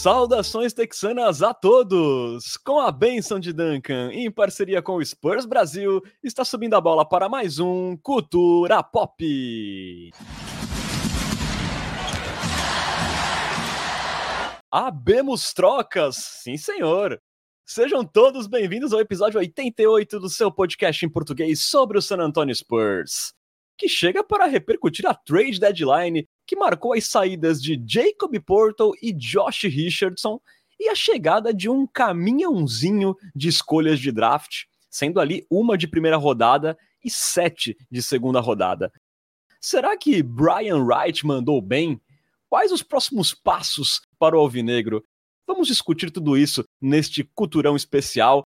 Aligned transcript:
Saudações 0.00 0.72
texanas 0.72 1.42
a 1.42 1.52
todos! 1.52 2.56
Com 2.56 2.80
a 2.80 2.90
benção 2.90 3.38
de 3.38 3.52
Duncan, 3.52 4.10
em 4.14 4.30
parceria 4.30 4.80
com 4.80 4.94
o 4.94 5.04
Spurs 5.04 5.44
Brasil, 5.44 6.00
está 6.24 6.42
subindo 6.42 6.72
a 6.72 6.80
bola 6.80 7.06
para 7.06 7.28
mais 7.28 7.58
um 7.58 7.98
Cultura 7.98 8.82
Pop. 8.82 9.22
Abemos 14.70 15.52
trocas, 15.52 16.16
sim 16.16 16.56
senhor. 16.56 17.20
Sejam 17.66 18.02
todos 18.02 18.46
bem-vindos 18.46 18.94
ao 18.94 19.00
episódio 19.00 19.38
88 19.38 20.18
do 20.18 20.30
seu 20.30 20.50
podcast 20.50 21.04
em 21.04 21.10
português 21.10 21.60
sobre 21.60 21.98
o 21.98 22.02
San 22.02 22.22
Antonio 22.22 22.54
Spurs, 22.54 23.34
que 23.76 23.86
chega 23.86 24.24
para 24.24 24.46
repercutir 24.46 25.06
a 25.06 25.12
trade 25.12 25.60
deadline 25.60 26.26
que 26.50 26.56
marcou 26.56 26.94
as 26.94 27.04
saídas 27.04 27.62
de 27.62 27.80
Jacob 27.86 28.34
Portal 28.44 28.90
e 29.00 29.12
Josh 29.12 29.62
Richardson 29.66 30.40
e 30.80 30.88
a 30.88 30.96
chegada 30.96 31.54
de 31.54 31.68
um 31.68 31.86
caminhãozinho 31.86 33.14
de 33.36 33.46
escolhas 33.46 34.00
de 34.00 34.10
draft, 34.10 34.64
sendo 34.90 35.20
ali 35.20 35.46
uma 35.48 35.78
de 35.78 35.86
primeira 35.86 36.16
rodada 36.16 36.76
e 37.04 37.08
sete 37.08 37.76
de 37.88 38.02
segunda 38.02 38.40
rodada. 38.40 38.92
Será 39.60 39.96
que 39.96 40.24
Brian 40.24 40.82
Wright 40.82 41.24
mandou 41.24 41.62
bem? 41.62 42.00
Quais 42.48 42.72
os 42.72 42.82
próximos 42.82 43.32
passos 43.32 44.02
para 44.18 44.36
o 44.36 44.40
Alvinegro? 44.40 45.04
Vamos 45.46 45.68
discutir 45.68 46.10
tudo 46.10 46.36
isso 46.36 46.64
neste 46.80 47.22
culturão 47.22 47.76
especial. 47.76 48.42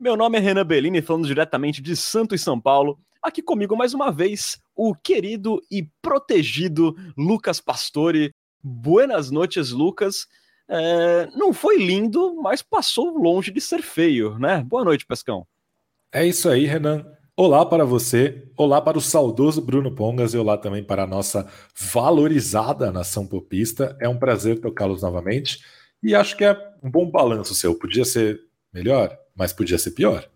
Meu 0.00 0.16
nome 0.16 0.38
é 0.38 0.40
Renan 0.40 0.64
Bellini, 0.64 1.02
falando 1.02 1.26
diretamente 1.26 1.82
de 1.82 1.94
Santo 1.94 2.34
e 2.34 2.38
São 2.38 2.58
Paulo. 2.58 2.98
Aqui 3.22 3.42
comigo 3.42 3.76
mais 3.76 3.92
uma 3.92 4.10
vez 4.10 4.58
o 4.74 4.94
querido 4.94 5.60
e 5.70 5.86
protegido 6.00 6.96
Lucas 7.18 7.60
Pastore. 7.60 8.34
Buenas 8.62 9.30
noites, 9.30 9.72
Lucas. 9.72 10.26
É, 10.66 11.28
não 11.36 11.52
foi 11.52 11.76
lindo, 11.76 12.34
mas 12.36 12.62
passou 12.62 13.18
longe 13.18 13.50
de 13.50 13.60
ser 13.60 13.82
feio, 13.82 14.38
né? 14.38 14.64
Boa 14.66 14.82
noite, 14.82 15.04
Pescão. 15.04 15.46
É 16.10 16.26
isso 16.26 16.48
aí, 16.48 16.64
Renan. 16.64 17.04
Olá 17.36 17.66
para 17.66 17.84
você, 17.84 18.50
olá 18.56 18.80
para 18.80 18.96
o 18.96 19.02
saudoso 19.02 19.60
Bruno 19.60 19.94
Pongas 19.94 20.32
e 20.32 20.38
olá 20.38 20.56
também 20.56 20.82
para 20.82 21.02
a 21.02 21.06
nossa 21.06 21.46
valorizada 21.78 22.90
nação 22.90 23.26
popista. 23.26 23.94
É 24.00 24.08
um 24.08 24.18
prazer 24.18 24.62
tocá-los 24.62 25.02
novamente 25.02 25.62
e 26.02 26.14
acho 26.14 26.38
que 26.38 26.44
é 26.46 26.56
um 26.82 26.90
bom 26.90 27.10
balanço 27.10 27.54
seu. 27.54 27.78
Podia 27.78 28.06
ser 28.06 28.40
melhor, 28.72 29.19
mas 29.34 29.52
podia 29.52 29.78
ser 29.78 29.92
pior. 29.92 30.28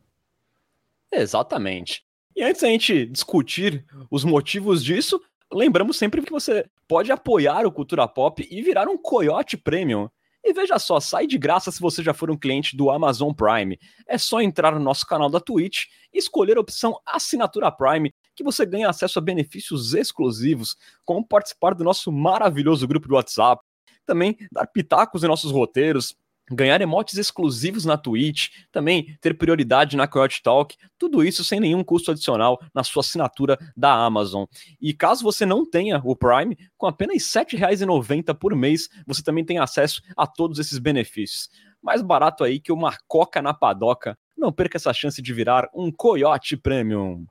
Exatamente. 1.13 2.05
E 2.37 2.43
antes 2.43 2.63
da 2.63 2.69
gente 2.69 3.07
discutir 3.07 3.85
os 4.11 4.25
motivos 4.25 4.83
disso, 4.85 5.21
lembramos 5.53 5.97
sempre 5.97 6.21
que 6.23 6.33
você 6.33 6.69
pode 6.89 7.13
apoiar 7.13 7.65
o 7.65 7.73
Cultura 7.73 8.09
Pop 8.09 8.47
e 8.51 8.63
virar 8.63 8.89
um 8.89 8.99
Coyote 8.99 9.57
Premium. 9.57 10.09
E 10.43 10.53
veja 10.53 10.79
só, 10.79 11.01
sai 11.01 11.27
de 11.27 11.39
graça 11.39 11.71
se 11.71 11.81
você 11.81 12.03
já 12.03 12.13
for 12.13 12.31
um 12.31 12.37
cliente 12.37 12.77
do 12.77 12.91
Amazon 12.91 13.33
Prime. 13.33 13.79
É 14.07 14.19
só 14.19 14.43
entrar 14.43 14.73
no 14.73 14.81
nosso 14.81 15.07
canal 15.07 15.31
da 15.31 15.41
Twitch 15.41 15.85
e 16.13 16.19
escolher 16.19 16.59
a 16.59 16.61
opção 16.61 16.99
Assinatura 17.07 17.73
Prime, 17.73 18.13
que 18.37 18.45
você 18.45 18.67
ganha 18.67 18.91
acesso 18.91 19.19
a 19.19 19.23
benefícios 19.23 19.95
exclusivos, 19.95 20.77
como 21.05 21.27
participar 21.27 21.75
do 21.75 21.85
nosso 21.85 22.13
maravilhoso 22.13 22.87
grupo 22.87 23.09
do 23.09 23.15
WhatsApp, 23.15 23.63
também 24.05 24.37
dar 24.53 24.67
pitacos 24.67 25.25
em 25.25 25.29
nossos 25.29 25.51
roteiros, 25.51 26.15
ganhar 26.51 26.81
emotes 26.81 27.17
exclusivos 27.17 27.85
na 27.85 27.97
Twitch, 27.97 28.51
também 28.71 29.17
ter 29.21 29.35
prioridade 29.35 29.97
na 29.97 30.07
Coyote 30.07 30.43
Talk, 30.43 30.77
tudo 30.99 31.25
isso 31.25 31.45
sem 31.45 31.61
nenhum 31.61 31.83
custo 31.83 32.11
adicional 32.11 32.61
na 32.75 32.85
sua 32.85 33.01
assinatura 33.01 33.59
da 33.77 33.93
Amazon. 33.93 34.45
E 34.81 34.93
caso 34.93 35.23
você 35.23 35.47
não 35.47 35.69
tenha 35.69 36.01
o 36.05 36.15
Prime, 36.17 36.57
com 36.77 36.87
apenas 36.87 37.35
R$ 37.35 37.45
7,90 37.45 38.35
por 38.35 38.55
mês, 38.55 38.89
você 39.07 39.23
também 39.23 39.45
tem 39.45 39.59
acesso 39.59 40.03
a 40.17 40.27
todos 40.27 40.59
esses 40.59 40.79
benefícios. 40.79 41.49
Mais 41.83 42.03
barato 42.03 42.45
aí 42.45 42.59
que 42.59 42.73
uma 42.73 42.97
coca 43.07 43.43
na 43.43 43.53
padoca. 43.53 44.19
Não 44.37 44.53
perca 44.53 44.77
essa 44.77 44.93
chance 44.93 45.21
de 45.23 45.33
virar 45.33 45.69
um 45.75 45.93
Coyote 45.93 46.57
Premium. 46.57 47.27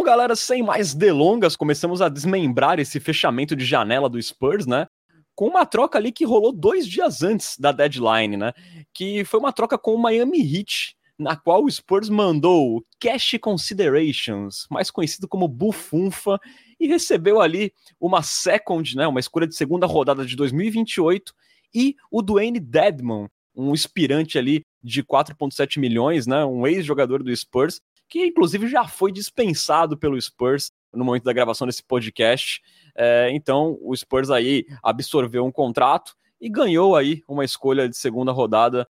Bom, 0.00 0.04
galera, 0.04 0.34
sem 0.34 0.62
mais 0.62 0.94
delongas, 0.94 1.54
começamos 1.54 2.00
a 2.00 2.08
desmembrar 2.08 2.80
esse 2.80 2.98
fechamento 2.98 3.54
de 3.54 3.66
janela 3.66 4.08
do 4.08 4.20
Spurs, 4.20 4.66
né? 4.66 4.86
Com 5.34 5.48
uma 5.48 5.66
troca 5.66 5.98
ali 5.98 6.10
que 6.10 6.24
rolou 6.24 6.52
dois 6.52 6.88
dias 6.88 7.22
antes 7.22 7.58
da 7.58 7.70
deadline, 7.70 8.34
né? 8.34 8.54
Que 8.94 9.26
foi 9.26 9.38
uma 9.38 9.52
troca 9.52 9.76
com 9.76 9.94
o 9.94 10.00
Miami 10.00 10.40
Heat, 10.40 10.96
na 11.18 11.36
qual 11.36 11.62
o 11.62 11.70
Spurs 11.70 12.08
mandou 12.08 12.82
Cash 12.98 13.36
Considerations, 13.42 14.66
mais 14.70 14.90
conhecido 14.90 15.28
como 15.28 15.46
Bufunfa, 15.46 16.40
e 16.80 16.86
recebeu 16.86 17.38
ali 17.38 17.70
uma 18.00 18.22
second, 18.22 18.96
né? 18.96 19.06
Uma 19.06 19.20
escolha 19.20 19.46
de 19.46 19.54
segunda 19.54 19.86
rodada 19.86 20.24
de 20.24 20.34
2028 20.34 21.34
e 21.74 21.94
o 22.10 22.22
Dwayne 22.22 22.58
Dedmon, 22.58 23.28
um 23.54 23.74
aspirante 23.74 24.38
ali 24.38 24.64
de 24.82 25.02
4,7 25.04 25.78
milhões, 25.78 26.26
né? 26.26 26.42
Um 26.42 26.66
ex-jogador 26.66 27.22
do 27.22 27.36
Spurs, 27.36 27.82
que 28.10 28.26
inclusive 28.26 28.68
já 28.68 28.86
foi 28.86 29.12
dispensado 29.12 29.96
pelo 29.96 30.20
Spurs 30.20 30.72
no 30.92 31.04
momento 31.04 31.22
da 31.22 31.32
gravação 31.32 31.66
desse 31.66 31.82
podcast. 31.82 32.60
É, 32.96 33.30
então 33.32 33.78
o 33.80 33.96
Spurs 33.96 34.30
aí 34.30 34.66
absorveu 34.82 35.46
um 35.46 35.52
contrato 35.52 36.14
e 36.40 36.48
ganhou 36.48 36.96
aí 36.96 37.22
uma 37.28 37.44
escolha 37.44 37.88
de 37.88 37.96
segunda 37.96 38.32
rodada 38.32 38.86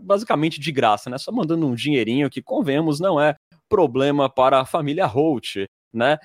basicamente 0.00 0.58
de 0.58 0.72
graça, 0.72 1.10
né? 1.10 1.18
Só 1.18 1.30
mandando 1.30 1.66
um 1.66 1.74
dinheirinho 1.74 2.30
que, 2.30 2.40
convenhamos, 2.40 3.00
não 3.00 3.20
é 3.20 3.36
problema 3.68 4.30
para 4.30 4.60
a 4.60 4.64
família 4.64 5.04
Holt, 5.04 5.56
né? 5.92 6.18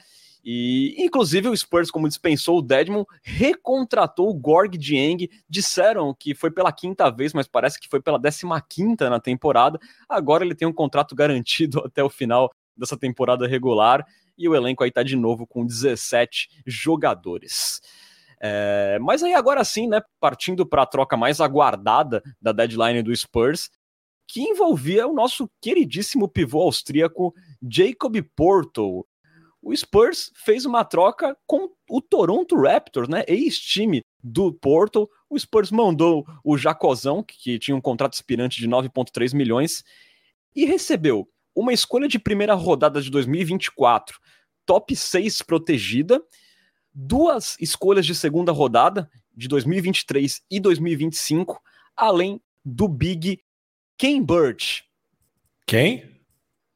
E, 0.44 0.96
inclusive, 0.98 1.50
o 1.50 1.56
Spurs, 1.56 1.92
como 1.92 2.08
dispensou 2.08 2.60
o 2.60 2.62
Dedmon, 2.62 3.04
recontratou 3.22 4.30
o 4.30 4.34
Gorg 4.34 4.78
Dieng. 4.78 5.30
Disseram 5.50 6.14
que 6.14 6.34
foi 6.34 6.50
pela 6.50 6.72
quinta 6.72 7.10
vez, 7.10 7.34
mas 7.34 7.48
parece 7.48 7.80
que 7.80 7.90
foi 7.90 8.02
pela 8.02 8.18
décima 8.18 8.62
quinta 8.62 9.10
na 9.10 9.20
temporada. 9.20 9.80
Agora 10.08 10.46
ele 10.46 10.56
tem 10.56 10.68
um 10.68 10.74
contrato 10.74 11.14
garantido 11.16 11.80
até 11.86 12.04
o 12.04 12.10
final 12.10 12.50
dessa 12.76 12.98
temporada 12.98 13.48
regular. 13.48 14.06
E 14.38 14.48
o 14.48 14.56
elenco 14.56 14.84
aí 14.84 14.92
tá 14.92 15.04
de 15.04 15.16
novo 15.16 15.46
com 15.46 15.66
17 15.66 16.48
jogadores. 16.66 17.82
É, 18.42 18.98
mas 19.02 19.22
aí 19.22 19.34
agora 19.34 19.64
sim, 19.66 19.88
né, 19.88 20.02
partindo 20.20 20.66
para 20.66 20.84
a 20.84 20.86
troca 20.86 21.18
mais 21.18 21.42
aguardada 21.42 22.24
da 22.42 22.54
deadline 22.54 23.04
do 23.04 23.14
Spurs, 23.14 23.70
que 24.26 24.42
envolvia 24.42 25.08
o 25.08 25.14
nosso 25.14 25.50
queridíssimo 25.60 26.30
pivô 26.30 26.62
austríaco 26.62 27.34
Jacob 27.62 28.16
Porto, 28.36 29.06
o 29.62 29.76
Spurs 29.76 30.32
fez 30.36 30.66
uma 30.66 30.86
troca 30.86 31.38
com 31.46 31.70
o 31.90 32.02
Toronto 32.02 32.56
Raptors, 32.56 33.10
né? 33.10 33.24
Ex-time 33.28 34.02
do 34.24 34.54
Porto. 34.54 35.10
O 35.30 35.38
Spurs 35.38 35.70
mandou 35.70 36.26
o 36.44 36.58
Jacozão, 36.58 37.22
que 37.24 37.60
tinha 37.60 37.76
um 37.76 37.82
contrato 37.82 38.14
aspirante 38.14 38.60
de 38.60 38.68
9,3 38.68 39.36
milhões, 39.36 39.84
e 40.56 40.66
recebeu 40.66 41.30
uma 41.54 41.74
escolha 41.74 42.08
de 42.08 42.18
primeira 42.18 42.54
rodada 42.54 43.02
de 43.02 43.10
2024, 43.10 44.20
top 44.66 44.96
6 44.96 45.42
protegida, 45.42 46.22
duas 46.94 47.58
escolhas 47.60 48.06
de 48.06 48.16
segunda 48.16 48.52
rodada 48.52 49.10
de 49.36 49.48
2023 49.48 50.42
e 50.50 50.60
2025, 50.60 51.62
além 51.96 52.42
do 52.64 52.88
Big 52.88 53.44
Ken 53.98 54.24
Birch. 54.24 54.86
Quem? 55.68 56.22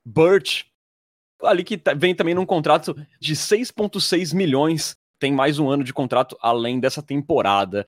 Birch, 0.05 0.65
ali 1.43 1.63
que 1.63 1.77
tá, 1.77 1.93
vem 1.93 2.15
também 2.15 2.35
num 2.35 2.45
contrato 2.45 2.95
de 3.19 3.35
6,6 3.35 4.35
milhões. 4.35 4.95
Tem 5.19 5.31
mais 5.31 5.59
um 5.59 5.69
ano 5.69 5.83
de 5.83 5.93
contrato 5.93 6.37
além 6.41 6.79
dessa 6.79 7.01
temporada. 7.01 7.87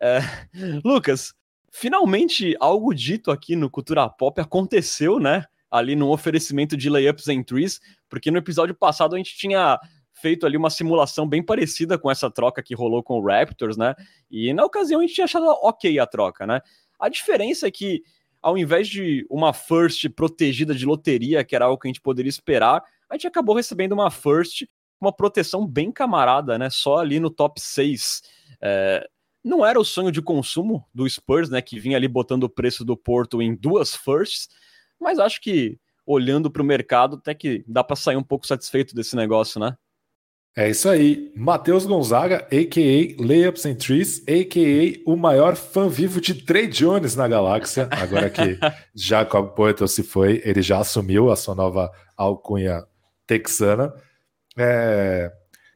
É, 0.00 0.20
Lucas, 0.84 1.32
finalmente 1.70 2.56
algo 2.60 2.94
dito 2.94 3.30
aqui 3.30 3.56
no 3.56 3.70
Cultura 3.70 4.08
Pop 4.08 4.40
aconteceu, 4.40 5.18
né? 5.18 5.44
Ali 5.70 5.96
no 5.96 6.10
oferecimento 6.10 6.76
de 6.76 6.88
layups 6.88 7.28
and 7.28 7.42
trees, 7.42 7.80
porque 8.08 8.30
no 8.30 8.38
episódio 8.38 8.74
passado 8.74 9.14
a 9.14 9.18
gente 9.18 9.36
tinha 9.36 9.78
feito 10.12 10.46
ali 10.46 10.56
uma 10.56 10.70
simulação 10.70 11.28
bem 11.28 11.42
parecida 11.42 11.98
com 11.98 12.10
essa 12.10 12.30
troca 12.30 12.62
que 12.62 12.74
rolou 12.74 13.02
com 13.02 13.18
o 13.18 13.26
Raptors, 13.26 13.76
né? 13.76 13.94
E 14.30 14.52
na 14.52 14.64
ocasião 14.64 15.00
a 15.00 15.02
gente 15.02 15.14
tinha 15.14 15.24
achado 15.24 15.46
ok 15.46 15.98
a 15.98 16.06
troca, 16.06 16.46
né? 16.46 16.60
A 16.98 17.08
diferença 17.08 17.66
é 17.66 17.70
que 17.70 18.02
ao 18.44 18.58
invés 18.58 18.86
de 18.88 19.26
uma 19.30 19.54
first 19.54 20.06
protegida 20.10 20.74
de 20.74 20.84
loteria, 20.84 21.42
que 21.42 21.56
era 21.56 21.64
algo 21.64 21.80
que 21.80 21.88
a 21.88 21.90
gente 21.90 22.00
poderia 22.00 22.28
esperar, 22.28 22.84
a 23.10 23.14
gente 23.14 23.26
acabou 23.26 23.54
recebendo 23.54 23.92
uma 23.92 24.10
first, 24.10 24.66
uma 25.00 25.12
proteção 25.12 25.66
bem 25.66 25.92
camarada, 25.92 26.58
né? 26.58 26.70
Só 26.70 26.98
ali 26.98 27.20
no 27.20 27.30
top 27.30 27.60
6. 27.60 28.22
É, 28.62 29.06
não 29.44 29.64
era 29.64 29.78
o 29.78 29.84
sonho 29.84 30.10
de 30.10 30.22
consumo 30.22 30.84
do 30.94 31.08
Spurs, 31.08 31.50
né? 31.50 31.60
Que 31.60 31.78
vinha 31.78 31.96
ali 31.96 32.08
botando 32.08 32.44
o 32.44 32.48
preço 32.48 32.84
do 32.84 32.96
Porto 32.96 33.42
em 33.42 33.54
duas 33.54 33.94
firsts, 33.94 34.48
mas 35.00 35.18
acho 35.18 35.40
que 35.40 35.78
olhando 36.06 36.50
para 36.50 36.62
o 36.62 36.64
mercado, 36.64 37.16
até 37.16 37.34
que 37.34 37.64
dá 37.66 37.82
para 37.82 37.96
sair 37.96 38.16
um 38.16 38.22
pouco 38.22 38.46
satisfeito 38.46 38.94
desse 38.94 39.16
negócio, 39.16 39.60
né? 39.60 39.76
É 40.56 40.70
isso 40.70 40.88
aí. 40.88 41.32
Matheus 41.34 41.84
Gonzaga, 41.84 42.46
a.k.a. 42.46 43.20
Layups 43.20 43.66
and 43.66 43.74
Trees, 43.74 44.22
a.k.a. 44.28 45.02
o 45.04 45.16
maior 45.16 45.56
fã 45.56 45.88
vivo 45.88 46.20
de 46.20 46.34
Trey 46.34 46.68
Jones 46.68 47.16
na 47.16 47.26
galáxia. 47.26 47.88
Agora 47.90 48.30
que 48.30 48.56
Jacob 48.94 49.52
Poetel 49.54 49.88
se 49.88 50.04
foi, 50.04 50.40
ele 50.44 50.62
já 50.62 50.78
assumiu 50.78 51.30
a 51.30 51.34
sua 51.34 51.56
nova 51.56 51.90
alcunha 52.16 52.84
texana. 53.26 53.92
É... 54.56 55.32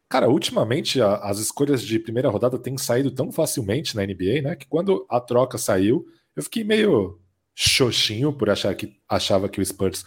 Cara, 0.09 0.29
ultimamente 0.29 1.01
a, 1.03 1.17
as 1.17 1.39
escolhas 1.39 1.83
de 1.83 1.99
primeira 1.99 2.31
rodada 2.31 2.59
têm 2.59 2.79
saído 2.79 3.11
tão 3.11 3.31
facilmente 3.31 3.95
na 3.95 4.05
NBA, 4.05 4.43
né? 4.43 4.57
Que 4.57 4.67
quando 4.67 5.07
a 5.11 5.21
troca 5.21 5.59
saiu, 5.59 6.07
eu 6.35 6.43
fiquei 6.43 6.65
meio 6.65 7.21
xoxinho 7.55 8.33
por 8.33 8.49
achar 8.49 8.75
que 8.75 8.97
achava 9.09 9.49
que 9.49 9.61
o 9.61 9.65
Spurs 9.65 10.05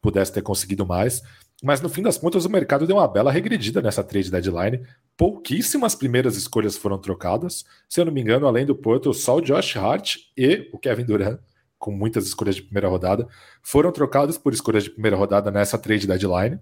pudesse 0.00 0.32
ter 0.32 0.42
conseguido 0.42 0.86
mais. 0.86 1.22
Mas 1.62 1.80
no 1.80 1.88
fim 1.88 2.02
das 2.02 2.18
contas, 2.18 2.44
o 2.44 2.50
mercado 2.50 2.86
deu 2.86 2.96
uma 2.96 3.08
bela 3.08 3.30
regredida 3.30 3.80
nessa 3.80 4.02
trade 4.02 4.30
deadline. 4.30 4.84
Pouquíssimas 5.16 5.94
primeiras 5.94 6.36
escolhas 6.36 6.76
foram 6.76 6.98
trocadas. 6.98 7.64
Se 7.88 8.00
eu 8.00 8.04
não 8.04 8.12
me 8.12 8.20
engano, 8.20 8.46
além 8.46 8.66
do 8.66 8.74
Porto, 8.74 9.14
só 9.14 9.36
o 9.36 9.40
Josh 9.40 9.76
Hart 9.76 10.16
e 10.36 10.68
o 10.72 10.78
Kevin 10.78 11.04
Durant, 11.04 11.38
com 11.78 11.90
muitas 11.90 12.26
escolhas 12.26 12.56
de 12.56 12.62
primeira 12.62 12.88
rodada, 12.88 13.28
foram 13.62 13.92
trocados 13.92 14.36
por 14.36 14.52
escolhas 14.52 14.84
de 14.84 14.90
primeira 14.90 15.16
rodada 15.16 15.50
nessa 15.50 15.78
trade 15.78 16.06
deadline. 16.06 16.58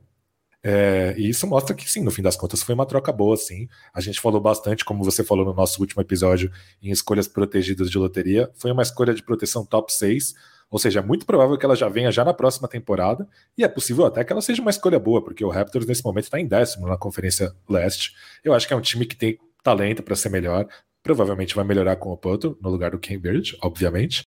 É, 0.64 1.14
e 1.19 1.29
isso 1.29 1.47
mostra 1.47 1.75
que 1.75 1.91
sim, 1.91 2.03
no 2.03 2.11
fim 2.11 2.23
das 2.23 2.37
contas 2.37 2.62
foi 2.62 2.75
uma 2.75 2.87
troca 2.87 3.11
boa, 3.11 3.37
sim. 3.37 3.69
A 3.93 4.00
gente 4.00 4.20
falou 4.20 4.41
bastante, 4.41 4.85
como 4.85 5.03
você 5.03 5.25
falou 5.25 5.44
no 5.44 5.53
nosso 5.53 5.81
último 5.81 6.00
episódio, 6.00 6.53
em 6.81 6.91
escolhas 6.91 7.26
protegidas 7.26 7.91
de 7.91 7.99
loteria. 7.99 8.50
Foi 8.55 8.70
uma 8.70 8.82
escolha 8.82 9.12
de 9.12 9.23
proteção 9.23 9.64
top 9.64 9.93
6, 9.93 10.35
ou 10.70 10.79
seja, 10.79 11.00
é 11.00 11.03
muito 11.03 11.26
provável 11.26 11.59
que 11.59 11.67
ela 11.67 11.75
já 11.75 11.88
venha 11.88 12.12
já 12.12 12.25
na 12.25 12.32
próxima 12.32 12.69
temporada, 12.69 13.29
e 13.59 13.64
é 13.64 13.69
possível 13.69 14.06
até 14.06 14.25
que 14.25 14.32
ela 14.32 14.41
seja 14.41 14.62
uma 14.62 14.70
escolha 14.70 14.99
boa, 14.99 15.23
porque 15.23 15.44
o 15.44 15.50
Raptors 15.50 15.85
nesse 15.85 16.05
momento 16.05 16.25
está 16.25 16.38
em 16.38 16.47
décimo 16.47 16.87
na 16.87 16.97
Conferência 16.97 17.53
Leste. 17.69 18.15
Eu 18.44 18.55
acho 18.55 18.67
que 18.67 18.73
é 18.73 18.76
um 18.76 18.81
time 18.81 19.05
que 19.05 19.17
tem 19.17 19.38
talento 19.62 20.03
para 20.03 20.17
ser 20.17 20.29
melhor. 20.29 20.67
Provavelmente 21.03 21.55
vai 21.55 21.65
melhorar 21.65 21.97
com 21.97 22.11
o 22.11 22.17
Poto 22.17 22.56
no 22.61 22.70
lugar 22.70 22.93
do 22.93 22.99
Cambridge, 22.99 23.56
obviamente. 23.61 24.23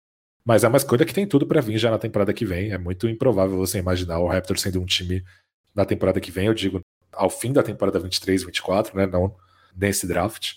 Mas 0.46 0.64
é 0.64 0.68
uma 0.68 0.78
escolha 0.78 1.06
que 1.06 1.14
tem 1.14 1.26
tudo 1.26 1.48
para 1.48 1.62
vir 1.62 1.78
já 1.80 1.90
na 1.90 1.98
temporada 1.98 2.32
que 2.32 2.46
vem. 2.46 2.72
É 2.72 2.78
muito 2.78 3.10
improvável 3.10 3.58
você 3.58 3.80
imaginar 3.80 4.20
o 4.20 4.28
Raptors 4.28 4.62
sendo 4.62 4.80
um 4.80 4.86
time 4.86 5.24
na 5.76 5.86
temporada 5.86 6.20
que 6.20 6.32
vem, 6.32 6.48
eu 6.48 6.54
digo 6.54 6.82
ao 7.12 7.30
fim 7.30 7.52
da 7.52 7.64
temporada 7.64 8.00
23, 8.00 8.44
24, 8.44 8.98
né? 8.98 9.06
Não 9.06 9.36
nesse 9.76 10.08
draft. 10.08 10.54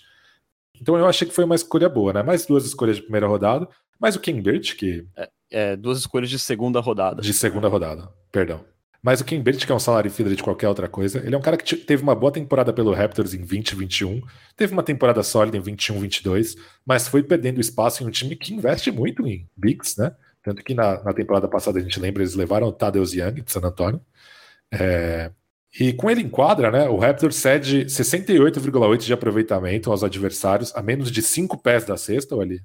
Então 0.81 0.97
eu 0.97 1.05
achei 1.05 1.27
que 1.27 1.33
foi 1.33 1.43
uma 1.43 1.55
escolha 1.55 1.89
boa, 1.89 2.13
né? 2.13 2.23
Mais 2.23 2.45
duas 2.45 2.65
escolhas 2.65 2.95
de 2.95 3.01
primeira 3.01 3.27
rodada, 3.27 3.67
mais 3.99 4.15
o 4.15 4.19
Cambridge, 4.19 4.75
que. 4.75 5.05
É, 5.15 5.29
é, 5.51 5.75
duas 5.75 5.99
escolhas 5.99 6.29
de 6.29 6.39
segunda 6.39 6.79
rodada. 6.79 7.21
De 7.21 7.33
segunda 7.33 7.67
rodada, 7.67 8.09
perdão. 8.31 8.63
Mas 9.01 9.21
o 9.21 9.25
Cambridge, 9.25 9.65
que 9.65 9.71
é 9.71 9.75
um 9.75 9.79
salário 9.79 10.11
filler 10.11 10.35
de 10.35 10.43
qualquer 10.43 10.67
outra 10.67 10.87
coisa, 10.87 11.19
ele 11.19 11.33
é 11.33 11.37
um 11.37 11.41
cara 11.41 11.55
que 11.55 11.75
teve 11.75 12.03
uma 12.03 12.13
boa 12.13 12.33
temporada 12.33 12.73
pelo 12.73 12.93
Raptors 12.93 13.33
em 13.33 13.37
2021, 13.37 14.21
teve 14.57 14.73
uma 14.73 14.83
temporada 14.83 15.23
sólida 15.23 15.55
em 15.55 15.61
21, 15.61 16.01
22, 16.01 16.55
mas 16.85 17.07
foi 17.07 17.23
perdendo 17.23 17.61
espaço 17.61 18.03
em 18.03 18.07
um 18.07 18.11
time 18.11 18.35
que 18.35 18.53
investe 18.53 18.91
muito 18.91 19.25
em 19.25 19.47
bigs, 19.55 19.97
né? 19.97 20.13
Tanto 20.43 20.63
que 20.63 20.73
na, 20.73 21.01
na 21.01 21.13
temporada 21.13 21.47
passada 21.47 21.79
a 21.79 21.81
gente 21.81 21.99
lembra, 21.99 22.23
eles 22.23 22.35
levaram 22.35 22.67
o 22.67 22.73
Tadeusz 22.73 23.13
Young 23.13 23.41
de 23.41 23.51
San 23.51 23.61
Antonio. 23.61 24.01
É, 24.71 25.31
e 25.79 25.93
com 25.93 26.09
ele 26.09 26.21
em 26.21 26.29
quadra, 26.29 26.71
né, 26.71 26.89
o 26.89 26.97
Raptor 26.97 27.31
cede 27.31 27.85
68,8% 27.85 28.97
de 29.05 29.13
aproveitamento 29.13 29.91
aos 29.91 30.03
adversários 30.03 30.75
a 30.75 30.81
menos 30.81 31.11
de 31.11 31.21
5 31.21 31.57
pés 31.57 31.85
da 31.85 31.95
cesta, 31.95 32.35
ou 32.35 32.41
ali 32.41 32.61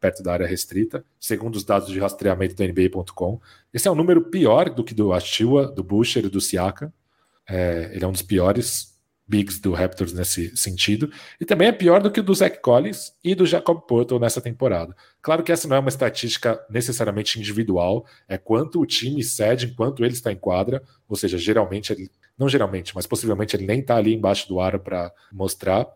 perto 0.00 0.22
da 0.22 0.32
área 0.32 0.46
restrita, 0.46 1.04
segundo 1.20 1.56
os 1.56 1.64
dados 1.64 1.88
de 1.88 2.00
rastreamento 2.00 2.54
do 2.54 2.64
NBA.com. 2.64 3.38
Esse 3.72 3.86
é 3.86 3.90
um 3.90 3.94
número 3.94 4.22
pior 4.22 4.70
do 4.70 4.82
que 4.82 4.94
do 4.94 5.12
Ashtua, 5.12 5.70
do 5.70 5.84
Boucher 5.84 6.24
e 6.24 6.28
do 6.28 6.40
Siaka. 6.40 6.92
É, 7.46 7.90
ele 7.92 8.04
é 8.04 8.08
um 8.08 8.12
dos 8.12 8.22
piores 8.22 8.89
bigs 9.30 9.60
do 9.60 9.72
Raptors 9.72 10.12
nesse 10.12 10.56
sentido, 10.56 11.08
e 11.40 11.44
também 11.44 11.68
é 11.68 11.72
pior 11.72 12.02
do 12.02 12.10
que 12.10 12.18
o 12.18 12.22
do 12.22 12.34
Zach 12.34 12.60
Collins 12.60 13.12
e 13.22 13.32
do 13.32 13.46
Jacob 13.46 13.80
Porto 13.86 14.18
nessa 14.18 14.40
temporada. 14.40 14.94
Claro 15.22 15.44
que 15.44 15.52
essa 15.52 15.68
não 15.68 15.76
é 15.76 15.78
uma 15.78 15.88
estatística 15.88 16.60
necessariamente 16.68 17.38
individual, 17.38 18.04
é 18.28 18.36
quanto 18.36 18.80
o 18.80 18.86
time 18.86 19.22
cede 19.22 19.66
enquanto 19.66 20.04
ele 20.04 20.14
está 20.14 20.32
em 20.32 20.36
quadra, 20.36 20.82
ou 21.08 21.16
seja, 21.16 21.38
geralmente 21.38 21.92
ele, 21.92 22.10
não 22.36 22.48
geralmente, 22.48 22.92
mas 22.94 23.06
possivelmente 23.06 23.54
ele 23.54 23.66
nem 23.66 23.78
está 23.78 23.96
ali 23.96 24.12
embaixo 24.12 24.48
do 24.48 24.58
aro 24.58 24.80
para 24.80 25.12
mostrar, 25.32 25.86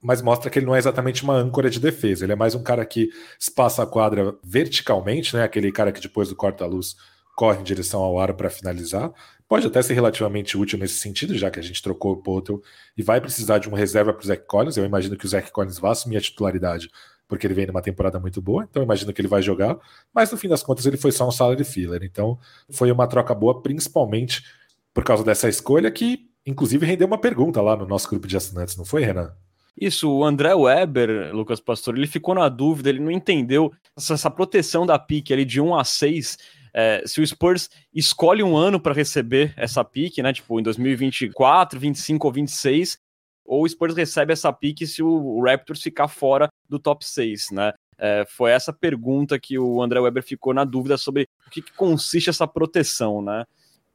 mas 0.00 0.22
mostra 0.22 0.48
que 0.48 0.60
ele 0.60 0.66
não 0.66 0.76
é 0.76 0.78
exatamente 0.78 1.24
uma 1.24 1.34
âncora 1.34 1.68
de 1.68 1.80
defesa, 1.80 2.24
ele 2.24 2.32
é 2.32 2.36
mais 2.36 2.54
um 2.54 2.62
cara 2.62 2.86
que 2.86 3.10
espaça 3.40 3.82
a 3.82 3.86
quadra 3.86 4.36
verticalmente, 4.44 5.34
né, 5.34 5.42
aquele 5.42 5.72
cara 5.72 5.90
que 5.90 6.00
depois 6.00 6.28
do 6.28 6.36
corta-luz 6.36 6.94
corre 7.34 7.60
em 7.60 7.64
direção 7.64 8.00
ao 8.00 8.18
aro 8.18 8.34
para 8.34 8.50
finalizar, 8.50 9.12
pode 9.48 9.66
até 9.66 9.80
ser 9.80 9.94
relativamente 9.94 10.56
útil 10.56 10.78
nesse 10.78 10.98
sentido, 10.98 11.36
já 11.36 11.50
que 11.50 11.58
a 11.58 11.62
gente 11.62 11.82
trocou 11.82 12.12
o 12.12 12.16
Potel 12.18 12.62
e 12.96 13.02
vai 13.02 13.20
precisar 13.20 13.58
de 13.58 13.66
uma 13.66 13.78
reserva 13.78 14.12
para 14.12 14.22
o 14.22 14.26
Zach 14.26 14.44
Collins. 14.46 14.76
Eu 14.76 14.84
imagino 14.84 15.16
que 15.16 15.24
o 15.24 15.28
Zach 15.28 15.50
Collins 15.50 15.78
vá 15.78 15.92
assumir 15.92 16.18
a 16.18 16.20
titularidade, 16.20 16.90
porque 17.26 17.46
ele 17.46 17.54
vem 17.54 17.66
numa 17.66 17.80
temporada 17.80 18.20
muito 18.20 18.42
boa, 18.42 18.66
então 18.68 18.82
eu 18.82 18.84
imagino 18.84 19.12
que 19.12 19.20
ele 19.20 19.28
vai 19.28 19.40
jogar, 19.40 19.78
mas 20.14 20.30
no 20.30 20.36
fim 20.36 20.48
das 20.48 20.62
contas 20.62 20.84
ele 20.84 20.98
foi 20.98 21.10
só 21.10 21.26
um 21.26 21.30
salary 21.30 21.64
filler. 21.64 22.02
Então 22.04 22.38
foi 22.70 22.92
uma 22.92 23.06
troca 23.06 23.34
boa, 23.34 23.62
principalmente 23.62 24.44
por 24.92 25.02
causa 25.02 25.24
dessa 25.24 25.48
escolha, 25.48 25.90
que 25.90 26.28
inclusive 26.46 26.84
rendeu 26.84 27.06
uma 27.06 27.18
pergunta 27.18 27.60
lá 27.62 27.74
no 27.76 27.86
nosso 27.86 28.08
grupo 28.08 28.26
de 28.26 28.36
assinantes, 28.36 28.76
não 28.76 28.84
foi, 28.84 29.02
Renan? 29.02 29.32
Isso, 29.80 30.10
o 30.10 30.24
André 30.24 30.52
Weber, 30.54 31.32
Lucas 31.32 31.60
Pastor, 31.60 31.96
ele 31.96 32.08
ficou 32.08 32.34
na 32.34 32.48
dúvida, 32.48 32.88
ele 32.88 32.98
não 32.98 33.12
entendeu 33.12 33.72
essa, 33.96 34.14
essa 34.14 34.30
proteção 34.30 34.84
da 34.84 34.98
pique 34.98 35.32
ali 35.32 35.44
de 35.44 35.60
1 35.60 35.76
a 35.76 35.84
6 35.84 36.36
é, 36.74 37.02
se 37.06 37.20
o 37.20 37.26
Spurs 37.26 37.68
escolhe 37.94 38.42
um 38.42 38.56
ano 38.56 38.80
para 38.80 38.94
receber 38.94 39.54
essa 39.56 39.84
pique, 39.84 40.22
né? 40.22 40.32
Tipo, 40.32 40.58
em 40.58 40.62
2024, 40.62 41.78
25 41.78 42.26
ou 42.26 42.32
26, 42.32 42.98
ou 43.44 43.64
o 43.64 43.68
Spurs 43.68 43.96
recebe 43.96 44.32
essa 44.32 44.52
pique 44.52 44.86
se 44.86 45.02
o 45.02 45.42
Raptors 45.42 45.82
ficar 45.82 46.08
fora 46.08 46.48
do 46.68 46.78
top 46.78 47.04
6, 47.04 47.50
né? 47.52 47.72
É, 47.98 48.24
foi 48.28 48.52
essa 48.52 48.72
pergunta 48.72 49.38
que 49.40 49.58
o 49.58 49.82
André 49.82 49.98
Weber 49.98 50.22
ficou 50.22 50.54
na 50.54 50.64
dúvida 50.64 50.96
sobre 50.96 51.26
o 51.46 51.50
que, 51.50 51.62
que 51.62 51.72
consiste 51.72 52.30
essa 52.30 52.46
proteção, 52.46 53.20
né? 53.20 53.44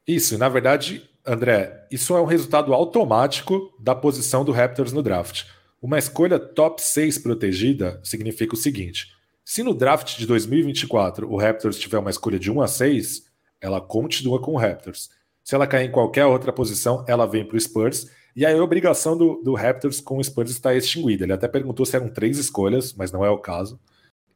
Isso, 0.06 0.36
na 0.36 0.48
verdade, 0.48 1.08
André, 1.26 1.86
isso 1.90 2.14
é 2.14 2.20
um 2.20 2.26
resultado 2.26 2.74
automático 2.74 3.74
da 3.80 3.94
posição 3.94 4.44
do 4.44 4.52
Raptors 4.52 4.92
no 4.92 5.02
draft. 5.02 5.44
Uma 5.80 5.98
escolha 5.98 6.38
top 6.38 6.82
6 6.82 7.18
protegida 7.18 8.00
significa 8.04 8.54
o 8.54 8.58
seguinte: 8.58 9.13
se 9.44 9.62
no 9.62 9.74
draft 9.74 10.16
de 10.16 10.26
2024 10.26 11.30
o 11.30 11.36
Raptors 11.36 11.78
tiver 11.78 11.98
uma 11.98 12.10
escolha 12.10 12.38
de 12.38 12.50
1 12.50 12.62
a 12.62 12.66
6, 12.66 13.26
ela 13.60 13.80
continua 13.80 14.40
com 14.40 14.52
o 14.52 14.56
Raptors. 14.56 15.10
Se 15.42 15.54
ela 15.54 15.66
cair 15.66 15.88
em 15.88 15.92
qualquer 15.92 16.24
outra 16.24 16.50
posição, 16.50 17.04
ela 17.06 17.26
vem 17.26 17.46
para 17.46 17.56
o 17.56 17.60
Spurs. 17.60 18.10
E 18.34 18.46
aí 18.46 18.58
a 18.58 18.64
obrigação 18.64 19.16
do, 19.16 19.42
do 19.42 19.54
Raptors 19.54 20.00
com 20.00 20.16
o 20.16 20.24
Spurs 20.24 20.50
está 20.50 20.74
extinguida. 20.74 21.24
Ele 21.24 21.34
até 21.34 21.46
perguntou 21.46 21.84
se 21.84 21.94
eram 21.94 22.08
três 22.08 22.38
escolhas, 22.38 22.94
mas 22.94 23.12
não 23.12 23.22
é 23.22 23.28
o 23.28 23.38
caso. 23.38 23.78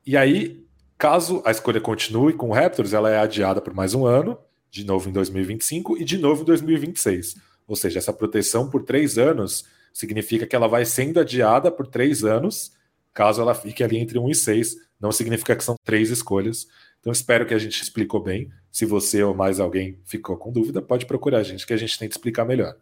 E 0.06 0.16
aí, 0.16 0.62
caso 0.98 1.42
a 1.44 1.50
escolha 1.50 1.80
continue 1.80 2.34
com 2.34 2.50
o 2.50 2.52
Raptors, 2.52 2.92
ela 2.92 3.10
é 3.10 3.18
adiada 3.18 3.62
por 3.62 3.72
mais 3.72 3.94
um 3.94 4.04
ano, 4.04 4.38
de 4.70 4.84
novo 4.84 5.08
em 5.08 5.12
2025 5.12 5.96
e 5.96 6.04
de 6.04 6.18
novo 6.18 6.42
em 6.42 6.44
2026. 6.44 7.36
Ou 7.66 7.74
seja, 7.74 7.98
essa 7.98 8.12
proteção 8.12 8.68
por 8.68 8.82
três 8.82 9.16
anos 9.16 9.64
significa 9.92 10.46
que 10.46 10.54
ela 10.54 10.68
vai 10.68 10.84
sendo 10.84 11.18
adiada 11.18 11.70
por 11.70 11.86
três 11.86 12.24
anos, 12.24 12.72
caso 13.14 13.40
ela 13.40 13.54
fique 13.54 13.82
ali 13.82 13.98
entre 13.98 14.18
1 14.18 14.30
e 14.30 14.34
6 14.34 14.87
não 15.00 15.12
significa 15.12 15.54
que 15.54 15.64
são 15.64 15.76
três 15.84 16.10
escolhas. 16.10 16.66
Então 17.00 17.12
espero 17.12 17.46
que 17.46 17.54
a 17.54 17.58
gente 17.58 17.82
explicou 17.82 18.22
bem. 18.22 18.50
Se 18.70 18.84
você 18.84 19.22
ou 19.22 19.34
mais 19.34 19.60
alguém 19.60 19.98
ficou 20.04 20.36
com 20.36 20.52
dúvida, 20.52 20.82
pode 20.82 21.06
procurar 21.06 21.38
a 21.38 21.42
gente 21.42 21.66
que 21.66 21.72
a 21.72 21.76
gente 21.76 21.98
tenta 21.98 22.14
explicar 22.14 22.44
melhor. 22.44 22.76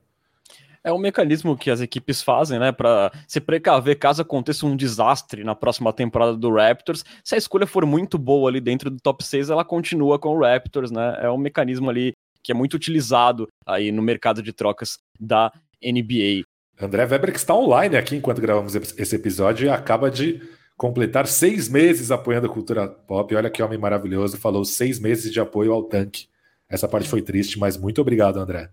É 0.82 0.92
um 0.92 0.98
mecanismo 0.98 1.56
que 1.56 1.68
as 1.68 1.80
equipes 1.80 2.22
fazem, 2.22 2.60
né, 2.60 2.70
para 2.70 3.10
se 3.26 3.40
precaver 3.40 3.98
caso 3.98 4.22
aconteça 4.22 4.64
um 4.64 4.76
desastre 4.76 5.42
na 5.42 5.52
próxima 5.52 5.92
temporada 5.92 6.36
do 6.36 6.54
Raptors. 6.54 7.04
Se 7.24 7.34
a 7.34 7.38
escolha 7.38 7.66
for 7.66 7.84
muito 7.84 8.16
boa 8.16 8.48
ali 8.48 8.60
dentro 8.60 8.88
do 8.88 8.96
top 9.00 9.24
6, 9.24 9.50
ela 9.50 9.64
continua 9.64 10.16
com 10.16 10.28
o 10.28 10.40
Raptors, 10.40 10.92
né? 10.92 11.18
É 11.20 11.28
um 11.28 11.38
mecanismo 11.38 11.90
ali 11.90 12.12
que 12.40 12.52
é 12.52 12.54
muito 12.54 12.74
utilizado 12.74 13.48
aí 13.66 13.90
no 13.90 14.00
mercado 14.00 14.40
de 14.40 14.52
trocas 14.52 14.98
da 15.18 15.52
NBA. 15.82 16.44
André 16.80 17.04
Weber 17.04 17.32
que 17.32 17.38
está 17.38 17.52
online 17.52 17.96
aqui 17.96 18.14
enquanto 18.14 18.40
gravamos 18.40 18.76
esse 18.76 19.16
episódio 19.16 19.66
e 19.66 19.68
acaba 19.68 20.08
de 20.08 20.40
completar 20.76 21.26
seis 21.26 21.68
meses 21.68 22.10
apoiando 22.10 22.46
a 22.46 22.52
cultura 22.52 22.86
pop. 22.86 23.34
Olha 23.34 23.50
que 23.50 23.62
homem 23.62 23.78
maravilhoso, 23.78 24.36
falou 24.36 24.64
seis 24.64 24.98
meses 24.98 25.32
de 25.32 25.40
apoio 25.40 25.72
ao 25.72 25.82
tanque. 25.82 26.28
Essa 26.68 26.86
parte 26.86 27.08
foi 27.08 27.22
triste, 27.22 27.58
mas 27.58 27.76
muito 27.76 28.00
obrigado, 28.00 28.38
André. 28.38 28.70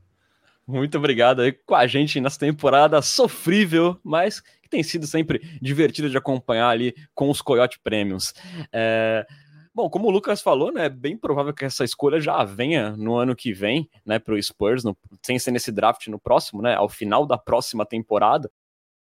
Muito 0.65 0.97
obrigado 0.97 1.41
aí 1.41 1.51
com 1.51 1.75
a 1.75 1.85
gente 1.87 2.19
nessa 2.19 2.39
temporada 2.39 3.01
sofrível, 3.01 3.99
mas 4.03 4.39
que 4.39 4.69
tem 4.69 4.81
sido 4.81 5.05
sempre 5.05 5.41
divertida 5.61 6.09
de 6.09 6.17
acompanhar 6.17 6.69
ali 6.69 6.95
com 7.13 7.29
os 7.29 7.41
Coyote 7.41 7.79
Premiums. 7.83 8.33
É... 8.71 9.25
Bom, 9.75 9.89
como 9.89 10.07
o 10.07 10.11
Lucas 10.11 10.39
falou, 10.39 10.71
né, 10.71 10.85
é 10.85 10.89
bem 10.89 11.17
provável 11.17 11.51
que 11.51 11.65
essa 11.65 11.83
escolha 11.83 12.21
já 12.21 12.43
venha 12.43 12.95
no 12.95 13.15
ano 13.15 13.35
que 13.35 13.51
vem, 13.51 13.89
né, 14.05 14.19
para 14.19 14.35
o 14.35 14.41
Spurs, 14.41 14.83
no, 14.83 14.95
sem 15.23 15.39
ser 15.39 15.49
nesse 15.49 15.71
draft 15.71 16.07
no 16.07 16.19
próximo, 16.19 16.61
né, 16.61 16.75
ao 16.75 16.87
final 16.87 17.25
da 17.25 17.39
próxima 17.39 17.83
temporada 17.83 18.51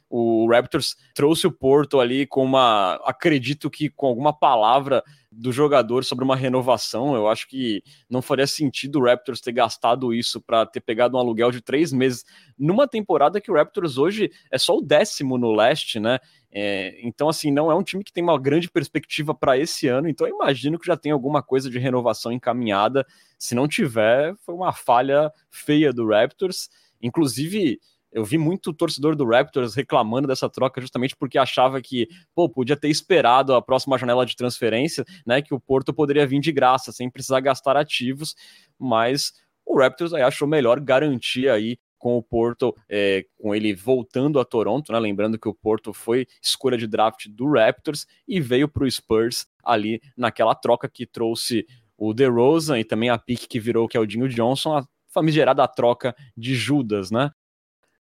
o 0.10 0.48
Raptors 0.50 0.96
trouxe 1.14 1.48
o 1.48 1.52
Porto 1.52 2.00
ali 2.00 2.26
com 2.26 2.44
uma, 2.44 2.96
acredito 3.06 3.70
que 3.70 3.90
com 3.90 4.08
alguma 4.08 4.32
palavra 4.32 5.04
do 5.32 5.52
jogador 5.52 6.04
sobre 6.04 6.24
uma 6.24 6.36
renovação. 6.36 7.16
Eu 7.16 7.28
acho 7.28 7.48
que 7.48 7.84
não 8.10 8.22
faria 8.22 8.48
sentido 8.48 9.00
o 9.00 9.04
Raptors 9.04 9.42
ter 9.42 9.52
gastado 9.52 10.14
isso 10.14 10.42
para 10.42 10.66
ter 10.66 10.80
pegado 10.80 11.18
um 11.18 11.20
aluguel 11.20 11.52
de 11.52 11.62
três 11.62 11.92
meses 11.92 12.24
numa 12.58 12.88
temporada 12.88 13.42
que 13.42 13.52
o 13.52 13.56
Raptors 13.56 13.98
hoje 13.98 14.32
é 14.50 14.58
só 14.58 14.78
o 14.78 14.82
décimo 14.82 15.38
no 15.38 15.54
leste, 15.54 16.00
né? 16.00 16.20
É, 16.58 16.98
então, 17.06 17.28
assim, 17.28 17.52
não 17.52 17.70
é 17.70 17.76
um 17.76 17.84
time 17.84 18.02
que 18.02 18.14
tem 18.14 18.24
uma 18.24 18.40
grande 18.40 18.72
perspectiva 18.72 19.36
para 19.36 19.58
esse 19.58 19.90
ano. 19.90 20.08
Então, 20.08 20.26
eu 20.26 20.36
imagino 20.36 20.80
que 20.80 20.88
já 20.88 20.96
tem 20.96 21.12
alguma 21.12 21.44
coisa 21.44 21.70
de 21.70 21.78
renovação 21.78 22.32
encaminhada. 22.32 23.06
Se 23.38 23.54
não 23.54 23.68
tiver, 23.68 24.34
foi 24.38 24.56
uma 24.56 24.72
falha 24.72 25.30
feia 25.50 25.92
do 25.92 26.08
Raptors. 26.08 26.70
Inclusive, 27.02 27.78
eu 28.16 28.24
vi 28.24 28.38
muito 28.38 28.74
torcedor 28.74 29.14
do 29.14 29.26
Raptors 29.26 29.76
reclamando 29.76 30.26
dessa 30.26 30.50
troca 30.50 30.80
justamente 30.80 31.14
porque 31.18 31.38
achava 31.38 31.82
que, 31.82 32.08
pô, 32.34 32.48
podia 32.48 32.78
ter 32.78 32.88
esperado 32.88 33.54
a 33.54 33.62
próxima 33.62 33.98
janela 33.98 34.26
de 34.26 34.38
transferência, 34.38 35.04
né, 35.28 35.42
que 35.42 35.54
o 35.54 35.60
Porto 35.60 35.94
poderia 35.94 36.26
vir 36.26 36.40
de 36.40 36.54
graça, 36.54 36.94
sem 36.94 37.10
precisar 37.10 37.42
gastar 37.42 37.76
ativos, 37.76 38.34
mas 38.80 39.34
o 39.66 39.78
Raptors 39.78 40.14
aí 40.14 40.22
achou 40.22 40.48
melhor 40.48 40.80
garantir 40.80 41.50
aí 41.50 41.78
com 41.98 42.16
o 42.18 42.24
Porto, 42.24 42.74
é, 42.88 43.26
com 43.38 43.54
ele 43.54 43.74
voltando 43.74 44.40
a 44.40 44.46
Toronto, 44.46 44.92
né? 44.92 45.00
Lembrando 45.00 45.40
que 45.40 45.50
o 45.50 45.54
Porto 45.56 45.92
foi 45.92 46.28
escolha 46.42 46.78
de 46.78 46.86
draft 46.86 47.28
do 47.28 47.52
Raptors 47.52 48.06
e 48.28 48.40
veio 48.40 48.68
para 48.70 48.84
o 48.84 48.92
Spurs 48.92 49.48
ali 49.64 50.00
naquela 50.16 50.54
troca 50.54 50.88
que 50.88 51.06
trouxe 51.06 51.66
o 51.98 52.14
DeRozan 52.14 52.80
e 52.80 52.84
também 52.84 53.10
a 53.10 53.18
pique 53.18 53.48
que 53.48 53.60
virou 53.60 53.90
é 53.92 54.00
o 54.00 54.06
Dinho 54.06 54.30
Johnson, 54.30 54.78
a 54.78 54.88
famigerada 55.08 55.68
troca 55.68 56.16
de 56.38 56.54
Judas, 56.54 57.10
né? 57.10 57.32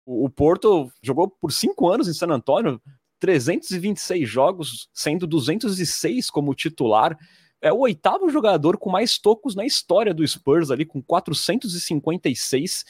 O, 0.06 0.30
Porto 0.30 0.92
jogou 1.02 1.30
por 1.30 1.52
cinco 1.52 1.90
anos 1.90 2.08
em 2.08 2.14
San 2.14 2.28
Antonio, 2.28 2.80
326 3.20 4.30
jogos, 4.30 4.90
sendo 4.94 5.26
206 5.26 6.30
como 6.30 6.54
titular. 6.54 7.18
É 7.62 7.74
o 7.74 7.80
oitavo 7.80 8.30
jogador 8.30 8.78
com 8.78 8.90
mais 8.90 9.18
tocos 9.18 9.56
na 9.56 9.66
história 9.66 10.14
do 10.14 10.28
Spurs 10.28 10.70
ali, 10.70 10.86
com 10.86 11.02
456 11.02 12.86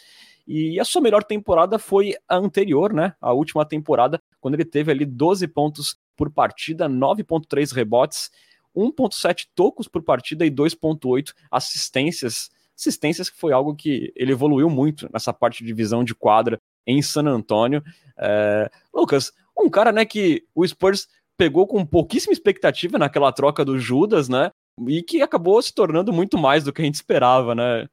e 0.47 0.79
a 0.79 0.85
sua 0.85 1.01
melhor 1.01 1.23
temporada 1.23 1.79
foi 1.79 2.13
a 2.27 2.37
anterior, 2.37 2.93
né? 2.93 3.13
A 3.19 3.33
última 3.33 3.65
temporada, 3.65 4.21
quando 4.39 4.53
ele 4.53 4.65
teve 4.65 4.91
ali 4.91 5.05
12 5.05 5.47
pontos 5.47 5.97
por 6.15 6.29
partida, 6.29 6.87
9.3 6.87 7.73
rebotes, 7.73 8.29
1.7 8.75 9.47
tocos 9.55 9.87
por 9.87 10.03
partida 10.03 10.45
e 10.45 10.51
2.8 10.51 11.33
assistências. 11.49 12.51
Assistências 12.77 13.29
que 13.29 13.37
foi 13.37 13.53
algo 13.53 13.75
que 13.75 14.13
ele 14.15 14.33
evoluiu 14.33 14.69
muito 14.69 15.09
nessa 15.11 15.33
parte 15.33 15.63
de 15.63 15.73
visão 15.73 16.03
de 16.03 16.13
quadra 16.13 16.59
em 16.85 17.01
San 17.01 17.25
Antônio. 17.25 17.83
É... 18.17 18.69
Lucas, 18.93 19.31
um 19.57 19.69
cara, 19.69 19.91
né, 19.91 20.05
que 20.05 20.43
o 20.53 20.65
Spurs 20.67 21.07
pegou 21.37 21.67
com 21.67 21.85
pouquíssima 21.85 22.33
expectativa 22.33 22.97
naquela 22.97 23.31
troca 23.31 23.63
do 23.63 23.77
Judas, 23.77 24.29
né? 24.29 24.51
E 24.87 25.01
que 25.01 25.21
acabou 25.21 25.61
se 25.61 25.73
tornando 25.73 26.11
muito 26.11 26.37
mais 26.37 26.63
do 26.63 26.73
que 26.73 26.81
a 26.81 26.85
gente 26.85 26.95
esperava, 26.95 27.55
né? 27.55 27.87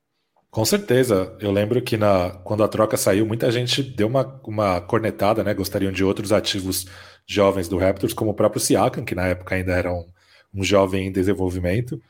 Com 0.51 0.65
certeza. 0.65 1.35
Eu 1.41 1.51
lembro 1.51 1.81
que 1.81 1.97
na, 1.97 2.31
quando 2.45 2.63
a 2.63 2.69
troca 2.69 2.97
saiu, 2.97 3.25
muita 3.25 3.51
gente 3.51 3.83
deu 3.83 4.07
uma, 4.07 4.41
uma 4.45 4.81
cornetada, 4.81 5.43
né? 5.43 5.55
Gostariam 5.55 5.93
de 5.93 6.05
outros 6.05 6.33
ativos 6.33 6.87
jovens 7.27 7.69
do 7.69 7.79
Raptors, 7.79 8.13
como 8.13 8.33
o 8.33 8.35
próprio 8.35 8.61
Siakam, 8.61 9.05
que 9.05 9.15
na 9.15 9.27
época 9.29 9.55
ainda 9.55 9.73
era 9.73 9.93
um, 9.93 10.05
um 10.55 10.63
jovem 10.63 11.07
em 11.07 11.13
desenvolvimento. 11.13 12.01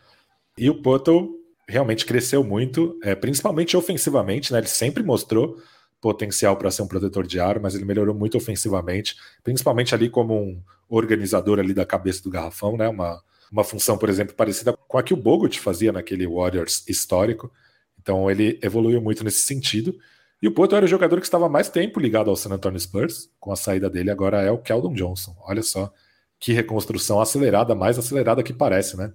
E 0.59 0.69
o 0.69 0.83
Potter 0.83 1.23
realmente 1.69 2.05
cresceu 2.05 2.43
muito, 2.43 2.99
é, 3.03 3.15
principalmente 3.15 3.77
ofensivamente, 3.77 4.53
né? 4.53 4.59
Ele 4.59 4.67
sempre 4.67 5.03
mostrou 5.03 5.57
potencial 6.03 6.57
para 6.57 6.71
ser 6.71 6.83
um 6.83 6.89
protetor 6.89 7.25
de 7.25 7.39
ar, 7.39 7.61
mas 7.61 7.77
ele 7.77 7.85
melhorou 7.85 8.13
muito 8.15 8.37
ofensivamente, 8.37 9.17
principalmente 9.43 9.95
ali 9.95 10.11
como 10.11 10.35
um 10.35 10.61
organizador 10.89 11.61
ali 11.61 11.73
da 11.73 11.87
cabeça 11.87 12.23
do 12.25 12.29
garrafão, 12.29 12.77
né? 12.77 12.89
Uma, 12.89 13.23
uma 13.51 13.63
função, 13.63 13.97
por 13.97 14.11
exemplo, 14.11 14.35
parecida 14.35 14.73
com 14.73 14.99
a 14.99 15.03
que 15.03 15.15
o 15.15 15.17
Bogut 15.17 15.61
fazia 15.61 15.93
naquele 15.93 16.27
Warriors 16.27 16.85
histórico. 16.89 17.53
Então 18.01 18.29
ele 18.29 18.59
evoluiu 18.61 19.01
muito 19.01 19.23
nesse 19.23 19.47
sentido. 19.47 19.97
E 20.43 20.49
o 20.49 20.53
Porto 20.53 20.75
era 20.75 20.85
o 20.85 20.89
jogador 20.89 21.21
que 21.21 21.27
estava 21.27 21.49
mais 21.49 21.69
tempo 21.69 22.01
ligado 22.01 22.29
ao 22.29 22.35
San 22.35 22.51
Antonio 22.51 22.81
Spurs. 22.81 23.31
Com 23.39 23.53
a 23.53 23.57
saída 23.57 23.89
dele, 23.89 24.11
agora 24.11 24.43
é 24.43 24.51
o 24.51 24.59
Keldon 24.59 24.95
Johnson. 24.95 25.37
Olha 25.43 25.63
só 25.63 25.93
que 26.41 26.53
reconstrução 26.53 27.21
acelerada, 27.21 27.77
mais 27.77 27.97
acelerada 27.97 28.43
que 28.43 28.53
parece, 28.53 28.97
né? 28.97 29.15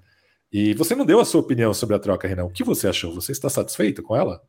E 0.50 0.74
você 0.74 0.96
não 0.96 1.06
deu 1.06 1.20
a 1.20 1.26
sua 1.26 1.42
opinião 1.42 1.74
sobre 1.74 1.98
a 1.98 2.00
troca, 2.00 2.30
Renan. 2.30 2.46
O 2.46 2.50
que 2.50 2.64
você 2.64 2.88
achou? 2.88 3.14
Você 3.14 3.34
está 3.34 3.50
satisfeito 3.50 4.02
com 4.02 4.16
ela? 4.16 4.42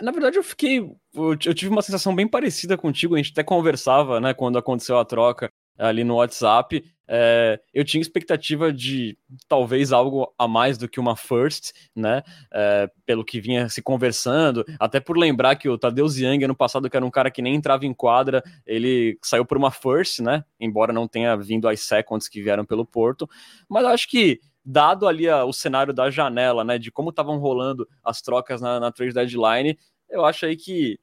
Na 0.00 0.10
verdade, 0.10 0.36
eu 0.36 0.42
fiquei. 0.42 0.80
Eu 1.14 1.36
tive 1.36 1.68
uma 1.68 1.82
sensação 1.82 2.14
bem 2.14 2.26
parecida 2.26 2.76
contigo. 2.76 3.14
A 3.14 3.18
gente 3.18 3.32
até 3.32 3.42
conversava, 3.42 4.20
né, 4.20 4.34
quando 4.34 4.58
aconteceu 4.58 4.98
a 4.98 5.04
troca 5.04 5.48
ali 5.78 6.04
no 6.04 6.16
WhatsApp. 6.16 6.84
É, 7.06 7.60
eu 7.72 7.84
tinha 7.84 8.00
expectativa 8.00 8.72
de 8.72 9.18
talvez 9.46 9.92
algo 9.92 10.32
a 10.38 10.48
mais 10.48 10.78
do 10.78 10.88
que 10.88 10.98
uma 10.98 11.16
first, 11.16 11.72
né? 11.94 12.22
É, 12.52 12.88
pelo 13.04 13.24
que 13.24 13.40
vinha 13.40 13.68
se 13.68 13.82
conversando, 13.82 14.64
até 14.80 15.00
por 15.00 15.18
lembrar 15.18 15.56
que 15.56 15.68
o 15.68 15.76
Tadeu 15.76 16.08
Ziang, 16.08 16.42
ano 16.42 16.54
passado, 16.56 16.88
que 16.88 16.96
era 16.96 17.04
um 17.04 17.10
cara 17.10 17.30
que 17.30 17.42
nem 17.42 17.54
entrava 17.54 17.84
em 17.84 17.92
quadra, 17.92 18.42
ele 18.66 19.18
saiu 19.22 19.44
por 19.44 19.58
uma 19.58 19.70
first, 19.70 20.20
né? 20.20 20.44
Embora 20.58 20.92
não 20.92 21.06
tenha 21.06 21.36
vindo 21.36 21.68
as 21.68 21.80
seconds 21.80 22.26
que 22.26 22.42
vieram 22.42 22.64
pelo 22.64 22.86
Porto, 22.86 23.28
mas 23.68 23.84
acho 23.84 24.08
que 24.08 24.40
dado 24.64 25.06
ali 25.06 25.28
a, 25.28 25.44
o 25.44 25.52
cenário 25.52 25.92
da 25.92 26.10
janela, 26.10 26.64
né? 26.64 26.78
De 26.78 26.90
como 26.90 27.10
estavam 27.10 27.38
rolando 27.38 27.86
as 28.02 28.22
trocas 28.22 28.60
na, 28.60 28.80
na 28.80 28.90
trade 28.90 29.12
deadline, 29.12 29.78
eu 30.08 30.24
acho 30.24 30.46
aí 30.46 30.56
que 30.56 30.98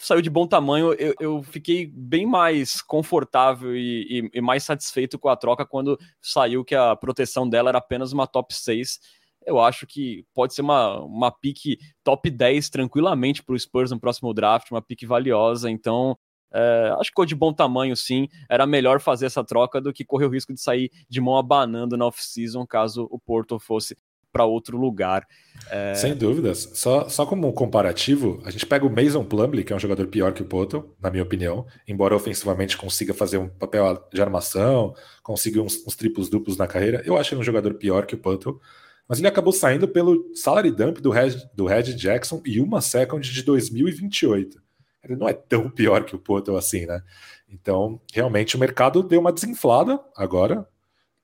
saiu 0.00 0.22
de 0.22 0.30
bom 0.30 0.46
tamanho, 0.46 0.94
eu, 0.94 1.14
eu 1.20 1.42
fiquei 1.42 1.86
bem 1.86 2.26
mais 2.26 2.80
confortável 2.80 3.76
e, 3.76 4.30
e, 4.32 4.38
e, 4.38 4.40
mais 4.40 4.64
satisfeito 4.64 5.18
com 5.18 5.28
a 5.28 5.36
troca 5.36 5.66
quando 5.66 5.98
saiu 6.22 6.64
que 6.64 6.74
a 6.74 6.96
proteção 6.96 7.46
dela 7.48 7.68
era 7.68 7.78
apenas 7.78 8.10
uma 8.12 8.26
top 8.26 8.54
6. 8.54 8.98
Eu 9.46 9.60
acho 9.60 9.86
que 9.86 10.24
pode 10.34 10.54
ser 10.54 10.62
uma, 10.62 11.00
uma 11.00 11.30
pique 11.30 11.78
top 12.02 12.30
10 12.30 12.70
tranquilamente 12.70 13.42
para 13.42 13.54
o 13.54 13.58
Spurs 13.58 13.90
no 13.90 14.00
próximo 14.00 14.32
draft, 14.32 14.70
uma 14.70 14.80
pique 14.82 15.04
valiosa. 15.04 15.70
Então, 15.70 16.16
é, 16.52 16.90
acho 16.94 17.04
que 17.04 17.08
ficou 17.08 17.26
de 17.26 17.34
bom 17.34 17.52
tamanho, 17.52 17.96
sim. 17.96 18.28
Era 18.48 18.66
melhor 18.66 19.00
fazer 19.00 19.26
essa 19.26 19.44
troca 19.44 19.80
do 19.80 19.92
que 19.92 20.04
correr 20.04 20.26
o 20.26 20.30
risco 20.30 20.52
de 20.52 20.60
sair 20.60 20.90
de 21.08 21.20
mão 21.20 21.36
abanando 21.36 21.96
na 21.96 22.06
off-season 22.06 22.66
caso 22.66 23.08
o 23.10 23.18
Porto 23.18 23.58
fosse 23.58 23.96
para 24.32 24.44
outro 24.44 24.78
lugar. 24.78 25.26
É... 25.70 25.94
Sem 25.94 26.14
dúvidas. 26.14 26.70
Só, 26.74 27.08
só 27.08 27.26
como 27.26 27.48
um 27.48 27.52
comparativo, 27.52 28.40
a 28.44 28.50
gente 28.50 28.64
pega 28.64 28.86
o 28.86 28.90
Mason 28.90 29.24
Plumlee, 29.24 29.64
que 29.64 29.72
é 29.72 29.76
um 29.76 29.80
jogador 29.80 30.06
pior 30.06 30.32
que 30.32 30.42
o 30.42 30.44
Poto, 30.44 30.94
na 31.00 31.10
minha 31.10 31.22
opinião, 31.22 31.66
embora 31.86 32.14
ofensivamente 32.14 32.76
consiga 32.76 33.12
fazer 33.12 33.38
um 33.38 33.48
papel 33.48 34.08
de 34.12 34.22
armação, 34.22 34.94
consiga 35.22 35.60
uns, 35.60 35.84
uns 35.86 35.96
triplos 35.96 36.28
duplos 36.28 36.56
na 36.56 36.66
carreira, 36.66 37.02
eu 37.04 37.16
acho 37.16 37.34
ele 37.34 37.40
um 37.40 37.44
jogador 37.44 37.74
pior 37.74 38.06
que 38.06 38.14
o 38.14 38.18
Poto. 38.18 38.60
Mas 39.08 39.18
ele 39.18 39.26
acabou 39.26 39.52
saindo 39.52 39.88
pelo 39.88 40.30
salary 40.36 40.70
dump 40.70 41.00
do 41.00 41.10
Red, 41.10 41.30
do 41.52 41.66
Red 41.66 41.94
Jackson 41.94 42.40
e 42.46 42.60
uma 42.60 42.80
second 42.80 43.28
de 43.28 43.42
2028. 43.42 44.69
Ele 45.02 45.16
não 45.16 45.28
é 45.28 45.32
tão 45.32 45.70
pior 45.70 46.04
que 46.04 46.14
o 46.14 46.18
Poto 46.18 46.56
assim, 46.56 46.86
né? 46.86 47.02
Então, 47.48 48.00
realmente, 48.12 48.56
o 48.56 48.58
mercado 48.58 49.02
deu 49.02 49.20
uma 49.20 49.32
desinflada 49.32 50.00
agora, 50.16 50.66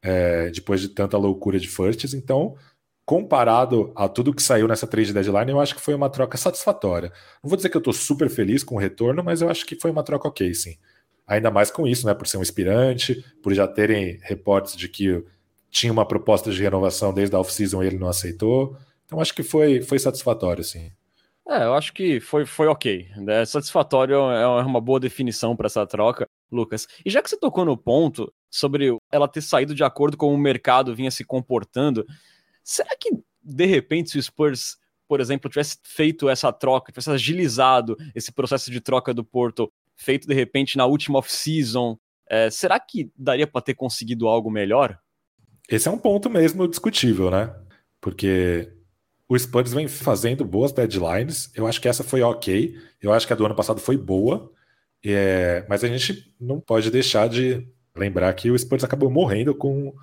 é, 0.02 0.50
depois 0.50 0.80
de 0.80 0.88
tanta 0.88 1.16
loucura 1.16 1.58
de 1.58 1.68
firsts. 1.68 2.14
Então, 2.14 2.56
comparado 3.04 3.92
a 3.94 4.08
tudo 4.08 4.34
que 4.34 4.42
saiu 4.42 4.66
nessa 4.66 4.86
trade 4.86 5.12
deadline, 5.12 5.50
eu 5.50 5.60
acho 5.60 5.74
que 5.74 5.80
foi 5.80 5.94
uma 5.94 6.10
troca 6.10 6.36
satisfatória. 6.36 7.12
Não 7.42 7.48
vou 7.48 7.56
dizer 7.56 7.68
que 7.68 7.76
eu 7.76 7.80
estou 7.80 7.92
super 7.92 8.28
feliz 8.28 8.64
com 8.64 8.74
o 8.74 8.78
retorno, 8.78 9.22
mas 9.22 9.42
eu 9.42 9.48
acho 9.48 9.64
que 9.64 9.76
foi 9.76 9.90
uma 9.90 10.02
troca 10.02 10.28
ok, 10.28 10.52
sim. 10.54 10.76
Ainda 11.26 11.50
mais 11.50 11.70
com 11.70 11.86
isso, 11.86 12.06
né? 12.06 12.14
Por 12.14 12.26
ser 12.26 12.38
um 12.38 12.42
inspirante, 12.42 13.24
por 13.42 13.52
já 13.54 13.66
terem 13.68 14.18
reportes 14.22 14.76
de 14.76 14.88
que 14.88 15.24
tinha 15.70 15.92
uma 15.92 16.06
proposta 16.06 16.50
de 16.50 16.62
renovação 16.62 17.12
desde 17.12 17.36
a 17.36 17.40
off-season 17.40 17.82
e 17.82 17.86
ele 17.86 17.98
não 17.98 18.08
aceitou. 18.08 18.76
Então 19.04 19.20
acho 19.20 19.34
que 19.34 19.42
foi, 19.42 19.82
foi 19.82 19.98
satisfatório, 19.98 20.64
sim. 20.64 20.90
É, 21.48 21.64
eu 21.64 21.74
acho 21.74 21.92
que 21.92 22.18
foi, 22.18 22.44
foi 22.44 22.66
ok. 22.66 23.08
Né? 23.16 23.44
Satisfatório 23.44 24.16
é 24.16 24.64
uma 24.64 24.80
boa 24.80 24.98
definição 24.98 25.54
para 25.54 25.66
essa 25.66 25.86
troca, 25.86 26.28
Lucas. 26.50 26.88
E 27.04 27.10
já 27.10 27.22
que 27.22 27.30
você 27.30 27.38
tocou 27.38 27.64
no 27.64 27.76
ponto 27.76 28.32
sobre 28.50 28.96
ela 29.12 29.28
ter 29.28 29.42
saído 29.42 29.74
de 29.74 29.84
acordo 29.84 30.16
com 30.16 30.34
o 30.34 30.38
mercado 30.38 30.94
vinha 30.94 31.10
se 31.10 31.24
comportando, 31.24 32.04
Será 32.66 32.90
que, 32.98 33.10
de 33.40 33.64
repente, 33.64 34.10
se 34.10 34.18
o 34.18 34.22
Spurs, 34.22 34.76
por 35.06 35.20
exemplo, 35.20 35.48
tivesse 35.48 35.78
feito 35.84 36.28
essa 36.28 36.52
troca, 36.52 36.90
tivesse 36.90 37.10
agilizado 37.10 37.96
esse 38.12 38.32
processo 38.32 38.72
de 38.72 38.80
troca 38.80 39.14
do 39.14 39.24
Porto, 39.24 39.72
feito 39.94 40.26
de 40.26 40.34
repente 40.34 40.76
na 40.76 40.84
última 40.84 41.20
off-season, 41.20 41.96
é, 42.28 42.50
será 42.50 42.80
que 42.80 43.08
daria 43.16 43.46
para 43.46 43.62
ter 43.62 43.74
conseguido 43.74 44.26
algo 44.26 44.50
melhor? 44.50 44.98
Esse 45.68 45.86
é 45.86 45.92
um 45.92 45.98
ponto 45.98 46.28
mesmo 46.28 46.66
discutível, 46.66 47.30
né? 47.30 47.54
Porque 48.00 48.72
o 49.28 49.38
Spurs 49.38 49.72
vem 49.72 49.88
fazendo 49.88 50.44
boas 50.44 50.72
deadlines. 50.72 51.50
Eu 51.54 51.66
acho 51.66 51.80
que 51.80 51.88
essa 51.88 52.04
foi 52.04 52.22
ok. 52.22 52.76
Eu 53.00 53.12
acho 53.12 53.26
que 53.26 53.32
a 53.32 53.36
do 53.36 53.44
ano 53.44 53.54
passado 53.54 53.80
foi 53.80 53.96
boa. 53.96 54.50
É... 55.04 55.64
mas 55.68 55.84
a 55.84 55.88
gente 55.88 56.34
não 56.40 56.60
pode 56.60 56.90
deixar 56.90 57.28
de 57.28 57.66
lembrar 57.94 58.32
que 58.34 58.50
o 58.50 58.58
Spurs 58.58 58.84
acabou 58.84 59.10
morrendo 59.10 59.54
com 59.54 59.94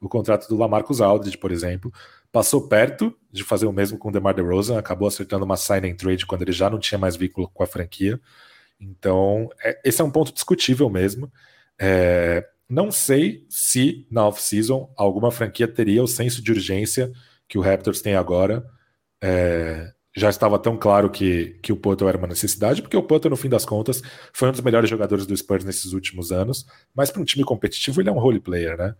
o 0.00 0.08
contrato 0.08 0.48
do 0.48 0.56
Lamarcus 0.56 1.00
Aldridge, 1.00 1.38
por 1.38 1.52
exemplo. 1.52 1.92
Passou 2.30 2.68
perto 2.68 3.14
de 3.30 3.44
fazer 3.44 3.66
o 3.66 3.72
mesmo 3.72 3.98
com 3.98 4.08
o 4.08 4.12
DeMar 4.12 4.34
DeRozan, 4.34 4.78
acabou 4.78 5.06
acertando 5.06 5.44
uma 5.44 5.56
sign 5.56 5.90
and 5.90 5.96
trade 5.96 6.26
quando 6.26 6.42
ele 6.42 6.52
já 6.52 6.68
não 6.68 6.78
tinha 6.78 6.98
mais 6.98 7.14
vínculo 7.14 7.48
com 7.52 7.62
a 7.62 7.66
franquia. 7.66 8.20
Então, 8.80 9.48
é, 9.62 9.80
esse 9.84 10.00
é 10.00 10.04
um 10.04 10.10
ponto 10.10 10.32
discutível 10.32 10.90
mesmo. 10.90 11.30
É, 11.78 12.44
não 12.68 12.90
sei 12.90 13.46
se 13.48 14.06
na 14.10 14.26
off-season 14.26 14.92
alguma 14.96 15.30
franquia 15.30 15.68
teria 15.68 16.02
o 16.02 16.08
senso 16.08 16.42
de 16.42 16.50
urgência 16.50 17.12
que 17.52 17.58
o 17.58 17.60
Raptors 17.60 18.00
tem 18.00 18.14
agora. 18.14 18.64
É, 19.22 19.92
já 20.16 20.30
estava 20.30 20.58
tão 20.58 20.74
claro 20.74 21.10
que, 21.10 21.58
que 21.62 21.70
o 21.70 21.76
Poto 21.76 22.08
era 22.08 22.16
uma 22.16 22.26
necessidade, 22.26 22.80
porque 22.80 22.96
o 22.96 23.02
Poto, 23.02 23.28
no 23.28 23.36
fim 23.36 23.50
das 23.50 23.66
contas, 23.66 24.02
foi 24.32 24.48
um 24.48 24.52
dos 24.52 24.62
melhores 24.62 24.88
jogadores 24.88 25.26
do 25.26 25.36
Spurs 25.36 25.62
nesses 25.62 25.92
últimos 25.92 26.32
anos, 26.32 26.64
mas 26.94 27.10
para 27.10 27.20
um 27.20 27.26
time 27.26 27.44
competitivo 27.44 28.00
ele 28.00 28.08
é 28.08 28.12
um 28.12 28.18
role 28.18 28.40
player, 28.40 28.78
né? 28.78 28.94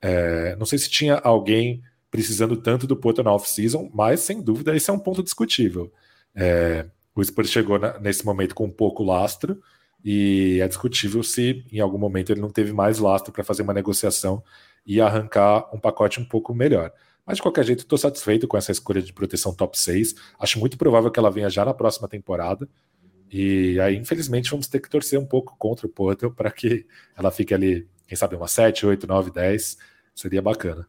É, 0.00 0.56
não 0.56 0.64
sei 0.64 0.78
se 0.78 0.88
tinha 0.88 1.16
alguém 1.16 1.82
precisando 2.10 2.56
tanto 2.56 2.86
do 2.86 2.96
Porto 2.96 3.22
na 3.22 3.34
off-season, 3.34 3.90
mas 3.92 4.20
sem 4.20 4.40
dúvida 4.40 4.74
esse 4.74 4.88
é 4.88 4.92
um 4.94 4.98
ponto 4.98 5.22
discutível. 5.22 5.92
É, 6.34 6.86
o 7.14 7.22
Spurs 7.22 7.50
chegou 7.50 7.78
na, 7.78 7.98
nesse 7.98 8.24
momento 8.24 8.54
com 8.54 8.64
um 8.64 8.70
pouco 8.70 9.04
lastro, 9.04 9.60
E 10.02 10.58
é 10.62 10.66
discutível 10.68 11.22
se 11.22 11.66
em 11.70 11.80
algum 11.80 11.98
momento 11.98 12.32
ele 12.32 12.40
não 12.40 12.48
teve 12.50 12.72
mais 12.72 12.98
lastro 12.98 13.30
para 13.30 13.44
fazer 13.44 13.62
uma 13.62 13.74
negociação 13.74 14.42
e 14.86 15.02
arrancar 15.02 15.68
um 15.74 15.78
pacote 15.78 16.18
um 16.18 16.24
pouco 16.24 16.54
melhor. 16.54 16.90
Mas 17.30 17.36
de 17.36 17.42
qualquer 17.42 17.64
jeito, 17.64 17.84
estou 17.84 17.96
satisfeito 17.96 18.48
com 18.48 18.56
essa 18.56 18.72
escolha 18.72 19.00
de 19.00 19.12
proteção 19.12 19.54
top 19.54 19.78
6. 19.78 20.16
Acho 20.36 20.58
muito 20.58 20.76
provável 20.76 21.12
que 21.12 21.18
ela 21.20 21.30
venha 21.30 21.48
já 21.48 21.64
na 21.64 21.72
próxima 21.72 22.08
temporada. 22.08 22.68
E 23.30 23.78
aí, 23.78 23.94
infelizmente, 23.94 24.50
vamos 24.50 24.66
ter 24.66 24.80
que 24.80 24.90
torcer 24.90 25.16
um 25.16 25.24
pouco 25.24 25.54
contra 25.56 25.86
o 25.86 25.88
Porto 25.88 26.28
para 26.32 26.50
que 26.50 26.84
ela 27.16 27.30
fique 27.30 27.54
ali, 27.54 27.88
quem 28.08 28.16
sabe, 28.16 28.34
uma 28.34 28.48
7, 28.48 28.84
8, 28.84 29.06
9, 29.06 29.30
10. 29.30 29.78
Seria 30.12 30.42
bacana. 30.42 30.88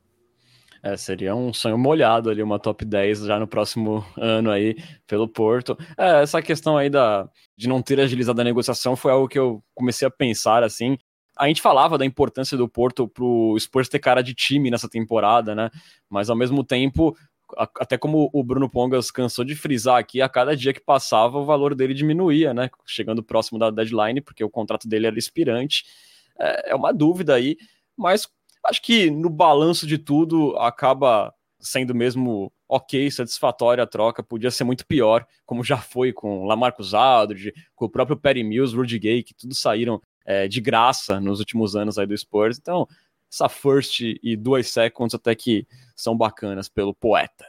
É, 0.81 0.97
seria 0.97 1.35
um 1.35 1.53
sonho 1.53 1.77
molhado 1.77 2.31
ali, 2.31 2.41
uma 2.41 2.57
top 2.57 2.83
10 2.83 3.19
já 3.19 3.37
no 3.37 3.47
próximo 3.47 4.03
ano 4.17 4.49
aí 4.49 4.75
pelo 5.05 5.27
Porto. 5.27 5.77
É, 5.95 6.23
essa 6.23 6.41
questão 6.41 6.75
aí 6.75 6.89
da, 6.89 7.29
de 7.55 7.69
não 7.69 7.83
ter 7.83 7.99
agilizado 7.99 8.41
a 8.41 8.43
negociação 8.43 8.95
foi 8.95 9.11
algo 9.11 9.27
que 9.27 9.37
eu 9.37 9.63
comecei 9.75 10.07
a 10.07 10.11
pensar 10.11 10.63
assim. 10.63 10.97
A 11.37 11.47
gente 11.47 11.61
falava 11.61 11.97
da 11.97 12.05
importância 12.05 12.57
do 12.57 12.67
Porto 12.67 13.07
pro 13.07 13.55
Spurs 13.59 13.89
ter 13.89 13.99
cara 13.99 14.21
de 14.21 14.33
time 14.33 14.69
nessa 14.69 14.89
temporada, 14.89 15.55
né? 15.55 15.69
Mas 16.09 16.29
ao 16.29 16.35
mesmo 16.35 16.63
tempo, 16.63 17.15
até 17.79 17.97
como 17.97 18.29
o 18.33 18.43
Bruno 18.43 18.69
Pongas 18.69 19.09
cansou 19.09 19.45
de 19.45 19.55
frisar 19.55 19.97
aqui, 19.97 20.21
a 20.21 20.29
cada 20.29 20.55
dia 20.55 20.73
que 20.73 20.81
passava 20.81 21.39
o 21.39 21.45
valor 21.45 21.73
dele 21.73 21.93
diminuía, 21.93 22.53
né? 22.53 22.69
Chegando 22.85 23.23
próximo 23.23 23.57
da 23.57 23.71
deadline, 23.71 24.21
porque 24.21 24.43
o 24.43 24.49
contrato 24.49 24.87
dele 24.87 25.07
era 25.07 25.17
expirante. 25.17 25.85
É, 26.39 26.71
é 26.71 26.75
uma 26.75 26.93
dúvida 26.93 27.35
aí, 27.35 27.57
mas 27.97 28.27
Acho 28.65 28.81
que 28.81 29.09
no 29.09 29.29
balanço 29.29 29.87
de 29.87 29.97
tudo 29.97 30.55
acaba 30.57 31.33
sendo 31.59 31.95
mesmo 31.95 32.51
ok, 32.67 33.09
satisfatória 33.11 33.83
a 33.83 33.87
troca, 33.87 34.23
podia 34.23 34.49
ser 34.49 34.63
muito 34.63 34.85
pior, 34.85 35.25
como 35.45 35.63
já 35.63 35.77
foi 35.77 36.13
com 36.13 36.45
Lamarcus 36.45 36.93
Aldridge, 36.93 37.53
com 37.75 37.85
o 37.85 37.89
próprio 37.89 38.17
Perry 38.17 38.43
Mills, 38.43 38.75
Rudy 38.75 38.97
Gay, 38.97 39.23
que 39.23 39.33
tudo 39.33 39.53
saíram 39.53 40.01
é, 40.25 40.47
de 40.47 40.61
graça 40.61 41.19
nos 41.19 41.39
últimos 41.39 41.75
anos 41.75 41.97
aí 41.97 42.05
do 42.05 42.17
Spurs. 42.17 42.57
Então, 42.57 42.87
essa 43.31 43.47
first 43.47 44.01
e 44.01 44.35
duas 44.35 44.69
seconds 44.69 45.15
até 45.15 45.33
que 45.33 45.65
são 45.95 46.15
bacanas 46.17 46.67
pelo 46.67 46.93
poeta. 46.93 47.45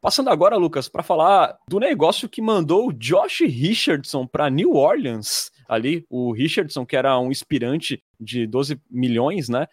Passando 0.00 0.30
agora, 0.30 0.56
Lucas, 0.56 0.88
para 0.88 1.02
falar 1.02 1.56
do 1.68 1.78
negócio 1.78 2.28
que 2.28 2.42
mandou 2.42 2.88
o 2.88 2.92
Josh 2.92 3.42
Richardson 3.42 4.26
para 4.26 4.50
New 4.50 4.74
Orleans. 4.74 5.52
Ali, 5.68 6.04
o 6.10 6.32
Richardson, 6.32 6.84
que 6.84 6.96
era 6.96 7.16
um 7.20 7.30
inspirante 7.30 8.02
de 8.18 8.44
12 8.44 8.80
milhões, 8.90 9.48
né? 9.48 9.68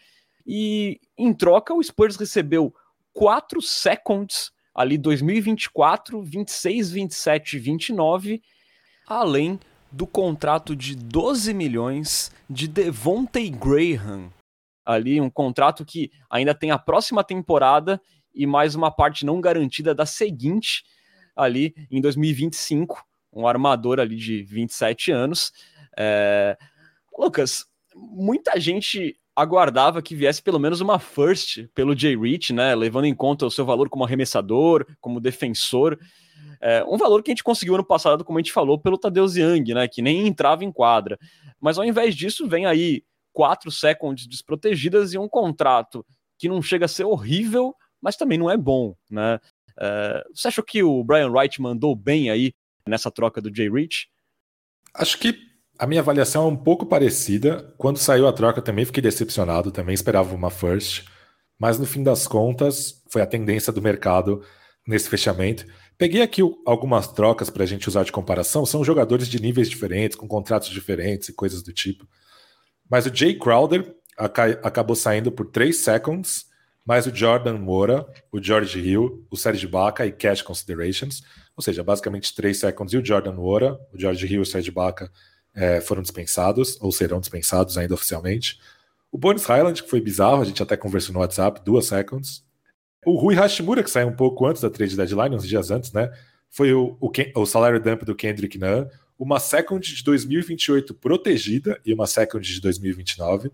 E 0.45 0.99
em 1.17 1.33
troca, 1.33 1.73
o 1.73 1.81
Spurs 1.81 2.15
recebeu 2.15 2.73
4 3.11 3.59
seconds 3.59 4.51
ali 4.79 4.97
2024, 4.97 6.23
26, 6.23 6.91
27 6.91 7.57
e 7.57 7.59
29, 7.59 8.41
além 9.05 9.59
do 9.91 10.07
contrato 10.07 10.73
de 10.73 10.95
12 10.95 11.53
milhões 11.53 12.31
de 12.49 12.65
Devontae 12.65 13.49
Graham. 13.49 14.31
Ali, 14.85 15.19
um 15.19 15.29
contrato 15.29 15.83
que 15.83 16.09
ainda 16.29 16.55
tem 16.55 16.71
a 16.71 16.79
próxima 16.79 17.25
temporada 17.25 18.01
e 18.33 18.47
mais 18.47 18.73
uma 18.73 18.89
parte 18.89 19.25
não 19.25 19.41
garantida 19.41 19.93
da 19.93 20.05
seguinte, 20.05 20.85
ali 21.35 21.75
em 21.91 21.99
2025, 21.99 23.03
um 23.33 23.45
armador 23.45 23.99
ali 23.99 24.15
de 24.15 24.43
27 24.43 25.11
anos. 25.11 25.51
É... 25.97 26.57
Lucas, 27.17 27.65
muita 27.93 28.57
gente 28.57 29.19
aguardava 29.39 30.01
que 30.01 30.15
viesse 30.15 30.41
pelo 30.41 30.59
menos 30.59 30.81
uma 30.81 30.99
first 30.99 31.67
pelo 31.73 31.97
Jay 31.97 32.15
Rich, 32.15 32.53
né? 32.53 32.75
Levando 32.75 33.05
em 33.05 33.15
conta 33.15 33.45
o 33.45 33.51
seu 33.51 33.65
valor 33.65 33.89
como 33.89 34.03
arremessador, 34.03 34.85
como 34.99 35.19
defensor. 35.19 35.97
É, 36.61 36.83
um 36.83 36.97
valor 36.97 37.23
que 37.23 37.31
a 37.31 37.33
gente 37.33 37.43
conseguiu 37.43 37.75
ano 37.75 37.85
passado, 37.85 38.25
como 38.25 38.37
a 38.37 38.41
gente 38.41 38.51
falou, 38.51 38.77
pelo 38.77 38.97
Tadeu 38.97 39.25
Young, 39.25 39.73
né? 39.73 39.87
Que 39.87 40.01
nem 40.01 40.27
entrava 40.27 40.65
em 40.65 40.71
quadra. 40.71 41.17
Mas 41.59 41.77
ao 41.77 41.85
invés 41.85 42.15
disso, 42.15 42.47
vem 42.47 42.65
aí 42.65 43.03
quatro 43.31 43.71
seconds 43.71 44.27
desprotegidas 44.27 45.13
e 45.13 45.17
um 45.17 45.29
contrato 45.29 46.05
que 46.37 46.49
não 46.49 46.61
chega 46.61 46.85
a 46.85 46.89
ser 46.89 47.05
horrível, 47.05 47.73
mas 48.01 48.17
também 48.17 48.37
não 48.37 48.49
é 48.49 48.57
bom, 48.57 48.95
né? 49.09 49.39
Uh, 49.77 50.35
você 50.35 50.49
achou 50.49 50.63
que 50.63 50.83
o 50.83 51.03
Brian 51.03 51.29
Wright 51.29 51.61
mandou 51.61 51.95
bem 51.95 52.29
aí 52.29 52.53
nessa 52.85 53.09
troca 53.09 53.41
do 53.41 53.53
Jay 53.53 53.69
Rich? 53.69 54.09
Acho 54.93 55.17
que 55.17 55.48
a 55.79 55.87
minha 55.87 56.01
avaliação 56.01 56.43
é 56.43 56.47
um 56.47 56.57
pouco 56.57 56.85
parecida. 56.85 57.73
Quando 57.77 57.97
saiu 57.97 58.27
a 58.27 58.33
troca 58.33 58.61
também 58.61 58.83
fiquei 58.83 59.01
decepcionado, 59.01 59.71
também 59.71 59.93
esperava 59.93 60.35
uma 60.35 60.49
first, 60.49 61.05
mas 61.57 61.79
no 61.79 61.85
fim 61.85 62.03
das 62.03 62.27
contas 62.27 63.01
foi 63.09 63.21
a 63.21 63.25
tendência 63.25 63.71
do 63.71 63.81
mercado 63.81 64.43
nesse 64.85 65.07
fechamento. 65.07 65.65
Peguei 65.97 66.21
aqui 66.21 66.41
algumas 66.65 67.07
trocas 67.07 67.49
para 67.49 67.63
a 67.63 67.65
gente 67.65 67.87
usar 67.87 68.03
de 68.03 68.11
comparação, 68.11 68.65
são 68.65 68.83
jogadores 68.83 69.29
de 69.29 69.41
níveis 69.41 69.69
diferentes, 69.69 70.17
com 70.17 70.27
contratos 70.27 70.69
diferentes 70.69 71.29
e 71.29 71.33
coisas 71.33 71.63
do 71.63 71.71
tipo. 71.71 72.05
Mas 72.89 73.05
o 73.05 73.15
Jay 73.15 73.37
Crowder 73.37 73.95
acabou 74.17 74.97
saindo 74.97 75.31
por 75.31 75.45
3 75.45 75.75
seconds 75.77 76.49
mais 76.85 77.05
o 77.05 77.15
Jordan 77.15 77.59
Moura, 77.59 78.05
o 78.31 78.41
George 78.41 78.79
Hill, 78.79 79.23
o 79.29 79.37
Serge 79.37 79.67
Baca 79.67 80.07
e 80.07 80.11
Cash 80.11 80.41
Considerations, 80.41 81.21
ou 81.55 81.61
seja, 81.61 81.83
basicamente 81.83 82.33
três 82.33 82.59
seconds 82.59 82.91
e 82.93 82.97
o 82.97 83.05
Jordan 83.05 83.33
Moura, 83.33 83.79
o 83.93 83.99
George 83.99 84.25
Hill 84.25 84.39
e 84.39 84.41
o 84.41 84.45
Serge 84.45 84.71
Baca 84.71 85.11
é, 85.59 85.81
foram 85.81 86.01
dispensados, 86.01 86.77
ou 86.79 86.89
serão 86.89 87.19
dispensados 87.19 87.77
ainda 87.77 87.93
oficialmente. 87.93 88.57
O 89.11 89.17
Bonis 89.17 89.43
Highland, 89.43 89.83
que 89.83 89.89
foi 89.89 89.99
bizarro, 89.99 90.41
a 90.41 90.45
gente 90.45 90.63
até 90.63 90.77
conversou 90.77 91.13
no 91.13 91.19
WhatsApp, 91.19 91.61
duas 91.65 91.85
seconds. 91.85 92.45
O 93.05 93.17
Rui 93.17 93.35
Hashimura, 93.35 93.83
que 93.83 93.91
saiu 93.91 94.07
um 94.07 94.15
pouco 94.15 94.45
antes 94.45 94.61
da 94.61 94.69
trade 94.69 94.95
deadline, 94.95 95.35
uns 95.35 95.45
dias 95.45 95.69
antes, 95.69 95.91
né? 95.91 96.09
Foi 96.49 96.73
o, 96.73 96.97
o, 97.01 97.11
o 97.35 97.45
salário 97.45 97.79
dump 97.79 98.03
do 98.05 98.15
Kendrick 98.15 98.57
Nunn, 98.57 98.87
uma 99.17 99.37
second 99.37 99.85
de 99.85 100.01
2028 100.01 100.93
protegida 100.93 101.79
e 101.85 101.93
uma 101.93 102.07
second 102.07 102.47
de 102.47 102.61
2029. 102.61 103.51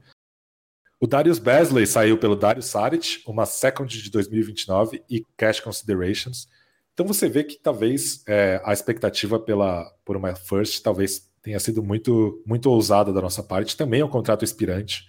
O 0.99 1.07
Darius 1.07 1.39
Basley 1.39 1.87
saiu 1.87 2.19
pelo 2.19 2.35
Darius 2.35 2.67
Saric, 2.67 3.23
uma 3.25 3.47
second 3.47 4.01
de 4.01 4.11
2029 4.11 5.03
e 5.09 5.25
cash 5.35 5.59
considerations. 5.59 6.47
Então 6.93 7.05
você 7.07 7.27
vê 7.27 7.43
que 7.43 7.57
talvez 7.57 8.23
é, 8.27 8.61
a 8.63 8.71
expectativa 8.71 9.39
pela, 9.39 9.91
por 10.05 10.15
uma 10.15 10.35
first 10.35 10.83
talvez 10.83 11.29
tenha 11.45 11.59
sido 11.59 11.83
muito, 11.83 12.41
muito 12.43 12.71
ousada 12.71 13.13
da 13.13 13.21
nossa 13.21 13.43
parte. 13.43 13.77
Também 13.77 14.01
é 14.01 14.05
um 14.05 14.09
contrato 14.09 14.43
expirante, 14.43 15.05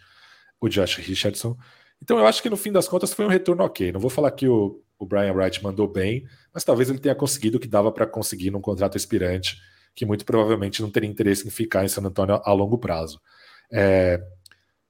o 0.60 0.68
Josh 0.68 0.96
Richardson. 0.96 1.56
Então 2.02 2.18
eu 2.18 2.26
acho 2.26 2.42
que 2.42 2.50
no 2.50 2.58
fim 2.58 2.70
das 2.70 2.86
contas 2.86 3.14
foi 3.14 3.24
um 3.24 3.28
retorno 3.28 3.64
ok. 3.64 3.90
Não 3.90 3.98
vou 3.98 4.10
falar 4.10 4.30
que 4.32 4.46
o, 4.46 4.82
o 4.98 5.06
Brian 5.06 5.32
Wright 5.32 5.64
mandou 5.64 5.88
bem, 5.88 6.26
mas 6.52 6.62
talvez 6.62 6.90
ele 6.90 6.98
tenha 6.98 7.14
conseguido 7.14 7.56
o 7.56 7.60
que 7.60 7.66
dava 7.66 7.90
para 7.90 8.06
conseguir 8.06 8.50
num 8.50 8.60
contrato 8.60 8.98
expirante, 8.98 9.56
que 9.94 10.04
muito 10.04 10.26
provavelmente 10.26 10.82
não 10.82 10.90
teria 10.90 11.08
interesse 11.08 11.48
em 11.48 11.50
ficar 11.50 11.86
em 11.86 11.88
San 11.88 12.02
Antonio 12.02 12.38
a 12.44 12.52
longo 12.52 12.76
prazo. 12.76 13.18
É, 13.72 14.20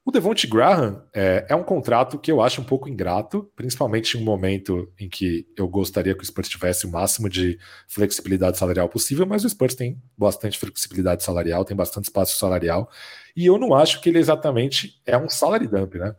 o 0.07 0.13
Devonte 0.13 0.47
Graham 0.47 1.05
é, 1.13 1.47
é, 1.49 1.57
um 1.57 1.65
contrato 1.65 2.17
que 2.17 2.31
eu 2.31 2.41
acho 2.41 2.61
um 2.61 2.65
pouco 2.65 2.89
ingrato, 2.89 3.51
principalmente 3.57 4.17
em 4.17 4.21
um 4.21 4.25
momento 4.25 4.89
em 4.97 5.09
que 5.09 5.45
eu 5.57 5.67
gostaria 5.67 6.15
que 6.15 6.23
o 6.23 6.25
Spurs 6.25 6.49
tivesse 6.49 6.87
o 6.87 6.93
máximo 6.93 7.29
de 7.29 7.59
flexibilidade 7.89 8.57
salarial 8.57 8.89
possível, 8.89 9.27
mas 9.27 9.45
o 9.45 9.49
Spurs 9.49 9.75
tem 9.75 10.01
bastante 10.17 10.61
flexibilidade 10.61 11.25
salarial, 11.25 11.65
tem 11.65 11.77
bastante 11.77 12.05
espaço 12.05 12.39
salarial, 12.39 12.89
e 13.35 13.47
eu 13.47 13.59
não 13.59 13.75
acho 13.75 14.01
que 14.01 14.09
ele 14.09 14.21
exatamente 14.21 15.03
é 15.05 15.19
um 15.19 15.29
salary 15.29 15.67
dump, 15.67 15.97
né? 15.97 16.15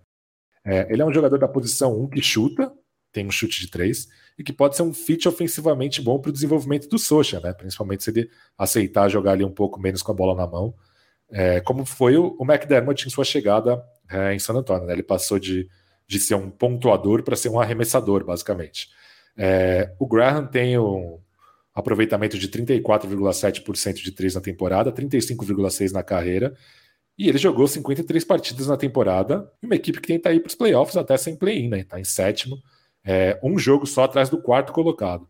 É, 0.66 0.92
ele 0.92 1.02
é 1.02 1.06
um 1.06 1.14
jogador 1.14 1.40
da 1.40 1.48
posição 1.48 1.98
1 1.98 2.10
que 2.10 2.22
chuta, 2.22 2.74
tem 3.14 3.26
um 3.26 3.32
chute 3.32 3.62
de 3.62 3.72
3, 3.72 4.06
e 4.38 4.44
que 4.44 4.52
pode 4.52 4.76
ser 4.76 4.84
um 4.84 4.94
fit 4.94 5.26
ofensivamente 5.30 6.02
bom 6.02 6.20
para 6.20 6.28
o 6.28 6.34
desenvolvimento 6.34 6.90
do 6.90 7.00
Socha, 7.00 7.40
né? 7.40 7.54
Principalmente 7.54 8.04
se 8.04 8.10
ele 8.10 8.30
aceitar 8.58 9.08
jogar 9.08 9.32
ali 9.32 9.46
um 9.46 9.54
pouco 9.54 9.80
menos 9.80 10.02
com 10.02 10.12
a 10.12 10.16
bola 10.16 10.36
na 10.36 10.46
mão 10.46 10.76
é, 11.32 11.60
como 11.62 11.86
foi 11.86 12.18
o, 12.18 12.36
o 12.40 12.46
McDermott 12.46 13.06
em 13.06 13.10
sua 13.10 13.26
chegada 13.26 13.84
é, 14.10 14.34
em 14.34 14.40
San 14.40 14.54
Antonio. 14.54 14.86
Né? 14.86 14.94
Ele 14.94 15.04
passou 15.04 15.40
de, 15.40 15.68
de 16.08 16.20
ser 16.20 16.36
um 16.36 16.50
pontuador 16.50 17.24
para 17.24 17.36
ser 17.36 17.50
um 17.50 17.60
arremessador, 17.60 18.24
basicamente. 18.24 18.90
É, 19.38 19.94
o 20.00 20.08
Graham 20.08 20.46
tem 20.46 20.78
um 20.78 21.20
aproveitamento 21.74 22.40
de 22.40 22.48
34,7% 22.50 23.96
de 23.96 24.12
3 24.12 24.36
na 24.36 24.42
temporada, 24.42 24.92
35,6% 24.92 25.92
na 25.92 26.02
carreira, 26.02 26.56
e 27.18 27.30
ele 27.30 27.38
jogou 27.38 27.68
53 27.68 28.24
partidas 28.24 28.68
na 28.68 28.78
temporada, 28.78 29.52
uma 29.62 29.76
equipe 29.76 30.00
que 30.00 30.08
tenta 30.08 30.34
ir 30.34 30.40
para 30.40 30.50
os 30.50 30.56
playoffs 30.56 30.98
até 30.98 31.18
sem 31.18 31.36
play-in, 31.36 31.70
né? 31.70 31.80
Está 31.80 32.00
em 32.00 32.04
sétimo, 32.04 32.62
é, 33.04 33.40
um 33.44 33.58
jogo 33.58 33.86
só 33.86 34.04
atrás 34.04 34.30
do 34.30 34.42
quarto 34.42 34.74
colocado. 34.74 35.28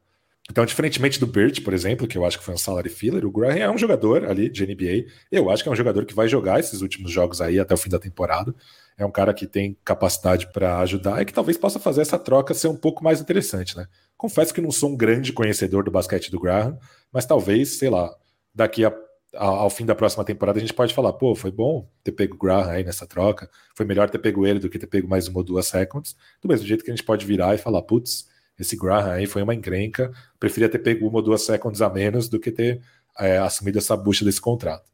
Então, 0.50 0.66
diferentemente 0.66 1.20
do 1.20 1.28
Burt, 1.28 1.62
por 1.62 1.74
exemplo, 1.74 2.08
que 2.08 2.18
eu 2.18 2.26
acho 2.26 2.40
que 2.40 2.44
foi 2.44 2.54
um 2.54 2.58
salary 2.58 2.90
filler, 2.90 3.26
o 3.26 3.32
Graham 3.32 3.58
é 3.58 3.70
um 3.70 3.78
jogador 3.78 4.26
ali 4.26 4.50
de 4.50 4.66
NBA. 4.66 5.12
Eu 5.30 5.50
acho 5.50 5.62
que 5.62 5.70
é 5.70 5.72
um 5.72 5.76
jogador 5.76 6.06
que 6.06 6.14
vai 6.14 6.28
jogar 6.28 6.60
esses 6.60 6.82
últimos 6.82 7.12
jogos 7.12 7.42
aí 7.42 7.60
até 7.60 7.74
o 7.74 7.78
fim 7.78 7.90
da 7.90 8.00
temporada. 8.00 8.56
É 8.98 9.06
um 9.06 9.12
cara 9.12 9.34
que 9.34 9.46
tem 9.46 9.78
capacidade 9.84 10.52
para 10.52 10.80
ajudar 10.80 11.22
e 11.22 11.26
que 11.26 11.34
talvez 11.34 11.58
possa 11.58 11.80
fazer 11.80 12.02
essa 12.02 12.18
troca 12.18 12.54
ser 12.54 12.70
um 12.70 12.78
pouco 12.78 13.04
mais 13.04 13.20
interessante, 13.20 13.76
né? 13.76 13.88
Confesso 14.16 14.54
que 14.54 14.62
não 14.62 14.72
sou 14.72 14.92
um 14.92 14.98
grande 14.98 15.34
conhecedor 15.34 15.84
do 15.84 15.92
basquete 15.92 16.32
do 16.32 16.40
Graham, 16.40 16.80
mas 17.12 17.26
talvez, 17.26 17.78
sei 17.78 17.90
lá, 17.90 18.10
daqui 18.56 18.86
a, 18.86 18.94
a, 19.36 19.46
ao 19.46 19.70
fim 19.70 19.86
da 19.86 19.94
próxima 19.94 20.24
temporada 20.24 20.58
a 20.58 20.62
gente 20.62 20.74
pode 20.74 20.94
falar, 20.94 21.14
pô, 21.14 21.36
foi 21.36 21.52
bom 21.52 21.88
ter 22.04 22.14
pego 22.14 22.36
o 22.36 22.38
Graham 22.38 22.72
aí 22.72 22.84
nessa 22.84 23.06
troca, 23.06 23.50
foi 23.76 23.86
melhor 23.86 24.10
ter 24.10 24.18
pego 24.18 24.48
ele 24.48 24.60
do 24.60 24.70
que 24.70 24.80
ter 24.80 24.88
pego 24.88 25.08
mais 25.08 25.28
uma 25.28 25.40
ou 25.40 25.44
duas 25.44 25.68
seconds, 25.68 26.16
do 26.42 26.48
mesmo 26.48 26.66
jeito 26.66 26.84
que 26.84 26.90
a 26.90 26.96
gente 26.96 27.06
pode 27.06 27.26
virar 27.26 27.54
e 27.54 27.58
falar, 27.58 27.82
putz, 27.84 28.26
Esse 28.60 28.76
Graham 28.76 29.12
aí 29.12 29.26
foi 29.26 29.42
uma 29.42 29.54
encrenca. 29.54 30.12
Preferia 30.40 30.70
ter 30.70 30.80
pego 30.80 31.08
uma 31.08 31.18
ou 31.18 31.22
duas 31.22 31.42
seconds 31.44 31.82
a 31.82 31.90
menos 31.90 32.28
do 32.28 32.40
que 32.40 32.52
ter 32.52 32.82
é, 33.20 33.38
assumido 33.38 33.78
essa 33.78 33.96
bucha 33.96 34.26
desse 34.26 34.42
contrato. 34.42 34.90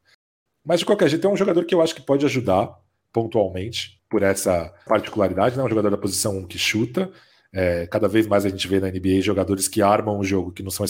Mas 0.64 0.80
de 0.80 0.86
qualquer 0.86 1.08
jeito, 1.08 1.26
é 1.26 1.30
um 1.30 1.36
jogador 1.36 1.64
que 1.64 1.74
eu 1.74 1.82
acho 1.82 1.94
que 1.94 2.02
pode 2.02 2.24
ajudar 2.24 2.74
pontualmente 3.12 4.00
por 4.08 4.22
essa 4.22 4.72
particularidade, 4.86 5.56
né? 5.56 5.62
Um 5.62 5.68
jogador 5.68 5.90
da 5.90 5.98
posição 5.98 6.38
1 6.38 6.46
que 6.46 6.58
chuta. 6.58 7.10
É, 7.52 7.86
cada 7.86 8.08
vez 8.08 8.26
mais 8.26 8.44
a 8.44 8.48
gente 8.48 8.66
vê 8.66 8.80
na 8.80 8.90
NBA 8.90 9.20
jogadores 9.20 9.68
que 9.68 9.80
armam 9.80 10.18
o 10.18 10.24
jogo 10.24 10.50
que 10.50 10.62
não 10.62 10.70
são 10.70 10.84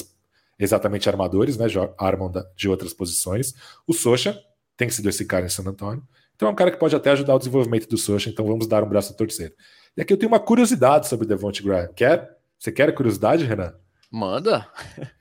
exatamente 0.58 1.08
armadores, 1.08 1.56
né? 1.56 1.66
Armam 1.98 2.32
de 2.56 2.68
outras 2.68 2.94
posições. 2.94 3.54
O 3.86 3.92
Socha 3.92 4.40
tem 4.76 4.88
sido 4.88 5.08
esse 5.08 5.24
cara 5.24 5.44
em 5.44 5.48
San 5.48 5.68
Antonio. 5.68 6.02
Então 6.34 6.48
é 6.48 6.50
um 6.50 6.54
cara 6.54 6.70
que 6.70 6.78
pode 6.78 6.96
até 6.96 7.10
ajudar 7.10 7.34
o 7.34 7.38
desenvolvimento 7.38 7.88
do 7.88 7.96
Socha, 7.96 8.30
então 8.30 8.46
vamos 8.46 8.66
dar 8.66 8.82
um 8.82 8.88
braço 8.88 9.12
a 9.12 9.16
torcer. 9.16 9.54
E 9.96 10.02
aqui 10.02 10.12
eu 10.12 10.16
tenho 10.16 10.32
uma 10.32 10.40
curiosidade 10.40 11.06
sobre 11.06 11.26
Devonte 11.26 11.62
Graham. 11.62 11.88
Quer? 11.94 12.36
Você 12.58 12.72
quer 12.72 12.94
curiosidade, 12.94 13.44
Renan? 13.44 13.74
Manda. 14.10 14.68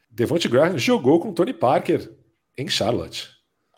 Devonte 0.09 0.47
Graham 0.47 0.77
jogou 0.77 1.19
com 1.19 1.33
Tony 1.33 1.53
Parker 1.53 2.11
em 2.57 2.67
Charlotte. 2.67 3.29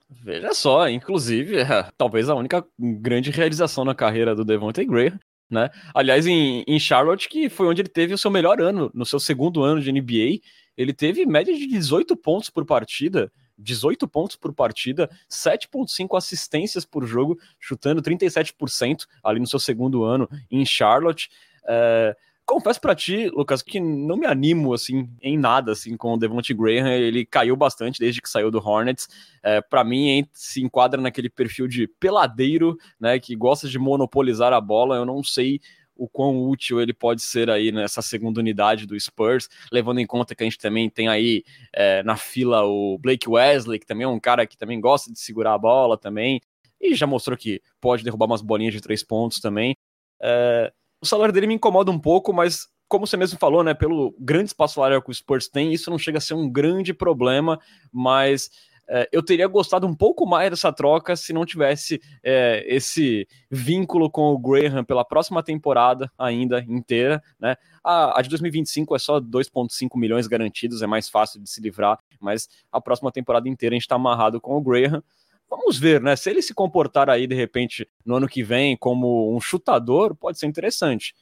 Veja 0.09 0.53
só, 0.53 0.87
inclusive, 0.89 1.57
é, 1.57 1.87
talvez 1.97 2.29
a 2.29 2.35
única 2.35 2.65
grande 2.77 3.31
realização 3.31 3.83
na 3.83 3.95
carreira 3.95 4.35
do 4.35 4.45
Devonte 4.45 4.83
Graham, 4.85 5.19
né? 5.49 5.69
Aliás, 5.93 6.27
em, 6.27 6.63
em 6.67 6.79
Charlotte, 6.79 7.29
que 7.29 7.49
foi 7.49 7.67
onde 7.67 7.81
ele 7.81 7.89
teve 7.89 8.13
o 8.13 8.17
seu 8.17 8.29
melhor 8.29 8.61
ano, 8.61 8.91
no 8.93 9.05
seu 9.05 9.19
segundo 9.19 9.63
ano 9.63 9.81
de 9.81 9.91
NBA, 9.91 10.41
ele 10.77 10.93
teve 10.93 11.25
média 11.25 11.55
de 11.55 11.65
18 11.67 12.15
pontos 12.17 12.49
por 12.49 12.65
partida, 12.65 13.31
18 13.57 14.07
pontos 14.07 14.35
por 14.35 14.53
partida, 14.53 15.09
7,5 15.29 16.17
assistências 16.17 16.85
por 16.85 17.05
jogo, 17.05 17.39
chutando 17.59 18.01
37% 18.01 19.05
ali 19.23 19.39
no 19.39 19.47
seu 19.47 19.59
segundo 19.59 20.03
ano 20.03 20.29
em 20.51 20.65
Charlotte. 20.65 21.29
É, 21.67 22.15
confesso 22.45 22.79
para 22.79 22.95
ti, 22.95 23.29
Lucas, 23.29 23.61
que 23.61 23.79
não 23.79 24.15
me 24.15 24.25
animo 24.25 24.73
assim 24.73 25.09
em 25.21 25.37
nada 25.37 25.71
assim 25.71 25.97
com 25.97 26.13
o 26.13 26.17
Devonte 26.17 26.53
Graham. 26.53 26.89
Ele 26.91 27.25
caiu 27.25 27.55
bastante 27.55 27.99
desde 27.99 28.21
que 28.21 28.29
saiu 28.29 28.51
do 28.51 28.59
Hornets. 28.59 29.07
É, 29.43 29.61
para 29.61 29.83
mim, 29.83 30.27
se 30.31 30.61
enquadra 30.61 31.01
naquele 31.01 31.29
perfil 31.29 31.67
de 31.67 31.87
peladeiro, 31.87 32.77
né, 32.99 33.19
que 33.19 33.35
gosta 33.35 33.67
de 33.67 33.79
monopolizar 33.79 34.53
a 34.53 34.61
bola. 34.61 34.95
Eu 34.95 35.05
não 35.05 35.23
sei 35.23 35.59
o 35.95 36.07
quão 36.09 36.47
útil 36.49 36.81
ele 36.81 36.93
pode 36.93 37.21
ser 37.21 37.49
aí 37.49 37.71
nessa 37.71 38.01
segunda 38.01 38.39
unidade 38.39 38.85
do 38.85 38.99
Spurs, 38.99 39.49
levando 39.71 39.99
em 39.99 40.05
conta 40.05 40.35
que 40.35 40.43
a 40.43 40.45
gente 40.45 40.57
também 40.57 40.89
tem 40.89 41.07
aí 41.07 41.43
é, 41.73 42.03
na 42.03 42.17
fila 42.17 42.65
o 42.65 42.97
Blake 42.97 43.29
Wesley, 43.29 43.79
que 43.79 43.85
também 43.85 44.03
é 44.03 44.07
um 44.07 44.19
cara 44.19 44.45
que 44.45 44.57
também 44.57 44.79
gosta 44.79 45.11
de 45.11 45.19
segurar 45.19 45.53
a 45.53 45.57
bola 45.57 45.97
também, 45.97 46.41
e 46.81 46.93
já 46.93 47.07
mostrou 47.07 47.37
que 47.37 47.61
pode 47.79 48.03
derrubar 48.03 48.25
umas 48.25 48.41
bolinhas 48.41 48.73
de 48.73 48.81
três 48.81 49.03
pontos 49.03 49.39
também. 49.39 49.75
É, 50.21 50.71
o 51.05 51.07
salário 51.07 51.31
dele 51.31 51.45
me 51.45 51.53
incomoda 51.53 51.91
um 51.91 51.99
pouco, 51.99 52.33
mas 52.33 52.67
como 52.87 53.05
você 53.05 53.15
mesmo 53.15 53.37
falou, 53.37 53.63
né, 53.63 53.75
pelo 53.75 54.15
grande 54.19 54.45
espaço 54.45 54.75
salarial 54.75 55.01
que 55.03 55.11
o 55.11 55.13
Spurs 55.13 55.47
tem, 55.47 55.71
isso 55.71 55.91
não 55.91 55.99
chega 55.99 56.17
a 56.17 56.21
ser 56.21 56.33
um 56.33 56.49
grande 56.49 56.93
problema, 56.95 57.59
mas 57.93 58.49
é, 58.87 59.07
eu 59.11 59.21
teria 59.23 59.47
gostado 59.47 59.85
um 59.85 59.95
pouco 59.95 60.25
mais 60.25 60.49
dessa 60.49 60.73
troca 60.73 61.15
se 61.15 61.31
não 61.31 61.45
tivesse 61.45 62.01
é, 62.23 62.63
esse 62.67 63.27
vínculo 63.49 64.09
com 64.09 64.31
o 64.31 64.37
Graham 64.37 64.83
pela 64.83 65.05
próxima 65.05 65.43
temporada 65.43 66.11
ainda 66.17 66.59
inteira, 66.67 67.21
né? 67.39 67.55
A, 67.83 68.19
a 68.19 68.21
de 68.23 68.29
2025 68.29 68.95
é 68.95 68.99
só 68.99 69.19
2,5 69.19 69.95
milhões 69.95 70.25
garantidos, 70.25 70.81
é 70.81 70.87
mais 70.87 71.07
fácil 71.07 71.39
de 71.39 71.49
se 71.49 71.61
livrar, 71.61 71.99
mas 72.19 72.49
a 72.71 72.81
próxima 72.81 73.11
temporada 73.11 73.47
inteira 73.47 73.73
a 73.73 73.77
gente 73.77 73.83
está 73.83 73.95
amarrado 73.95 74.41
com 74.41 74.55
o 74.57 74.61
Graham. 74.61 75.03
Vamos 75.49 75.77
ver, 75.77 76.01
né? 76.01 76.15
Se 76.15 76.29
ele 76.29 76.41
se 76.41 76.53
comportar 76.53 77.09
aí 77.09 77.27
de 77.27 77.35
repente 77.35 77.87
no 78.05 78.15
ano 78.15 78.27
que 78.27 78.43
vem 78.43 78.75
como 78.75 79.35
um 79.35 79.39
chutador, 79.39 80.15
pode 80.15 80.39
ser 80.39 80.47
interessante 80.47 81.13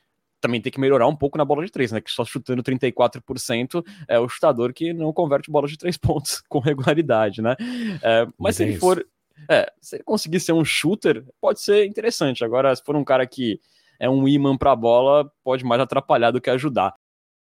também 0.43 0.59
tem 0.59 0.71
que 0.71 0.79
melhorar 0.79 1.07
um 1.07 1.15
pouco 1.15 1.37
na 1.37 1.45
bola 1.45 1.63
de 1.63 1.71
três, 1.71 1.93
né? 1.93 2.01
Que 2.01 2.11
só 2.11 2.25
chutando 2.25 2.61
34% 2.61 3.81
é 4.09 4.19
o 4.19 4.27
chutador 4.27 4.73
que 4.73 4.91
não 4.91 5.13
converte 5.13 5.49
bola 5.49 5.69
de 5.69 5.77
três 5.77 5.95
pontos 5.97 6.43
com 6.49 6.59
regularidade, 6.59 7.41
né? 7.41 7.55
É, 8.01 8.25
mas, 8.25 8.33
mas 8.37 8.55
se 8.57 8.63
é 8.63 8.65
ele 8.65 8.73
isso. 8.73 8.81
for. 8.81 9.07
É, 9.49 9.71
se 9.81 9.95
ele 9.95 10.03
conseguir 10.03 10.41
ser 10.41 10.51
um 10.51 10.65
shooter, 10.65 11.25
pode 11.39 11.61
ser 11.61 11.85
interessante. 11.85 12.43
Agora, 12.43 12.75
se 12.75 12.83
for 12.83 12.95
um 12.95 13.05
cara 13.05 13.25
que 13.25 13.59
é 13.97 14.09
um 14.09 14.27
imã 14.27 14.57
para 14.57 14.73
a 14.73 14.75
bola, 14.75 15.31
pode 15.45 15.63
mais 15.63 15.79
atrapalhar 15.79 16.31
do 16.31 16.41
que 16.41 16.49
ajudar. 16.49 16.93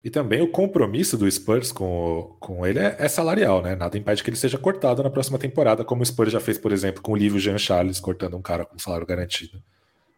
E 0.04 0.10
também 0.10 0.42
o 0.42 0.50
compromisso 0.50 1.16
do 1.16 1.30
Spurs 1.30 1.72
com, 1.72 2.36
com 2.40 2.66
ele 2.66 2.80
é, 2.80 2.96
é, 2.98 3.08
salarial, 3.08 3.62
né? 3.62 3.76
Nada 3.76 3.98
impede 3.98 4.24
que 4.24 4.30
ele 4.30 4.38
seja 4.38 4.58
cortado 4.58 5.04
na 5.04 5.12
próxima 5.12 5.38
temporada, 5.38 5.84
como 5.84 6.02
o 6.02 6.06
Spurs 6.06 6.32
já 6.32 6.40
fez, 6.40 6.58
por 6.58 6.72
exemplo, 6.72 7.02
com 7.02 7.12
o 7.12 7.16
livro 7.16 7.40
Jean 7.40 7.58
Charles, 7.58 8.00
cortando 8.00 8.36
um 8.36 8.42
cara 8.42 8.66
com 8.66 8.80
salário 8.80 9.06
garantido 9.06 9.62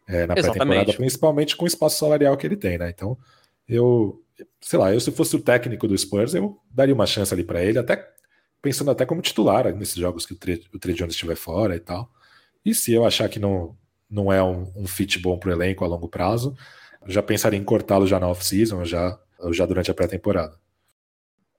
é, 0.07 0.25
na 0.25 0.35
pré-temporada, 0.35 0.93
principalmente 0.93 1.55
com 1.57 1.65
o 1.65 1.67
espaço 1.67 1.99
salarial 1.99 2.37
que 2.37 2.47
ele 2.47 2.55
tem, 2.55 2.77
né? 2.77 2.89
Então, 2.89 3.17
eu, 3.67 4.21
sei 4.61 4.79
lá, 4.79 4.93
eu 4.93 4.99
se 4.99 5.11
fosse 5.11 5.35
o 5.35 5.41
técnico 5.41 5.87
do 5.87 5.97
Spurs, 5.97 6.33
eu 6.33 6.57
daria 6.71 6.95
uma 6.95 7.05
chance 7.05 7.33
ali 7.33 7.43
para 7.43 7.61
ele, 7.61 7.77
até 7.77 8.09
pensando 8.61 8.91
até 8.91 9.05
como 9.05 9.21
titular 9.21 9.73
nesses 9.75 9.95
jogos 9.95 10.25
que 10.25 10.33
o 10.33 10.37
o 10.73 10.79
Trey 10.79 10.95
Jones 10.95 11.13
estiver 11.13 11.35
fora 11.35 11.75
e 11.75 11.79
tal. 11.79 12.09
E 12.65 12.73
se 12.73 12.93
eu 12.93 13.05
achar 13.05 13.27
que 13.27 13.39
não, 13.39 13.75
não 14.09 14.31
é 14.31 14.41
um, 14.41 14.71
um 14.75 14.87
fit 14.87 15.19
bom 15.19 15.37
para 15.37 15.49
o 15.49 15.51
elenco 15.51 15.83
a 15.83 15.87
longo 15.87 16.07
prazo, 16.07 16.55
já 17.05 17.21
pensaria 17.21 17.59
em 17.59 17.63
cortá-lo 17.63 18.07
já 18.07 18.19
na 18.19 18.29
off-season, 18.29 18.85
já, 18.85 19.19
já 19.51 19.65
durante 19.65 19.91
a 19.91 19.93
pré-temporada. 19.93 20.57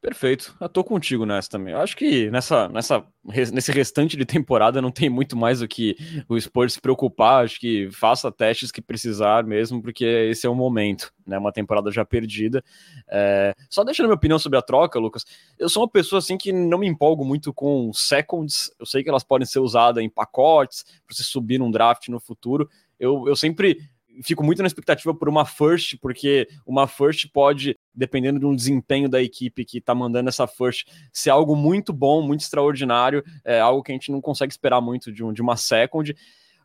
Perfeito. 0.05 0.55
Eu 0.61 0.69
tô 0.69 0.85
contigo 0.85 1.25
nessa 1.25 1.49
também. 1.49 1.73
Eu 1.73 1.81
acho 1.81 1.97
que 1.97 2.31
nessa, 2.31 2.69
nessa, 2.69 3.03
nesse 3.25 3.73
restante 3.73 4.19
de 4.19 4.27
temporada 4.27 4.83
não 4.83 4.91
tem 4.91 5.09
muito 5.09 5.35
mais 5.35 5.63
o 5.63 5.67
que 5.67 5.97
o 6.29 6.39
Spurs 6.39 6.75
se 6.75 6.81
preocupar. 6.81 7.43
Acho 7.43 7.59
que 7.59 7.89
faça 7.91 8.31
testes 8.31 8.71
que 8.71 8.83
precisar 8.83 9.45
mesmo, 9.45 9.81
porque 9.81 10.05
esse 10.05 10.47
é 10.47 10.51
o 10.51 10.55
momento, 10.55 11.11
né? 11.27 11.39
Uma 11.39 11.51
temporada 11.51 11.91
já 11.91 12.05
perdida. 12.05 12.63
É... 13.09 13.55
Só 13.71 13.83
deixando 13.83 14.09
minha 14.09 14.17
opinião 14.17 14.39
sobre 14.39 14.59
a 14.59 14.63
troca, 14.63 14.99
Lucas. 14.99 15.25
Eu 15.59 15.71
sou 15.71 15.85
uma 15.85 15.89
pessoa 15.89 16.19
assim 16.19 16.37
que 16.37 16.53
não 16.53 16.77
me 16.77 16.87
empolgo 16.87 17.25
muito 17.25 17.51
com 17.55 17.91
seconds. 17.95 18.71
Eu 18.79 18.85
sei 18.85 19.03
que 19.03 19.09
elas 19.09 19.25
podem 19.25 19.47
ser 19.47 19.61
usadas 19.61 20.05
em 20.05 20.11
pacotes 20.11 20.85
para 21.07 21.17
você 21.17 21.23
subir 21.23 21.57
num 21.57 21.71
draft 21.71 22.09
no 22.09 22.21
futuro. 22.21 22.69
Eu, 23.01 23.27
eu 23.27 23.35
sempre 23.35 23.81
fico 24.23 24.45
muito 24.45 24.63
na 24.63 24.67
expectativa 24.67 25.15
por 25.15 25.29
uma 25.29 25.45
first, 25.45 25.99
porque 26.01 26.49
uma 26.67 26.87
first 26.87 27.29
pode, 27.33 27.77
dependendo 27.95 28.39
de 28.39 28.47
um 28.47 28.55
desempenho 28.55 29.09
da 29.09 29.23
equipe 29.23 29.65
que 29.65 29.81
tá 29.81 29.95
mandando 29.95 30.29
essa 30.29 30.47
first, 30.47 30.87
ser 31.13 31.31
algo 31.31 31.57
muito 31.57 31.93
bom, 31.93 32.23
muito 32.23 32.41
extraordinário, 32.41 33.25
é 33.45 33.61
algo 33.61 33.83
que 33.83 33.93
a 33.93 33.95
gente 33.95 34.13
não 34.13 34.21
consegue 34.21 34.53
esperar 34.53 34.81
muito 34.81 35.13
de, 35.13 35.25
um, 35.25 35.33
de 35.33 35.43
uma 35.43 35.57
second, 35.57 36.15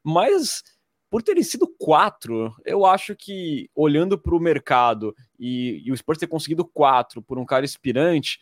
mas 0.03 0.63
por 1.09 1.23
terem 1.23 1.43
sido 1.43 1.67
quatro, 1.67 2.53
eu 2.63 2.85
acho 2.85 3.15
que 3.15 3.69
olhando 3.73 4.17
para 4.17 4.35
o 4.35 4.39
mercado 4.39 5.15
e, 5.39 5.81
e, 5.83 5.91
o 5.91 5.97
Spurs 5.97 6.19
ter 6.19 6.27
conseguido 6.27 6.63
quatro 6.63 7.21
por 7.21 7.39
um 7.39 7.45
cara 7.45 7.65
inspirante, 7.65 8.39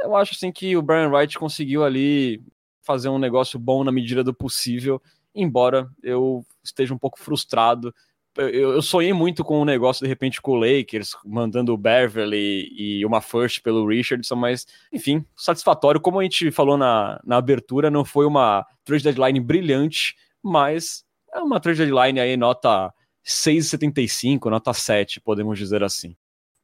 eu 0.00 0.14
acho 0.14 0.34
assim 0.34 0.52
que 0.52 0.76
o 0.76 0.82
Brian 0.82 1.08
Wright 1.08 1.38
conseguiu 1.38 1.82
ali 1.82 2.42
fazer 2.82 3.08
um 3.08 3.18
negócio 3.18 3.58
bom 3.58 3.82
na 3.82 3.90
medida 3.90 4.22
do 4.22 4.34
possível, 4.34 5.00
embora 5.34 5.88
eu 6.02 6.44
esteja 6.62 6.92
um 6.92 6.98
pouco 6.98 7.18
frustrado 7.18 7.94
eu, 8.36 8.82
sonhei 8.82 9.12
muito 9.12 9.44
com 9.44 9.60
um 9.60 9.64
negócio, 9.64 10.02
de 10.02 10.08
repente, 10.08 10.40
com 10.42 10.52
o 10.52 10.56
Lakers, 10.56 11.16
mandando 11.24 11.72
o 11.72 11.76
Beverly 11.76 12.68
e 12.76 13.04
uma 13.06 13.20
first 13.20 13.62
pelo 13.62 13.86
Richardson, 13.86 14.34
mas, 14.34 14.66
enfim, 14.92 15.24
satisfatório. 15.36 16.00
Como 16.00 16.20
a 16.20 16.22
gente 16.22 16.50
falou 16.50 16.76
na, 16.76 17.20
na 17.24 17.36
abertura, 17.36 17.90
não 17.90 18.04
foi 18.04 18.26
uma 18.26 18.66
trade 18.84 19.04
deadline 19.04 19.40
brilhante, 19.40 20.16
mas 20.42 21.04
é 21.32 21.38
uma 21.38 21.60
trade 21.60 21.78
deadline 21.78 22.20
aí, 22.20 22.36
nota 22.36 22.92
6,75, 23.26 24.50
nota 24.50 24.72
7, 24.72 25.20
podemos 25.20 25.58
dizer 25.58 25.82
assim. 25.82 26.16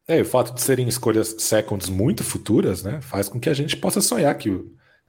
É, 0.06 0.20
o 0.20 0.24
fato 0.24 0.52
de 0.52 0.60
serem 0.60 0.88
escolhas 0.88 1.36
seconds 1.38 1.88
muito 1.88 2.24
futuras, 2.24 2.82
né, 2.82 3.00
faz 3.00 3.28
com 3.28 3.38
que 3.38 3.48
a 3.48 3.54
gente 3.54 3.76
possa 3.76 4.00
sonhar 4.00 4.36
que, 4.36 4.60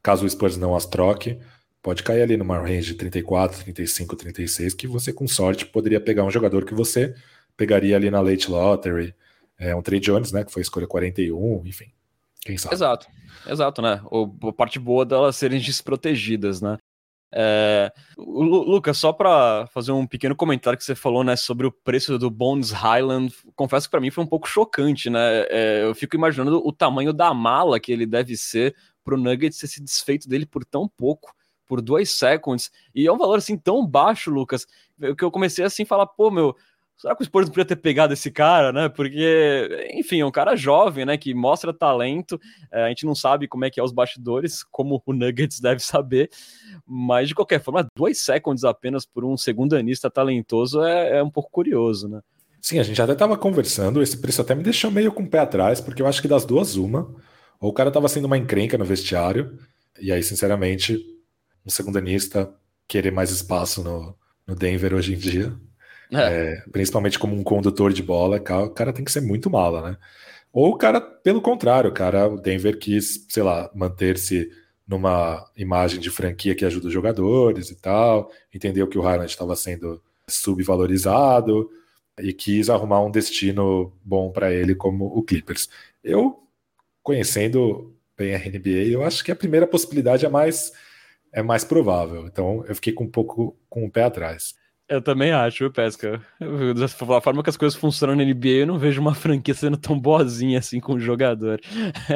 caso 0.01 0.25
o 0.25 0.29
Spurs 0.29 0.57
não 0.57 0.75
as 0.75 0.85
troque, 0.85 1.39
pode 1.81 2.03
cair 2.03 2.21
ali 2.21 2.37
numa 2.37 2.57
range 2.59 2.87
de 2.87 2.95
34, 2.95 3.63
35, 3.63 4.15
36, 4.15 4.73
que 4.73 4.87
você, 4.87 5.11
com 5.11 5.27
sorte, 5.27 5.65
poderia 5.65 5.99
pegar 5.99 6.23
um 6.23 6.31
jogador 6.31 6.65
que 6.65 6.73
você 6.73 7.15
pegaria 7.57 7.95
ali 7.95 8.09
na 8.09 8.21
late 8.21 8.49
lottery, 8.49 9.13
é, 9.57 9.75
um 9.75 9.81
Trey 9.81 9.99
Jones, 9.99 10.31
né, 10.31 10.43
que 10.43 10.51
foi 10.51 10.61
escolha 10.61 10.87
41, 10.87 11.65
enfim, 11.65 11.91
quem 12.41 12.57
sabe. 12.57 12.75
Exato, 12.75 13.07
exato, 13.47 13.81
né, 13.81 14.01
o, 14.05 14.31
a 14.47 14.53
parte 14.53 14.79
boa 14.79 15.05
delas 15.05 15.35
serem 15.35 15.59
desprotegidas, 15.59 16.61
né. 16.61 16.77
É, 17.33 17.91
Lucas, 18.17 18.97
só 18.97 19.13
para 19.13 19.65
fazer 19.67 19.93
um 19.93 20.05
pequeno 20.05 20.35
comentário 20.35 20.77
que 20.77 20.83
você 20.83 20.93
falou, 20.93 21.23
né, 21.23 21.35
sobre 21.35 21.65
o 21.65 21.71
preço 21.71 22.17
do 22.19 22.29
Bones 22.29 22.71
Highland, 22.71 23.33
confesso 23.55 23.87
que 23.87 23.91
para 23.91 24.01
mim 24.01 24.11
foi 24.11 24.23
um 24.23 24.27
pouco 24.27 24.49
chocante, 24.49 25.09
né? 25.09 25.45
É, 25.49 25.83
eu 25.83 25.95
fico 25.95 26.15
imaginando 26.15 26.61
o 26.61 26.73
tamanho 26.73 27.13
da 27.13 27.33
mala 27.33 27.79
que 27.79 27.89
ele 27.89 28.05
deve 28.05 28.35
ser 28.35 28.75
para 29.01 29.15
o 29.15 29.17
Nuggets 29.17 29.57
ter 29.57 29.67
se 29.67 29.81
desfeito 29.81 30.27
dele 30.27 30.45
por 30.45 30.65
tão 30.65 30.89
pouco 30.89 31.33
por 31.71 31.81
dois 31.81 32.11
seconds, 32.11 32.69
e 32.93 33.07
é 33.07 33.11
um 33.13 33.17
valor 33.17 33.37
assim 33.37 33.57
tão 33.57 33.87
baixo, 33.87 34.29
Lucas, 34.29 34.67
que 35.17 35.23
eu 35.23 35.31
comecei 35.31 35.63
assim 35.63 35.83
a 35.83 35.85
falar, 35.85 36.05
pô, 36.05 36.29
meu, 36.29 36.53
será 36.97 37.15
que 37.15 37.21
o 37.21 37.25
Spurs 37.25 37.45
não 37.45 37.53
podia 37.53 37.63
ter 37.63 37.77
pegado 37.77 38.11
esse 38.11 38.29
cara, 38.29 38.73
né? 38.73 38.89
Porque, 38.89 39.89
enfim, 39.93 40.19
é 40.19 40.25
um 40.25 40.31
cara 40.31 40.53
jovem, 40.53 41.05
né? 41.05 41.17
Que 41.17 41.33
mostra 41.33 41.73
talento. 41.73 42.37
É, 42.69 42.83
a 42.83 42.89
gente 42.89 43.05
não 43.05 43.15
sabe 43.15 43.47
como 43.47 43.63
é 43.63 43.69
que 43.69 43.79
é 43.79 43.83
os 43.83 43.93
bastidores, 43.93 44.65
como 44.65 45.01
o 45.05 45.13
Nuggets 45.13 45.61
deve 45.63 45.79
saber. 45.79 46.29
Mas, 46.85 47.29
de 47.29 47.35
qualquer 47.35 47.63
forma, 47.63 47.87
dois 47.95 48.19
seconds 48.19 48.65
apenas 48.65 49.05
por 49.05 49.23
um 49.23 49.37
segundo 49.37 49.73
anista 49.73 50.11
talentoso 50.11 50.83
é, 50.83 51.19
é 51.19 51.23
um 51.23 51.31
pouco 51.31 51.49
curioso, 51.49 52.09
né? 52.09 52.19
Sim, 52.61 52.79
a 52.79 52.83
gente 52.83 53.01
até 53.01 53.13
estava 53.13 53.37
conversando, 53.37 54.01
esse 54.01 54.17
preço 54.17 54.41
até 54.41 54.53
me 54.53 54.61
deixou 54.61 54.91
meio 54.91 55.13
com 55.13 55.23
o 55.23 55.29
pé 55.29 55.39
atrás, 55.39 55.79
porque 55.79 56.01
eu 56.01 56.07
acho 56.07 56.21
que 56.21 56.27
das 56.27 56.43
duas, 56.43 56.75
uma, 56.75 57.15
ou 57.61 57.69
o 57.69 57.73
cara 57.73 57.87
estava 57.87 58.09
sendo 58.09 58.25
uma 58.25 58.37
encrenca 58.37 58.77
no 58.77 58.83
vestiário, 58.83 59.57
e 60.01 60.11
aí, 60.11 60.23
sinceramente, 60.23 60.99
um 61.65 61.69
segundanista 61.69 62.53
querer 62.87 63.11
mais 63.11 63.31
espaço 63.31 63.83
no, 63.83 64.15
no 64.45 64.55
Denver 64.55 64.93
hoje 64.93 65.13
em 65.13 65.17
dia, 65.17 65.55
é. 66.13 66.17
É, 66.17 66.63
principalmente 66.71 67.17
como 67.17 67.35
um 67.35 67.43
condutor 67.43 67.93
de 67.93 68.03
bola, 68.03 68.37
o 68.37 68.69
cara 68.69 68.91
tem 68.91 69.05
que 69.05 69.11
ser 69.11 69.21
muito 69.21 69.49
mala, 69.49 69.91
né? 69.91 69.97
Ou 70.51 70.71
o 70.73 70.77
cara, 70.77 70.99
pelo 70.99 71.41
contrário, 71.41 71.89
o 71.89 71.93
cara, 71.93 72.27
o 72.27 72.37
Denver 72.37 72.77
quis, 72.77 73.25
sei 73.29 73.41
lá, 73.41 73.71
manter-se 73.73 74.51
numa 74.85 75.49
imagem 75.55 75.99
de 76.01 76.09
franquia 76.09 76.53
que 76.53 76.65
ajuda 76.65 76.87
os 76.87 76.93
jogadores 76.93 77.69
e 77.69 77.75
tal, 77.75 78.29
entendeu 78.53 78.87
que 78.87 78.97
o 78.97 79.01
Highland 79.01 79.31
estava 79.31 79.55
sendo 79.55 80.03
subvalorizado 80.27 81.69
e 82.19 82.33
quis 82.33 82.69
arrumar 82.69 83.01
um 83.01 83.11
destino 83.11 83.93
bom 84.03 84.31
para 84.31 84.53
ele 84.53 84.75
como 84.75 85.05
o 85.05 85.23
Clippers. 85.23 85.69
Eu, 86.03 86.43
conhecendo 87.01 87.95
bem 88.17 88.35
a 88.35 88.39
NBA, 88.39 88.91
eu 88.91 89.03
acho 89.03 89.23
que 89.23 89.31
a 89.31 89.35
primeira 89.35 89.65
possibilidade 89.65 90.25
é 90.25 90.29
mais 90.29 90.73
é 91.33 91.41
mais 91.41 91.63
provável. 91.63 92.25
Então 92.25 92.63
eu 92.67 92.75
fiquei 92.75 92.93
com 92.93 93.05
um 93.05 93.11
pouco 93.11 93.57
com 93.69 93.85
o 93.85 93.91
pé 93.91 94.03
atrás. 94.03 94.53
Eu 94.91 95.01
também 95.01 95.31
acho, 95.31 95.71
Pesca. 95.71 96.21
Da 97.09 97.21
forma 97.21 97.41
que 97.41 97.49
as 97.49 97.55
coisas 97.55 97.79
funcionam 97.79 98.13
na 98.13 98.25
NBA, 98.25 98.49
eu 98.49 98.67
não 98.67 98.77
vejo 98.77 98.99
uma 98.99 99.15
franquia 99.15 99.53
sendo 99.53 99.77
tão 99.77 99.97
boazinha 99.97 100.59
assim 100.59 100.81
com 100.81 100.95
o 100.95 100.99
jogador. 100.99 101.61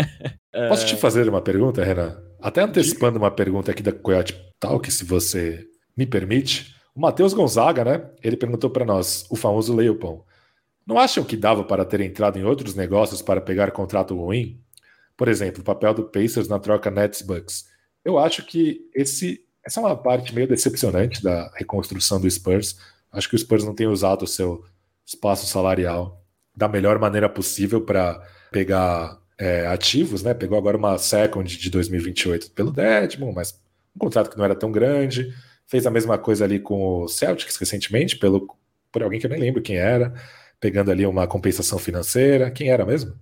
Posso 0.69 0.85
te 0.85 0.97
fazer 0.97 1.29
uma 1.29 1.41
pergunta, 1.41 1.83
Renan? 1.83 2.21
Até 2.41 2.61
antecipando 2.61 3.17
uma 3.17 3.31
pergunta 3.31 3.71
aqui 3.71 3.81
da 3.81 3.93
Coyote 3.93 4.35
Talk, 4.59 4.91
se 4.91 5.05
você 5.05 5.65
me 5.95 6.05
permite. 6.05 6.75
O 6.93 6.99
Matheus 6.99 7.33
Gonzaga, 7.33 7.83
né? 7.83 8.09
Ele 8.21 8.37
perguntou 8.37 8.69
para 8.69 8.85
nós, 8.85 9.25
o 9.29 9.35
famoso 9.35 9.73
Leopon. 9.73 10.23
Não 10.85 10.99
acham 10.99 11.23
que 11.23 11.35
dava 11.35 11.63
para 11.63 11.83
ter 11.83 12.01
entrado 12.01 12.37
em 12.37 12.43
outros 12.43 12.75
negócios 12.75 13.21
para 13.21 13.41
pegar 13.41 13.71
contrato 13.71 14.15
ruim? 14.15 14.61
Por 15.17 15.27
exemplo, 15.29 15.61
o 15.61 15.65
papel 15.65 15.93
do 15.93 16.03
Pacers 16.03 16.47
na 16.47 16.59
troca 16.59 16.91
Nets-Bucks. 16.91 17.65
Eu 18.05 18.19
acho 18.19 18.45
que 18.45 18.87
esse 18.93 19.43
essa 19.65 19.79
é 19.79 19.83
uma 19.83 19.97
parte 19.97 20.33
meio 20.33 20.47
decepcionante 20.47 21.23
da 21.23 21.51
reconstrução 21.55 22.21
do 22.21 22.29
Spurs. 22.29 22.77
Acho 23.11 23.27
que 23.27 23.35
o 23.35 23.39
Spurs 23.39 23.63
não 23.63 23.73
tem 23.73 23.87
usado 23.87 24.21
o 24.21 24.27
seu 24.27 24.63
espaço 25.03 25.47
salarial 25.47 26.23
da 26.55 26.67
melhor 26.67 26.99
maneira 26.99 27.27
possível 27.27 27.81
para 27.81 28.21
pegar 28.51 29.17
é, 29.37 29.65
ativos, 29.67 30.21
né? 30.21 30.35
Pegou 30.35 30.57
agora 30.57 30.77
uma 30.77 30.97
second 30.99 31.57
de 31.57 31.69
2028 31.71 32.51
pelo 32.51 32.71
Deadmon, 32.71 33.33
mas 33.33 33.59
um 33.95 33.99
contrato 33.99 34.29
que 34.29 34.37
não 34.37 34.45
era 34.45 34.55
tão 34.55 34.71
grande. 34.71 35.33
Fez 35.65 35.87
a 35.87 35.91
mesma 35.91 36.17
coisa 36.17 36.45
ali 36.45 36.59
com 36.59 37.01
o 37.01 37.07
Celtics 37.07 37.57
recentemente, 37.57 38.17
pelo, 38.17 38.55
por 38.91 39.01
alguém 39.01 39.19
que 39.19 39.25
eu 39.25 39.31
nem 39.31 39.39
lembro 39.39 39.63
quem 39.63 39.77
era, 39.77 40.13
pegando 40.59 40.91
ali 40.91 41.07
uma 41.07 41.25
compensação 41.27 41.79
financeira. 41.79 42.51
Quem 42.51 42.69
era 42.69 42.85
mesmo? 42.85 43.15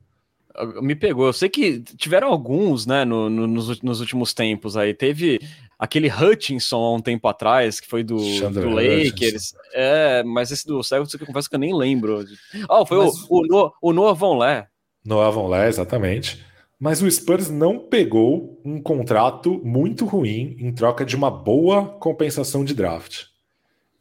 Me 0.81 0.95
pegou. 0.95 1.25
Eu 1.25 1.33
sei 1.33 1.49
que 1.49 1.79
tiveram 1.97 2.27
alguns, 2.27 2.85
né, 2.85 3.03
no, 3.03 3.29
no, 3.29 3.47
nos, 3.47 3.81
nos, 3.81 3.99
últimos 3.99 4.33
tempos 4.33 4.77
aí. 4.77 4.93
Teve 4.93 5.39
aquele 5.79 6.07
Hutchinson 6.07 6.77
há 6.77 6.95
um 6.95 7.01
tempo 7.01 7.27
atrás, 7.27 7.79
que 7.79 7.87
foi 7.87 8.03
do, 8.03 8.17
do 8.17 8.69
Lakers. 8.69 9.55
É, 9.73 10.23
mas 10.23 10.51
esse 10.51 10.67
do 10.67 10.83
Celtics 10.83 11.19
eu 11.19 11.25
confesso 11.25 11.49
que 11.49 11.55
eu 11.55 11.59
nem 11.59 11.75
lembro. 11.75 12.23
Ah, 12.69 12.85
foi 12.85 12.97
mas... 12.97 13.15
o, 13.27 13.39
o, 13.39 13.47
Noah, 13.47 13.71
o 13.81 13.93
Noah 13.93 14.13
Von 14.13 14.37
Lé. 14.37 14.67
Noah 15.03 15.31
Von 15.31 15.47
Lé, 15.47 15.67
exatamente. 15.67 16.43
Mas 16.79 17.01
o 17.01 17.09
Spurs 17.09 17.49
não 17.49 17.79
pegou 17.79 18.61
um 18.63 18.81
contrato 18.81 19.61
muito 19.63 20.05
ruim 20.05 20.55
em 20.59 20.71
troca 20.73 21.05
de 21.05 21.15
uma 21.15 21.31
boa 21.31 21.87
compensação 21.87 22.63
de 22.63 22.73
draft. 22.73 23.23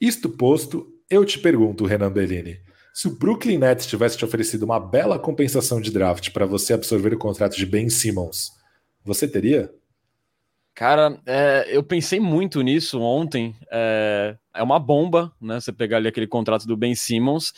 Isto 0.00 0.28
posto, 0.28 0.92
eu 1.08 1.24
te 1.24 1.38
pergunto, 1.38 1.86
Renan 1.86 2.10
Bellini, 2.10 2.58
se 2.92 3.08
o 3.08 3.16
Brooklyn 3.16 3.58
Nets 3.58 3.86
tivesse 3.86 4.16
te 4.16 4.24
oferecido 4.24 4.64
uma 4.64 4.78
bela 4.78 5.18
compensação 5.18 5.80
de 5.80 5.90
draft 5.90 6.30
para 6.30 6.46
você 6.46 6.74
absorver 6.74 7.14
o 7.14 7.18
contrato 7.18 7.56
de 7.56 7.64
Ben 7.64 7.88
Simmons, 7.88 8.52
você 9.04 9.26
teria? 9.26 9.72
Cara, 10.74 11.18
é, 11.26 11.66
eu 11.68 11.82
pensei 11.82 12.18
muito 12.18 12.62
nisso 12.62 13.00
ontem. 13.00 13.54
É, 13.70 14.36
é, 14.54 14.62
uma 14.62 14.78
bomba, 14.78 15.32
né? 15.40 15.60
Você 15.60 15.72
pegar 15.72 15.98
ali 15.98 16.08
aquele 16.08 16.26
contrato 16.26 16.66
do 16.66 16.76
Ben 16.76 16.94
Simmons, 16.94 17.52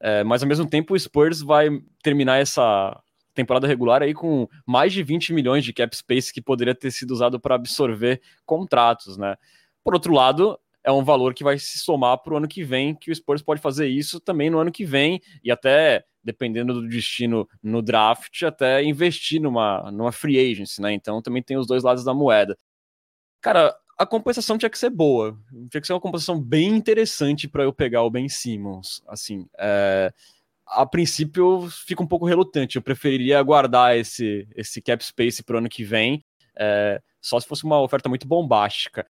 é, 0.00 0.22
mas 0.22 0.42
ao 0.42 0.48
mesmo 0.48 0.68
tempo 0.68 0.94
o 0.94 0.98
Spurs 0.98 1.40
vai 1.40 1.68
terminar 2.02 2.38
essa 2.38 2.98
temporada 3.34 3.66
regular 3.66 4.02
aí 4.02 4.12
com 4.12 4.48
mais 4.66 4.92
de 4.92 5.02
20 5.02 5.32
milhões 5.32 5.64
de 5.64 5.72
cap 5.72 5.96
space 5.96 6.32
que 6.32 6.42
poderia 6.42 6.74
ter 6.74 6.90
sido 6.90 7.12
usado 7.12 7.38
para 7.38 7.54
absorver 7.54 8.20
contratos, 8.44 9.16
né? 9.16 9.36
Por 9.84 9.94
outro 9.94 10.12
lado, 10.12 10.58
é 10.88 10.90
um 10.92 11.04
valor 11.04 11.34
que 11.34 11.44
vai 11.44 11.58
se 11.58 11.78
somar 11.78 12.16
para 12.16 12.32
o 12.32 12.38
ano 12.38 12.48
que 12.48 12.64
vem, 12.64 12.94
que 12.94 13.10
o 13.10 13.14
Spurs 13.14 13.42
pode 13.42 13.60
fazer 13.60 13.88
isso 13.88 14.18
também 14.18 14.48
no 14.48 14.58
ano 14.58 14.72
que 14.72 14.86
vem, 14.86 15.20
e 15.44 15.50
até, 15.50 16.02
dependendo 16.24 16.72
do 16.72 16.88
destino 16.88 17.46
no 17.62 17.82
draft, 17.82 18.42
até 18.42 18.82
investir 18.82 19.38
numa, 19.38 19.90
numa 19.92 20.10
free 20.10 20.38
agency, 20.38 20.80
né? 20.80 20.94
Então 20.94 21.20
também 21.20 21.42
tem 21.42 21.58
os 21.58 21.66
dois 21.66 21.82
lados 21.82 22.04
da 22.04 22.14
moeda. 22.14 22.56
Cara, 23.42 23.76
a 23.98 24.06
compensação 24.06 24.56
tinha 24.56 24.70
que 24.70 24.78
ser 24.78 24.88
boa, 24.88 25.38
tinha 25.70 25.80
que 25.82 25.86
ser 25.86 25.92
uma 25.92 26.00
compensação 26.00 26.40
bem 26.40 26.68
interessante 26.68 27.46
para 27.46 27.64
eu 27.64 27.72
pegar 27.72 28.02
o 28.04 28.10
Ben 28.10 28.26
Simmons. 28.26 29.02
Assim, 29.06 29.46
é, 29.58 30.10
a 30.68 30.86
princípio 30.86 31.64
eu 31.64 31.70
fico 31.70 32.02
um 32.02 32.06
pouco 32.06 32.24
relutante, 32.24 32.76
eu 32.76 32.82
preferiria 32.82 33.38
aguardar 33.38 33.94
esse, 33.94 34.48
esse 34.56 34.80
cap 34.80 35.04
space 35.04 35.42
para 35.42 35.56
o 35.56 35.58
ano 35.58 35.68
que 35.68 35.84
vem, 35.84 36.24
é, 36.58 36.98
só 37.20 37.38
se 37.38 37.46
fosse 37.46 37.64
uma 37.64 37.78
oferta 37.78 38.08
muito 38.08 38.26
bombástica. 38.26 39.06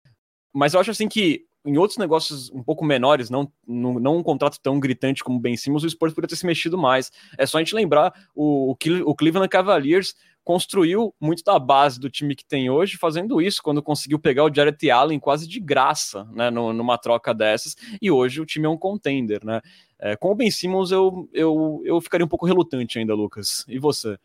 Mas 0.55 0.73
eu 0.73 0.81
acho 0.81 0.91
assim 0.91 1.07
que 1.07 1.46
em 1.67 1.77
outros 1.77 1.99
negócios 1.99 2.51
um 2.51 2.63
pouco 2.63 2.85
menores, 2.85 3.29
não, 3.29 3.51
não, 3.67 3.95
não, 3.99 4.17
um 4.19 4.23
contrato 4.23 4.59
tão 4.63 4.79
gritante 4.79 5.25
como 5.25 5.39
o 5.39 5.41
Ben 5.41 5.57
Simmons, 5.57 5.83
o 5.83 5.91
Spurs 5.91 6.15
poderia 6.15 6.29
ter 6.29 6.37
se 6.37 6.47
mexido 6.47 6.79
mais. 6.79 7.11
É 7.37 7.45
só 7.45 7.59
a 7.59 7.61
gente 7.61 7.75
lembrar, 7.75 8.15
o, 8.35 8.75
o 9.05 9.15
Cleveland 9.15 9.49
Cavaliers 9.49 10.15
construiu 10.45 11.13
muito 11.21 11.43
da 11.43 11.59
base 11.59 11.99
do 11.99 12.09
time 12.09 12.37
que 12.37 12.45
tem 12.45 12.71
hoje, 12.71 12.97
fazendo 12.97 13.43
isso, 13.43 13.61
quando 13.61 13.83
conseguiu 13.83 14.17
pegar 14.17 14.45
o 14.45 14.55
Jarrett 14.55 14.89
Allen 14.89 15.19
quase 15.19 15.49
de 15.49 15.59
graça, 15.59 16.23
né, 16.33 16.51
numa 16.51 16.97
troca 16.97 17.35
dessas, 17.35 17.75
e 18.01 18.13
hoje 18.13 18.41
o 18.41 18.47
time 18.47 18.65
é 18.65 18.69
um 18.69 18.79
contender, 18.79 19.45
né. 19.45 19.61
É, 19.99 20.15
com 20.15 20.31
o 20.31 20.35
Ben 20.37 20.51
Simmons 20.51 20.93
eu, 20.93 21.29
eu, 21.33 21.83
eu 21.85 22.01
ficaria 22.01 22.25
um 22.25 22.29
pouco 22.29 22.47
relutante 22.47 22.97
ainda, 22.97 23.13
Lucas. 23.13 23.65
E 23.67 23.79
você? 23.79 24.17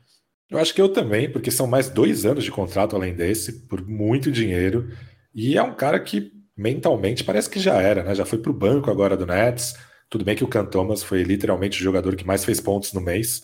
Eu 0.47 0.59
acho 0.59 0.75
que 0.75 0.81
eu 0.81 0.89
também, 0.89 1.31
porque 1.31 1.49
são 1.49 1.65
mais 1.65 1.89
dois 1.89 2.23
anos 2.23 2.43
de 2.43 2.51
contrato 2.51 2.95
além 2.95 3.15
desse, 3.15 3.65
por 3.67 3.83
muito 3.83 4.31
dinheiro, 4.31 4.91
e 5.33 5.57
é 5.57 5.63
um 5.63 5.73
cara 5.73 5.99
que 5.99 6.31
mentalmente 6.61 7.23
parece 7.23 7.49
que 7.49 7.59
já 7.59 7.81
era, 7.81 8.03
né? 8.03 8.13
Já 8.13 8.25
foi 8.25 8.39
para 8.39 8.51
o 8.51 8.53
banco 8.53 8.91
agora 8.91 9.17
do 9.17 9.25
Nets. 9.25 9.75
Tudo 10.09 10.23
bem 10.23 10.35
que 10.35 10.43
o 10.43 10.47
Can 10.47 10.65
Thomas 10.65 11.01
foi 11.03 11.23
literalmente 11.23 11.79
o 11.79 11.83
jogador 11.83 12.15
que 12.15 12.25
mais 12.25 12.45
fez 12.45 12.59
pontos 12.59 12.93
no 12.93 13.01
mês, 13.01 13.41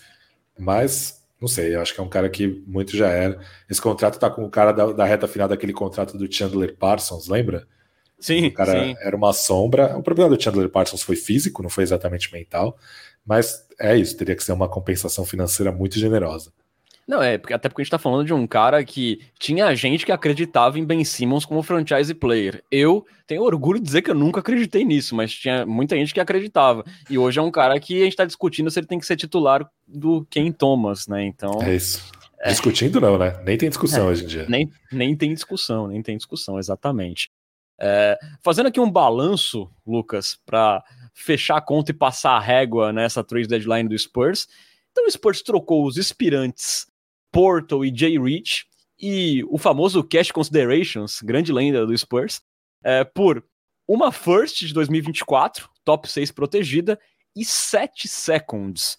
mas 0.57 1.23
não 1.39 1.47
sei, 1.47 1.75
acho 1.75 1.93
que 1.93 1.99
é 1.99 2.03
um 2.03 2.09
cara 2.09 2.29
que 2.29 2.63
muito 2.67 2.95
já 2.95 3.09
era. 3.09 3.39
Esse 3.69 3.81
contrato 3.81 4.19
tá 4.19 4.29
com 4.29 4.43
o 4.43 4.49
cara 4.49 4.71
da, 4.71 4.91
da 4.91 5.05
reta 5.05 5.27
final 5.27 5.47
daquele 5.47 5.73
contrato 5.73 6.17
do 6.17 6.31
Chandler 6.31 6.75
Parsons, 6.75 7.27
lembra? 7.27 7.67
Sim, 8.19 8.47
o 8.47 8.53
cara 8.53 8.71
sim. 8.71 8.95
era 8.99 9.15
uma 9.15 9.31
sombra. 9.33 9.95
O 9.97 10.03
problema 10.03 10.35
do 10.35 10.41
Chandler 10.41 10.69
Parsons 10.69 11.01
foi 11.01 11.15
físico, 11.15 11.61
não 11.61 11.69
foi 11.69 11.83
exatamente 11.83 12.33
mental, 12.33 12.77
mas 13.25 13.65
é 13.79 13.95
isso, 13.95 14.17
teria 14.17 14.35
que 14.35 14.43
ser 14.43 14.51
uma 14.51 14.67
compensação 14.67 15.25
financeira 15.25 15.71
muito 15.71 15.99
generosa. 15.99 16.51
Não, 17.07 17.23
é, 17.23 17.35
até 17.35 17.69
porque 17.69 17.81
a 17.81 17.83
gente 17.85 17.91
tá 17.91 17.97
falando 17.97 18.25
de 18.25 18.33
um 18.33 18.45
cara 18.45 18.83
que 18.83 19.21
tinha 19.39 19.73
gente 19.73 20.05
que 20.05 20.11
acreditava 20.11 20.77
em 20.77 20.83
Ben 20.83 21.05
Simmons 21.05 21.45
como 21.45 21.63
franchise 21.63 22.13
player. 22.13 22.61
Eu 22.69 23.05
tenho 23.25 23.43
orgulho 23.43 23.79
de 23.79 23.85
dizer 23.85 24.01
que 24.01 24.11
eu 24.11 24.15
nunca 24.15 24.41
acreditei 24.41 24.83
nisso, 24.83 25.15
mas 25.15 25.31
tinha 25.31 25.65
muita 25.65 25.95
gente 25.95 26.13
que 26.13 26.19
acreditava. 26.19 26.83
E 27.09 27.17
hoje 27.17 27.39
é 27.39 27.41
um 27.41 27.49
cara 27.49 27.79
que 27.79 28.01
a 28.01 28.03
gente 28.03 28.17
tá 28.17 28.25
discutindo 28.25 28.69
se 28.69 28.77
ele 28.77 28.87
tem 28.87 28.99
que 28.99 29.05
ser 29.05 29.15
titular 29.15 29.65
do 29.87 30.27
Ken 30.29 30.51
Thomas, 30.51 31.07
né? 31.07 31.25
Então. 31.25 31.61
É 31.61 31.75
isso. 31.75 32.11
É. 32.41 32.49
Discutindo 32.49 32.99
não, 32.99 33.17
né? 33.17 33.39
Nem 33.45 33.57
tem 33.57 33.69
discussão 33.69 34.07
é, 34.07 34.11
hoje 34.11 34.25
em 34.25 34.27
dia. 34.27 34.45
Nem, 34.49 34.69
nem 34.91 35.15
tem 35.15 35.33
discussão, 35.33 35.87
nem 35.87 36.03
tem 36.03 36.17
discussão, 36.17 36.59
exatamente. 36.59 37.31
É, 37.79 38.19
fazendo 38.41 38.67
aqui 38.67 38.81
um 38.81 38.91
balanço, 38.91 39.69
Lucas, 39.85 40.37
para 40.45 40.83
fechar 41.13 41.55
a 41.55 41.61
conta 41.61 41.91
e 41.91 41.93
passar 41.93 42.31
a 42.31 42.39
régua 42.39 42.91
nessa 42.91 43.23
trade 43.23 43.47
deadline 43.47 43.87
do 43.87 43.97
Spurs. 43.97 44.47
Então 44.91 45.05
o 45.05 45.11
Spurs 45.11 45.41
trocou 45.41 45.85
os 45.85 45.97
aspirantes 45.97 46.85
Portal 47.31 47.83
e 47.85 47.93
Jay 47.95 48.17
Rich, 48.17 48.65
e 48.99 49.43
o 49.49 49.57
famoso 49.57 50.03
Cash 50.03 50.31
Considerations, 50.31 51.21
grande 51.21 51.53
lenda 51.53 51.85
do 51.85 51.97
Spurs, 51.97 52.41
é, 52.83 53.03
por 53.03 53.43
uma 53.87 54.11
first 54.11 54.59
de 54.65 54.73
2024, 54.73 55.69
top 55.85 56.09
6 56.09 56.31
protegida, 56.31 56.99
e 57.35 57.45
7 57.45 58.07
seconds. 58.07 58.97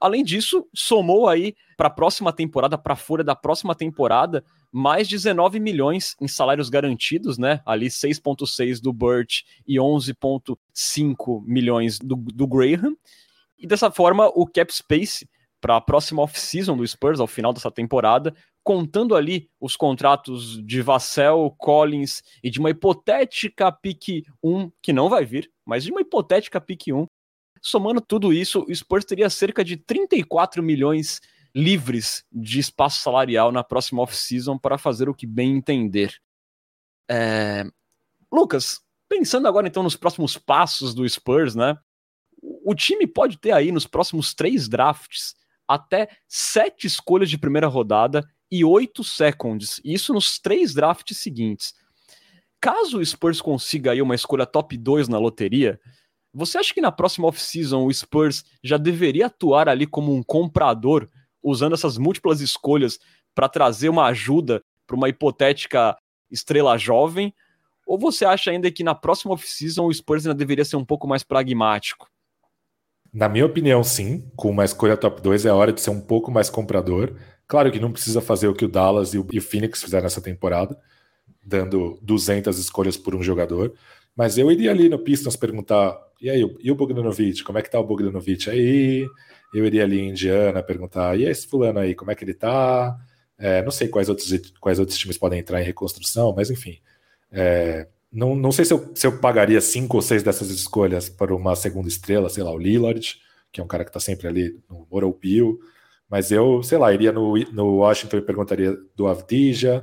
Além 0.00 0.24
disso, 0.24 0.66
somou 0.74 1.28
aí 1.28 1.54
para 1.76 1.88
a 1.88 1.90
próxima 1.90 2.32
temporada, 2.32 2.78
para 2.78 2.94
a 2.94 2.96
folha 2.96 3.22
da 3.22 3.36
próxima 3.36 3.74
temporada, 3.74 4.44
mais 4.70 5.06
19 5.06 5.60
milhões 5.60 6.16
em 6.20 6.26
salários 6.26 6.68
garantidos, 6.68 7.38
né? 7.38 7.60
Ali 7.66 7.86
6,6 7.86 8.80
do 8.80 8.92
Burt 8.92 9.42
e 9.66 9.76
11,5 9.76 11.44
milhões 11.44 11.98
do, 11.98 12.16
do 12.16 12.46
Graham. 12.46 12.96
E 13.58 13.66
dessa 13.66 13.90
forma, 13.90 14.26
o 14.34 14.46
cap 14.46 14.74
space 14.74 15.28
para 15.62 15.76
a 15.76 15.80
próxima 15.80 16.20
off-season 16.22 16.76
do 16.76 16.86
Spurs, 16.86 17.20
ao 17.20 17.28
final 17.28 17.52
dessa 17.52 17.70
temporada, 17.70 18.34
contando 18.64 19.14
ali 19.14 19.48
os 19.60 19.76
contratos 19.76 20.60
de 20.66 20.82
Vassell, 20.82 21.54
Collins 21.56 22.20
e 22.42 22.50
de 22.50 22.58
uma 22.58 22.70
hipotética 22.70 23.70
pick 23.70 24.24
1, 24.42 24.72
que 24.82 24.92
não 24.92 25.08
vai 25.08 25.24
vir, 25.24 25.50
mas 25.64 25.84
de 25.84 25.92
uma 25.92 26.00
hipotética 26.00 26.60
pick 26.60 26.88
1, 26.88 27.06
somando 27.62 28.00
tudo 28.00 28.32
isso, 28.32 28.66
o 28.68 28.74
Spurs 28.74 29.04
teria 29.04 29.30
cerca 29.30 29.64
de 29.64 29.76
34 29.76 30.60
milhões 30.62 31.20
livres 31.54 32.24
de 32.32 32.58
espaço 32.58 33.00
salarial 33.00 33.52
na 33.52 33.62
próxima 33.62 34.02
off-season 34.02 34.58
para 34.58 34.76
fazer 34.76 35.08
o 35.08 35.14
que 35.14 35.26
bem 35.26 35.56
entender. 35.56 36.16
É... 37.08 37.64
Lucas, 38.32 38.80
pensando 39.08 39.46
agora 39.46 39.68
então 39.68 39.82
nos 39.84 39.94
próximos 39.94 40.36
passos 40.36 40.92
do 40.92 41.08
Spurs, 41.08 41.54
né? 41.54 41.78
O 42.64 42.74
time 42.74 43.06
pode 43.06 43.38
ter 43.38 43.52
aí 43.52 43.70
nos 43.70 43.86
próximos 43.86 44.34
três 44.34 44.68
drafts 44.68 45.34
até 45.74 46.08
sete 46.28 46.86
escolhas 46.86 47.30
de 47.30 47.38
primeira 47.38 47.66
rodada 47.66 48.22
e 48.50 48.64
oito 48.64 49.02
seconds, 49.02 49.80
isso 49.84 50.12
nos 50.12 50.38
três 50.38 50.74
drafts 50.74 51.16
seguintes. 51.18 51.74
Caso 52.60 52.98
o 52.98 53.04
Spurs 53.04 53.40
consiga 53.40 53.92
aí 53.92 54.02
uma 54.02 54.14
escolha 54.14 54.46
top 54.46 54.76
2 54.76 55.08
na 55.08 55.18
loteria, 55.18 55.80
você 56.34 56.58
acha 56.58 56.72
que 56.72 56.80
na 56.80 56.90
próxima 56.90 57.28
off-season 57.28 57.84
o 57.84 57.92
Spurs 57.92 58.44
já 58.62 58.78
deveria 58.78 59.26
atuar 59.26 59.68
ali 59.68 59.86
como 59.86 60.14
um 60.14 60.22
comprador, 60.22 61.08
usando 61.42 61.74
essas 61.74 61.98
múltiplas 61.98 62.40
escolhas 62.40 62.98
para 63.34 63.48
trazer 63.48 63.88
uma 63.88 64.06
ajuda 64.06 64.62
para 64.86 64.96
uma 64.96 65.08
hipotética 65.08 65.96
estrela 66.30 66.78
jovem? 66.78 67.34
Ou 67.86 67.98
você 67.98 68.24
acha 68.24 68.50
ainda 68.50 68.70
que 68.70 68.84
na 68.84 68.94
próxima 68.94 69.34
off-season 69.34 69.86
o 69.86 69.92
Spurs 69.92 70.24
ainda 70.24 70.38
deveria 70.38 70.64
ser 70.64 70.76
um 70.76 70.84
pouco 70.84 71.06
mais 71.06 71.22
pragmático? 71.22 72.11
Na 73.12 73.28
minha 73.28 73.44
opinião, 73.44 73.84
sim. 73.84 74.24
Com 74.36 74.50
uma 74.50 74.64
escolha 74.64 74.96
top 74.96 75.20
2 75.20 75.44
é 75.44 75.52
hora 75.52 75.72
de 75.72 75.80
ser 75.80 75.90
um 75.90 76.00
pouco 76.00 76.30
mais 76.30 76.48
comprador. 76.48 77.14
Claro 77.46 77.70
que 77.70 77.78
não 77.80 77.92
precisa 77.92 78.20
fazer 78.20 78.48
o 78.48 78.54
que 78.54 78.64
o 78.64 78.68
Dallas 78.68 79.12
e 79.14 79.18
o 79.18 79.26
Phoenix 79.42 79.82
fizeram 79.82 80.04
nessa 80.04 80.20
temporada, 80.22 80.78
dando 81.44 81.98
200 82.02 82.58
escolhas 82.58 82.96
por 82.96 83.14
um 83.14 83.22
jogador. 83.22 83.74
Mas 84.16 84.38
eu 84.38 84.50
iria 84.50 84.70
ali 84.70 84.88
no 84.88 84.98
Pistons 84.98 85.36
perguntar: 85.36 85.98
e 86.20 86.30
aí, 86.30 86.40
e 86.60 86.70
o 86.70 86.74
Bogdanovic? 86.74 87.42
Como 87.44 87.58
é 87.58 87.62
que 87.62 87.70
tá 87.70 87.80
o 87.80 87.84
Bogdanovic 87.86 88.48
aí? 88.50 89.06
Eu 89.54 89.66
iria 89.66 89.84
ali 89.84 90.00
em 90.00 90.10
Indiana 90.10 90.62
perguntar: 90.62 91.18
e 91.18 91.24
esse 91.24 91.46
fulano 91.48 91.78
aí, 91.80 91.94
como 91.94 92.10
é 92.10 92.14
que 92.14 92.24
ele 92.24 92.34
tá? 92.34 92.96
É, 93.38 93.62
não 93.62 93.70
sei 93.70 93.88
quais 93.88 94.08
outros, 94.08 94.30
quais 94.60 94.78
outros 94.78 94.98
times 94.98 95.18
podem 95.18 95.40
entrar 95.40 95.60
em 95.60 95.64
reconstrução, 95.64 96.34
mas 96.34 96.50
enfim. 96.50 96.78
É, 97.30 97.88
não, 98.12 98.34
não 98.34 98.52
sei 98.52 98.64
se 98.64 98.74
eu, 98.74 98.92
se 98.94 99.06
eu 99.06 99.18
pagaria 99.18 99.60
cinco 99.60 99.96
ou 99.96 100.02
seis 100.02 100.22
dessas 100.22 100.50
escolhas 100.50 101.08
para 101.08 101.34
uma 101.34 101.56
segunda 101.56 101.88
estrela, 101.88 102.28
sei 102.28 102.42
lá, 102.42 102.52
o 102.52 102.58
Lillard, 102.58 103.16
que 103.50 103.60
é 103.60 103.64
um 103.64 103.66
cara 103.66 103.84
que 103.84 103.90
está 103.90 104.00
sempre 104.00 104.28
ali 104.28 104.60
no 104.68 104.86
Moral 104.90 105.12
Bill, 105.12 105.58
mas 106.08 106.30
eu, 106.30 106.62
sei 106.62 106.76
lá, 106.76 106.92
iria 106.92 107.10
no, 107.10 107.34
no 107.52 107.76
Washington 107.76 108.18
e 108.18 108.22
perguntaria 108.22 108.76
do 108.94 109.06
Avdija, 109.06 109.82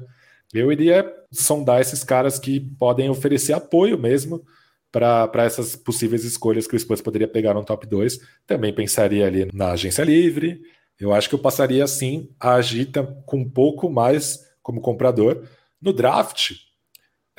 eu 0.54 0.72
iria 0.72 1.12
sondar 1.32 1.82
esses 1.82 2.04
caras 2.04 2.40
que 2.40 2.60
podem 2.60 3.10
oferecer 3.10 3.54
apoio 3.54 3.98
mesmo 3.98 4.44
para 4.92 5.44
essas 5.44 5.76
possíveis 5.76 6.24
escolhas 6.24 6.68
que 6.68 6.76
o 6.76 6.80
Spurs 6.80 7.02
poderia 7.02 7.28
pegar 7.28 7.54
no 7.54 7.64
top 7.64 7.86
2. 7.86 8.20
Também 8.48 8.74
pensaria 8.74 9.28
ali 9.28 9.48
na 9.54 9.72
agência 9.72 10.04
livre. 10.04 10.62
Eu 11.00 11.14
acho 11.14 11.30
que 11.30 11.36
eu 11.36 11.40
passaria 11.40 11.86
sim 11.88 12.30
a 12.40 12.56
agir 12.56 12.90
com 13.26 13.38
um 13.38 13.50
pouco 13.50 13.90
mais 13.90 14.40
como 14.62 14.82
comprador. 14.82 15.48
No 15.80 15.94
draft, 15.94 16.54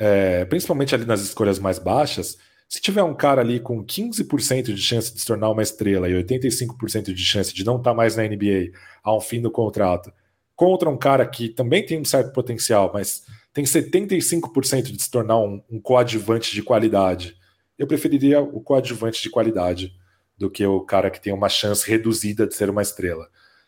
é, 0.03 0.45
principalmente 0.45 0.95
ali 0.95 1.05
nas 1.05 1.21
escolhas 1.21 1.59
mais 1.59 1.77
baixas, 1.77 2.35
se 2.67 2.81
tiver 2.81 3.03
um 3.03 3.13
cara 3.13 3.41
ali 3.41 3.59
com 3.59 3.85
15% 3.85 4.73
de 4.73 4.81
chance 4.81 5.13
de 5.13 5.19
se 5.19 5.27
tornar 5.27 5.51
uma 5.51 5.61
estrela 5.61 6.09
e 6.09 6.13
85% 6.13 7.13
de 7.13 7.23
chance 7.23 7.53
de 7.53 7.63
não 7.63 7.77
estar 7.77 7.91
tá 7.91 7.95
mais 7.95 8.15
na 8.15 8.23
NBA 8.23 8.71
ao 9.03 9.21
fim 9.21 9.39
do 9.39 9.51
contrato, 9.51 10.11
contra 10.55 10.89
um 10.89 10.97
cara 10.97 11.23
que 11.27 11.49
também 11.49 11.85
tem 11.85 12.01
um 12.01 12.05
certo 12.05 12.33
potencial, 12.33 12.89
mas 12.91 13.25
tem 13.53 13.63
75% 13.63 14.91
de 14.91 15.03
se 15.03 15.11
tornar 15.11 15.37
um, 15.37 15.61
um 15.69 15.79
coadjuvante 15.79 16.51
de 16.51 16.63
qualidade, 16.63 17.37
eu 17.77 17.85
preferiria 17.85 18.41
o 18.41 18.59
coadjuvante 18.59 19.21
de 19.21 19.29
qualidade 19.29 19.93
do 20.35 20.49
que 20.49 20.65
o 20.65 20.81
cara 20.81 21.11
que 21.11 21.21
tem 21.21 21.31
uma 21.31 21.47
chance 21.47 21.87
reduzida 21.87 22.47
de 22.47 22.55
ser 22.55 22.71
uma 22.71 22.81
estrela. 22.81 23.27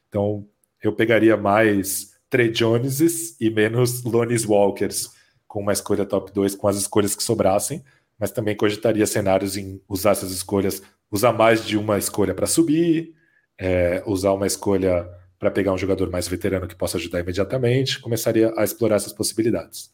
Então, 0.09 0.47
eu 0.81 0.93
pegaria 0.93 1.37
mais 1.37 2.13
Trey 2.27 2.51
Joneses 2.51 3.39
e 3.39 3.51
menos 3.51 4.03
Lonis 4.03 4.45
Walkers 4.45 5.11
com 5.53 5.59
uma 5.59 5.71
escolha 5.71 6.03
top 6.03 6.33
2 6.33 6.55
com 6.55 6.67
as 6.67 6.75
escolhas 6.77 7.15
que 7.15 7.21
sobrassem, 7.21 7.83
mas 8.17 8.31
também 8.31 8.57
cogitaria 8.57 9.05
cenários 9.05 9.55
em 9.55 9.79
usar 9.87 10.09
essas 10.09 10.31
escolhas, 10.31 10.81
usar 11.11 11.31
mais 11.31 11.63
de 11.63 11.77
uma 11.77 11.95
escolha 11.95 12.33
para 12.33 12.47
subir, 12.47 13.13
é, 13.55 14.01
usar 14.07 14.31
uma 14.31 14.47
escolha 14.47 15.07
para 15.37 15.51
pegar 15.51 15.71
um 15.71 15.77
jogador 15.77 16.09
mais 16.09 16.27
veterano 16.27 16.67
que 16.67 16.75
possa 16.75 16.97
ajudar 16.97 17.19
imediatamente, 17.19 17.99
começaria 17.99 18.51
a 18.57 18.63
explorar 18.63 18.95
essas 18.95 19.13
possibilidades. 19.13 19.92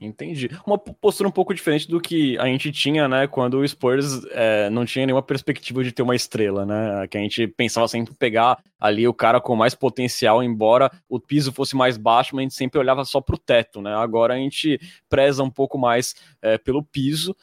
Entendi. 0.00 0.50
Uma 0.66 0.76
postura 0.76 1.28
um 1.28 1.32
pouco 1.32 1.54
diferente 1.54 1.88
do 1.88 2.00
que 2.00 2.36
a 2.38 2.46
gente 2.46 2.72
tinha, 2.72 3.06
né, 3.06 3.28
quando 3.28 3.58
o 3.58 3.68
Spurs 3.68 4.24
é, 4.32 4.68
não 4.68 4.84
tinha 4.84 5.06
nenhuma 5.06 5.22
perspectiva 5.22 5.84
de 5.84 5.92
ter 5.92 6.02
uma 6.02 6.16
estrela, 6.16 6.66
né, 6.66 7.06
que 7.06 7.16
a 7.16 7.20
gente 7.20 7.46
pensava 7.46 7.86
sempre 7.86 8.12
pegar 8.12 8.58
ali 8.78 9.06
o 9.06 9.14
cara 9.14 9.40
com 9.40 9.54
mais 9.54 9.74
potencial, 9.74 10.42
embora 10.42 10.90
o 11.08 11.20
piso 11.20 11.52
fosse 11.52 11.76
mais 11.76 11.96
baixo, 11.96 12.34
mas 12.34 12.42
a 12.42 12.44
gente 12.44 12.54
sempre 12.54 12.78
olhava 12.78 13.04
só 13.04 13.20
para 13.20 13.36
o 13.36 13.38
teto, 13.38 13.80
né, 13.80 13.94
agora 13.94 14.34
a 14.34 14.36
gente 14.36 14.80
preza 15.08 15.44
um 15.44 15.50
pouco 15.50 15.78
mais 15.78 16.14
é, 16.42 16.58
pelo 16.58 16.82
piso, 16.82 17.34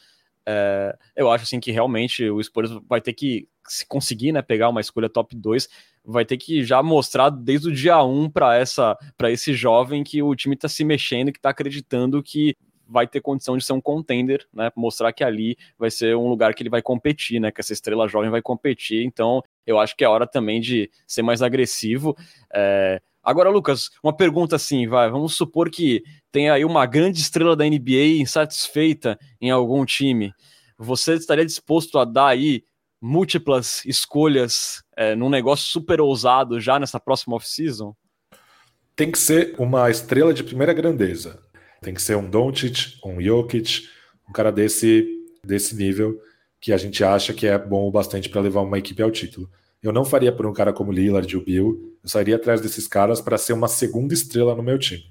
é, 0.46 0.96
eu 1.16 1.30
acho 1.30 1.44
assim 1.44 1.58
que 1.58 1.72
realmente 1.72 2.28
o 2.28 2.42
Spurs 2.42 2.70
vai 2.86 3.00
ter 3.00 3.14
que 3.14 3.48
se 3.68 3.86
conseguir, 3.86 4.32
né, 4.32 4.42
pegar 4.42 4.68
uma 4.68 4.80
escolha 4.80 5.08
top 5.08 5.36
2, 5.36 5.68
vai 6.04 6.24
ter 6.24 6.36
que 6.36 6.64
já 6.64 6.82
mostrar 6.82 7.30
desde 7.30 7.68
o 7.68 7.72
dia 7.72 8.02
1 8.02 8.30
para 8.30 8.56
essa 8.56 8.96
para 9.16 9.30
esse 9.30 9.54
jovem 9.54 10.02
que 10.02 10.22
o 10.22 10.34
time 10.34 10.54
está 10.54 10.68
se 10.68 10.84
mexendo, 10.84 11.32
que 11.32 11.38
está 11.38 11.50
acreditando 11.50 12.22
que 12.22 12.56
vai 12.92 13.06
ter 13.06 13.20
condição 13.20 13.56
de 13.56 13.64
ser 13.64 13.72
um 13.72 13.80
contender, 13.80 14.46
né? 14.52 14.70
Mostrar 14.76 15.12
que 15.12 15.24
ali 15.24 15.56
vai 15.78 15.90
ser 15.90 16.14
um 16.14 16.28
lugar 16.28 16.54
que 16.54 16.62
ele 16.62 16.68
vai 16.68 16.82
competir, 16.82 17.40
né? 17.40 17.50
Que 17.50 17.60
essa 17.60 17.72
estrela 17.72 18.06
jovem 18.06 18.30
vai 18.30 18.42
competir. 18.42 19.02
Então, 19.04 19.42
eu 19.66 19.78
acho 19.80 19.96
que 19.96 20.04
é 20.04 20.08
hora 20.08 20.26
também 20.26 20.60
de 20.60 20.90
ser 21.06 21.22
mais 21.22 21.40
agressivo. 21.40 22.14
É... 22.54 23.00
Agora, 23.22 23.48
Lucas, 23.48 23.88
uma 24.02 24.14
pergunta 24.14 24.56
assim, 24.56 24.86
vai. 24.86 25.08
Vamos 25.08 25.34
supor 25.34 25.70
que 25.70 26.02
tem 26.30 26.50
aí 26.50 26.64
uma 26.64 26.84
grande 26.84 27.20
estrela 27.20 27.56
da 27.56 27.64
NBA 27.64 28.20
insatisfeita 28.20 29.18
em 29.40 29.50
algum 29.50 29.84
time. 29.86 30.34
Você 30.76 31.14
estaria 31.14 31.46
disposto 31.46 31.98
a 31.98 32.04
dar 32.04 32.26
aí 32.26 32.64
múltiplas 33.02 33.84
escolhas 33.84 34.84
é, 34.96 35.16
num 35.16 35.28
negócio 35.28 35.66
super 35.66 36.00
ousado 36.00 36.60
já 36.60 36.78
nessa 36.78 37.00
próxima 37.00 37.34
off-season? 37.34 37.92
Tem 38.94 39.10
que 39.10 39.18
ser 39.18 39.56
uma 39.58 39.90
estrela 39.90 40.32
de 40.32 40.44
primeira 40.44 40.72
grandeza. 40.72 41.42
Tem 41.80 41.92
que 41.92 42.00
ser 42.00 42.16
um 42.16 42.30
Doncic, 42.30 42.98
um 43.04 43.20
Jokic, 43.20 43.88
um 44.28 44.32
cara 44.32 44.52
desse, 44.52 45.08
desse 45.44 45.74
nível 45.74 46.16
que 46.60 46.72
a 46.72 46.76
gente 46.76 47.02
acha 47.02 47.34
que 47.34 47.44
é 47.44 47.58
bom 47.58 47.88
o 47.88 47.90
bastante 47.90 48.28
para 48.28 48.40
levar 48.40 48.60
uma 48.60 48.78
equipe 48.78 49.02
ao 49.02 49.10
título. 49.10 49.50
Eu 49.82 49.92
não 49.92 50.04
faria 50.04 50.30
por 50.30 50.46
um 50.46 50.52
cara 50.52 50.72
como 50.72 50.92
Lillard 50.92 51.30
e 51.32 51.36
o 51.36 51.44
Bill, 51.44 51.98
eu 52.00 52.08
sairia 52.08 52.36
atrás 52.36 52.60
desses 52.60 52.86
caras 52.86 53.20
para 53.20 53.36
ser 53.36 53.52
uma 53.52 53.66
segunda 53.66 54.14
estrela 54.14 54.54
no 54.54 54.62
meu 54.62 54.78
time. 54.78 55.02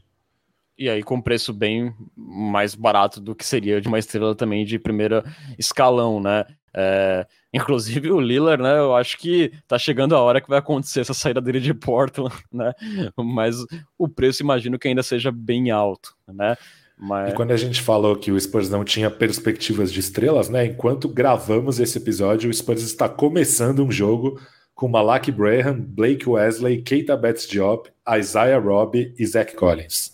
E 0.78 0.90
aí 0.90 1.04
com 1.04 1.22
preço 1.22 1.54
bem 1.54 1.94
mais 2.16 2.74
barato 2.74 3.20
do 3.20 3.36
que 3.36 3.46
seria 3.46 3.82
de 3.82 3.90
uma 3.90 4.00
estrela 4.00 4.34
também 4.34 4.64
de 4.64 4.80
primeira 4.80 5.26
escalão, 5.60 6.22
né? 6.22 6.46
É, 6.74 7.26
inclusive 7.54 8.12
o 8.12 8.20
Lillard, 8.20 8.64
né? 8.64 8.78
Eu 8.78 8.96
acho 8.96 9.18
que 9.18 9.52
tá 9.68 9.78
chegando 9.78 10.16
a 10.16 10.22
hora 10.22 10.40
que 10.40 10.50
vai 10.50 10.60
acontecer 10.60 11.02
essa 11.02 11.14
saída 11.14 11.42
dele 11.42 11.60
de 11.60 11.74
Portland, 11.74 12.34
né? 12.52 12.74
Mas 13.18 13.58
o 13.98 14.08
preço 14.08 14.42
imagino 14.42 14.80
que 14.80 14.88
ainda 14.88 15.04
seja 15.04 15.32
bem 15.32 15.72
alto, 15.72 16.16
né? 16.28 16.56
Mas... 16.98 17.32
E 17.32 17.36
quando 17.36 17.52
a 17.52 17.58
gente 17.58 17.82
falou 17.82 18.16
que 18.16 18.32
o 18.32 18.40
Spurs 18.40 18.70
não 18.70 18.84
tinha 18.84 19.10
perspectivas 19.10 19.92
de 19.92 20.00
estrelas, 20.00 20.50
né? 20.50 20.66
Enquanto 20.66 21.10
gravamos 21.10 21.80
esse 21.80 21.98
episódio, 21.98 22.50
o 22.50 22.54
Spurs 22.54 22.84
está 22.84 23.10
começando 23.10 23.84
um 23.84 23.92
jogo 23.92 24.40
com 24.76 24.88
Malak 24.88 25.32
Braham, 25.32 25.80
Blake 25.80 26.30
Wesley, 26.30 26.82
Keita 26.82 27.18
Betts 27.18 27.48
Diop, 27.48 27.90
Isaiah 28.18 28.60
Robb 28.60 29.14
e 29.18 29.26
Zach 29.26 29.56
Collins. 29.56 30.14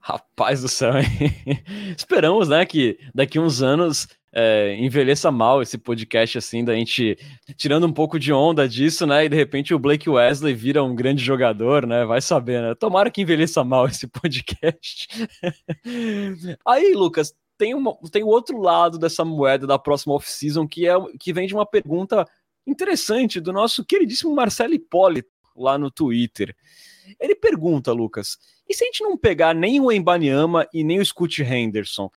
Rapaz 0.00 0.62
do 0.62 0.68
céu, 0.68 0.94
hein? 0.98 1.06
Esperamos, 1.96 2.48
né, 2.48 2.64
que 2.64 2.98
daqui 3.14 3.38
uns 3.38 3.62
anos 3.62 4.08
é, 4.32 4.76
envelheça 4.76 5.30
mal 5.30 5.60
esse 5.60 5.76
podcast, 5.76 6.38
assim, 6.38 6.64
da 6.64 6.74
gente 6.74 7.18
tirando 7.56 7.86
um 7.86 7.92
pouco 7.92 8.18
de 8.18 8.32
onda 8.32 8.68
disso, 8.68 9.06
né? 9.06 9.24
E 9.24 9.28
de 9.28 9.36
repente 9.36 9.74
o 9.74 9.78
Blake 9.78 10.08
Wesley 10.08 10.54
vira 10.54 10.82
um 10.84 10.94
grande 10.94 11.22
jogador, 11.22 11.86
né? 11.86 12.04
Vai 12.04 12.20
saber, 12.20 12.62
né? 12.62 12.74
Tomara 12.74 13.10
que 13.10 13.22
envelheça 13.22 13.64
mal 13.64 13.86
esse 13.86 14.06
podcast. 14.06 15.08
Aí, 16.64 16.94
Lucas, 16.94 17.34
tem, 17.58 17.74
uma, 17.74 17.96
tem 18.10 18.22
o 18.22 18.28
outro 18.28 18.58
lado 18.58 18.98
dessa 18.98 19.24
moeda 19.24 19.66
da 19.66 19.78
próxima 19.78 20.14
off-season 20.14 20.66
que, 20.66 20.88
é, 20.88 20.94
que 21.18 21.32
vem 21.32 21.46
de 21.46 21.54
uma 21.54 21.66
pergunta 21.66 22.24
interessante 22.66 23.40
do 23.40 23.52
nosso 23.52 23.84
queridíssimo 23.84 24.34
Marcelo 24.34 24.74
Hipólito 24.74 25.28
lá 25.56 25.76
no 25.76 25.90
Twitter. 25.90 26.54
Ele 27.18 27.34
pergunta, 27.34 27.92
Lucas, 27.92 28.38
e 28.68 28.74
se 28.74 28.84
a 28.84 28.86
gente 28.86 29.02
não 29.02 29.16
pegar 29.16 29.54
nem 29.54 29.80
o 29.80 29.90
Embanyama 29.90 30.68
e 30.72 30.84
nem 30.84 31.00
o 31.00 31.04
Scoot 31.04 31.42
Henderson, 31.42 32.08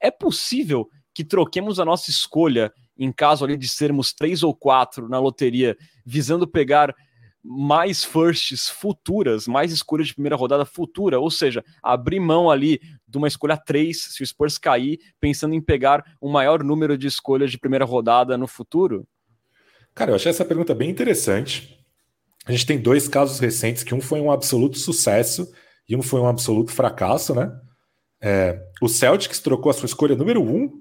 é 0.00 0.10
possível 0.10 0.88
que 1.20 1.24
troquemos 1.24 1.78
a 1.78 1.84
nossa 1.84 2.08
escolha 2.08 2.72
em 2.98 3.12
caso 3.12 3.44
ali 3.44 3.54
de 3.54 3.68
sermos 3.68 4.10
três 4.10 4.42
ou 4.42 4.54
quatro 4.54 5.06
na 5.06 5.18
loteria, 5.18 5.76
visando 6.04 6.48
pegar 6.48 6.94
mais 7.44 8.02
firsts 8.02 8.70
futuras, 8.70 9.46
mais 9.46 9.70
escolhas 9.70 10.06
de 10.06 10.14
primeira 10.14 10.34
rodada 10.34 10.64
futura, 10.64 11.20
ou 11.20 11.30
seja, 11.30 11.62
abrir 11.82 12.20
mão 12.20 12.50
ali 12.50 12.80
de 13.06 13.18
uma 13.18 13.28
escolha 13.28 13.56
3, 13.58 14.02
se 14.02 14.22
o 14.22 14.26
Spurs 14.26 14.56
cair, 14.56 14.98
pensando 15.20 15.54
em 15.54 15.60
pegar 15.60 16.02
um 16.22 16.30
maior 16.30 16.64
número 16.64 16.96
de 16.96 17.06
escolhas 17.06 17.50
de 17.50 17.58
primeira 17.58 17.84
rodada 17.84 18.38
no 18.38 18.46
futuro? 18.46 19.06
Cara, 19.94 20.12
eu 20.12 20.14
achei 20.14 20.30
essa 20.30 20.44
pergunta 20.44 20.74
bem 20.74 20.88
interessante. 20.88 21.84
A 22.46 22.52
gente 22.52 22.64
tem 22.64 22.80
dois 22.80 23.08
casos 23.08 23.38
recentes, 23.38 23.82
que 23.82 23.94
um 23.94 24.00
foi 24.00 24.22
um 24.22 24.30
absoluto 24.30 24.78
sucesso 24.78 25.50
e 25.86 25.94
um 25.94 26.02
foi 26.02 26.20
um 26.20 26.26
absoluto 26.26 26.72
fracasso, 26.72 27.34
né? 27.34 27.50
É, 28.22 28.58
o 28.80 28.88
Celtics 28.88 29.40
trocou 29.40 29.68
a 29.68 29.74
sua 29.74 29.86
escolha 29.86 30.16
número 30.16 30.42
um 30.42 30.80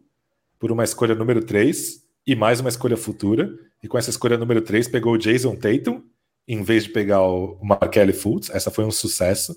por 0.60 0.72
uma 0.72 0.84
escolha 0.84 1.16
número 1.16 1.44
3 1.44 2.04
e 2.28 2.36
mais 2.36 2.60
uma 2.60 2.70
escolha 2.70 2.98
futura. 2.98 3.50
E 3.82 3.88
com 3.88 3.98
essa 3.98 4.10
escolha 4.10 4.38
número 4.38 4.62
3 4.62 4.90
pegou 4.90 5.14
o 5.14 5.18
Jason 5.18 5.56
Tatum 5.56 6.04
em 6.48 6.62
vez 6.62 6.84
de 6.84 6.90
pegar 6.90 7.22
o 7.22 7.58
Markelly 7.64 8.12
Fultz. 8.12 8.50
Essa 8.50 8.70
foi 8.70 8.84
um 8.84 8.92
sucesso. 8.92 9.56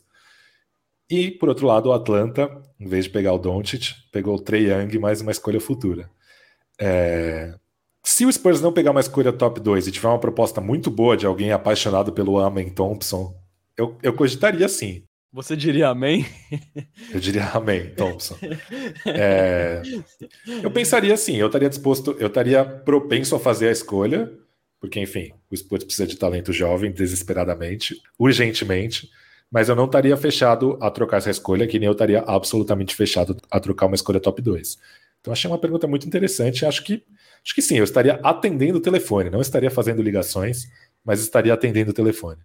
E, 1.11 1.30
por 1.30 1.48
outro 1.48 1.66
lado, 1.66 1.88
o 1.88 1.92
Atlanta, 1.92 2.48
em 2.78 2.86
vez 2.86 3.05
de 3.07 3.11
pegar 3.11 3.32
o 3.32 3.38
Doncic, 3.38 3.94
pegou 4.12 4.36
o 4.36 4.40
Trey 4.40 4.70
Young 4.70 4.98
mais 4.98 5.20
uma 5.20 5.32
escolha 5.32 5.61
futura. 5.61 6.09
É... 6.78 7.55
Se 8.05 8.26
o 8.26 8.32
Spurs 8.32 8.61
não 8.61 8.72
pegar 8.72 8.90
uma 8.90 9.00
escolha 9.00 9.32
top 9.32 9.61
2 9.61 9.86
e 9.86 9.92
tiver 9.92 10.09
uma 10.09 10.18
proposta 10.18 10.61
muito 10.61 10.90
boa 10.90 11.16
de 11.16 11.26
alguém 11.26 11.53
apaixonado 11.53 12.12
pelo 12.12 12.38
Amen 12.38 12.70
Thompson, 12.70 13.34
eu, 13.76 13.96
eu 14.03 14.12
cogitaria 14.12 14.68
sim. 14.68 15.05
Você 15.33 15.57
diria 15.57 15.89
amém? 15.89 16.26
Eu 17.12 17.18
diria 17.18 17.45
amém, 17.55 17.89
Thompson. 17.95 18.37
É... 19.07 19.80
Eu 20.62 20.70
pensaria 20.70 21.14
assim, 21.14 21.37
eu 21.37 21.47
estaria 21.47 21.70
disposto, 21.70 22.14
eu 22.18 22.26
estaria 22.26 22.62
propenso 22.62 23.35
a 23.35 23.41
fazer 23.41 23.68
a 23.68 23.72
escolha, 23.72 24.30
porque, 24.78 25.01
enfim, 25.01 25.33
o 25.51 25.57
Spurs 25.57 25.85
precisa 25.85 26.07
de 26.07 26.16
talento 26.16 26.53
jovem 26.53 26.93
desesperadamente, 26.93 27.97
urgentemente, 28.18 29.09
mas 29.51 29.68
eu 29.68 29.76
não 29.76 29.87
estaria 29.87 30.16
fechado 30.16 30.78
a 30.83 30.91
trocar 30.91 31.18
essa 31.18 31.30
escolha, 31.30 31.66
que 31.66 31.78
nem 31.78 31.87
eu 31.87 31.93
estaria 31.93 32.20
absolutamente 32.26 32.95
fechado 32.95 33.37
a 33.51 33.59
trocar 33.59 33.87
uma 33.87 33.95
escolha 33.95 34.20
top 34.20 34.43
2. 34.43 34.78
Então 35.20 35.33
achei 35.33 35.49
uma 35.49 35.59
pergunta 35.59 35.87
muito 35.87 36.07
interessante, 36.07 36.66
acho 36.66 36.85
que 36.85 37.05
acho 37.45 37.55
que 37.55 37.62
sim, 37.62 37.78
eu 37.78 37.85
estaria 37.85 38.14
atendendo 38.22 38.78
o 38.78 38.83
telefone, 38.83 39.30
não 39.30 39.41
estaria 39.41 39.70
fazendo 39.70 40.03
ligações, 40.03 40.68
mas 41.05 41.20
estaria 41.20 41.55
atendendo 41.55 41.91
o 41.91 41.95
telefone. 41.95 42.41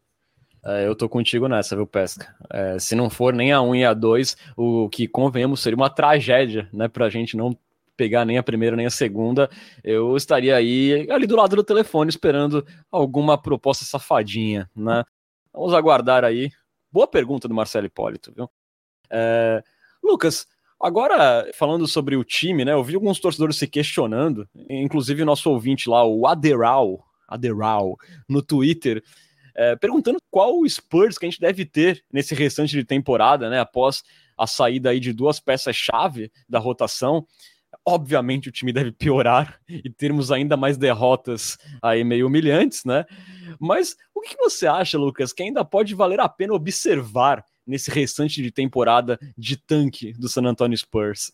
É, 0.67 0.85
eu 0.85 0.93
tô 0.93 1.07
contigo 1.07 1.47
nessa, 1.47 1.77
viu, 1.77 1.87
Pesca? 1.87 2.35
É, 2.51 2.77
se 2.77 2.93
não 2.93 3.09
for 3.09 3.33
nem 3.33 3.53
a 3.53 3.61
1 3.61 3.75
e 3.75 3.85
a 3.85 3.93
2, 3.93 4.35
o 4.57 4.89
que 4.89 5.07
convenhamos 5.07 5.61
seria 5.61 5.77
uma 5.77 5.89
tragédia, 5.89 6.67
né, 6.73 6.89
pra 6.89 7.09
gente 7.09 7.37
não 7.37 7.57
pegar 7.95 8.25
nem 8.25 8.37
a 8.37 8.43
primeira 8.43 8.75
nem 8.75 8.85
a 8.85 8.89
segunda, 8.89 9.49
eu 9.81 10.17
estaria 10.17 10.55
aí 10.57 11.09
ali 11.09 11.25
do 11.25 11.37
lado 11.37 11.55
do 11.55 11.63
telefone 11.63 12.09
esperando 12.09 12.65
alguma 12.91 13.41
proposta 13.41 13.85
safadinha, 13.85 14.69
né? 14.75 15.03
Vamos 15.51 15.73
aguardar 15.73 16.23
aí. 16.23 16.51
Boa 16.91 17.07
pergunta 17.07 17.47
do 17.47 17.55
Marcelo 17.55 17.87
Hipólito, 17.87 18.31
viu? 18.35 18.47
É, 19.09 19.63
Lucas, 20.03 20.45
agora 20.79 21.49
falando 21.55 21.87
sobre 21.87 22.15
o 22.15 22.23
time, 22.23 22.63
né? 22.63 22.73
Eu 22.73 22.83
vi 22.83 22.93
alguns 22.93 23.19
torcedores 23.19 23.55
se 23.55 23.67
questionando, 23.67 24.47
inclusive 24.69 25.23
o 25.23 25.25
nosso 25.25 25.49
ouvinte 25.49 25.89
lá, 25.89 26.05
o 26.05 26.27
Aderal, 26.27 27.03
Aderal, 27.27 27.97
no 28.29 28.43
Twitter, 28.43 29.01
é, 29.57 29.75
perguntando 29.75 30.19
qual 30.29 30.59
o 30.59 30.69
Spurs 30.69 31.17
que 31.17 31.25
a 31.25 31.29
gente 31.29 31.41
deve 31.41 31.65
ter 31.65 32.03
nesse 32.13 32.35
restante 32.35 32.71
de 32.71 32.85
temporada, 32.85 33.49
né? 33.49 33.59
Após 33.59 34.03
a 34.37 34.45
saída 34.45 34.91
aí 34.91 34.99
de 34.99 35.11
duas 35.11 35.39
peças-chave 35.39 36.31
da 36.47 36.59
rotação. 36.59 37.25
Obviamente 37.85 38.49
o 38.49 38.51
time 38.51 38.71
deve 38.71 38.91
piorar 38.91 39.59
e 39.67 39.89
termos 39.89 40.31
ainda 40.31 40.55
mais 40.55 40.77
derrotas 40.77 41.57
aí 41.81 42.03
meio 42.03 42.27
humilhantes, 42.27 42.85
né? 42.85 43.05
Mas 43.59 43.95
o 44.13 44.21
que 44.21 44.37
você 44.37 44.67
acha, 44.67 44.97
Lucas, 44.97 45.33
que 45.33 45.41
ainda 45.41 45.65
pode 45.65 45.95
valer 45.95 46.19
a 46.19 46.29
pena 46.29 46.53
observar 46.53 47.43
nesse 47.65 47.89
restante 47.89 48.41
de 48.41 48.51
temporada 48.51 49.19
de 49.37 49.57
tanque 49.57 50.13
do 50.13 50.29
San 50.29 50.43
Antonio 50.43 50.77
Spurs? 50.77 51.31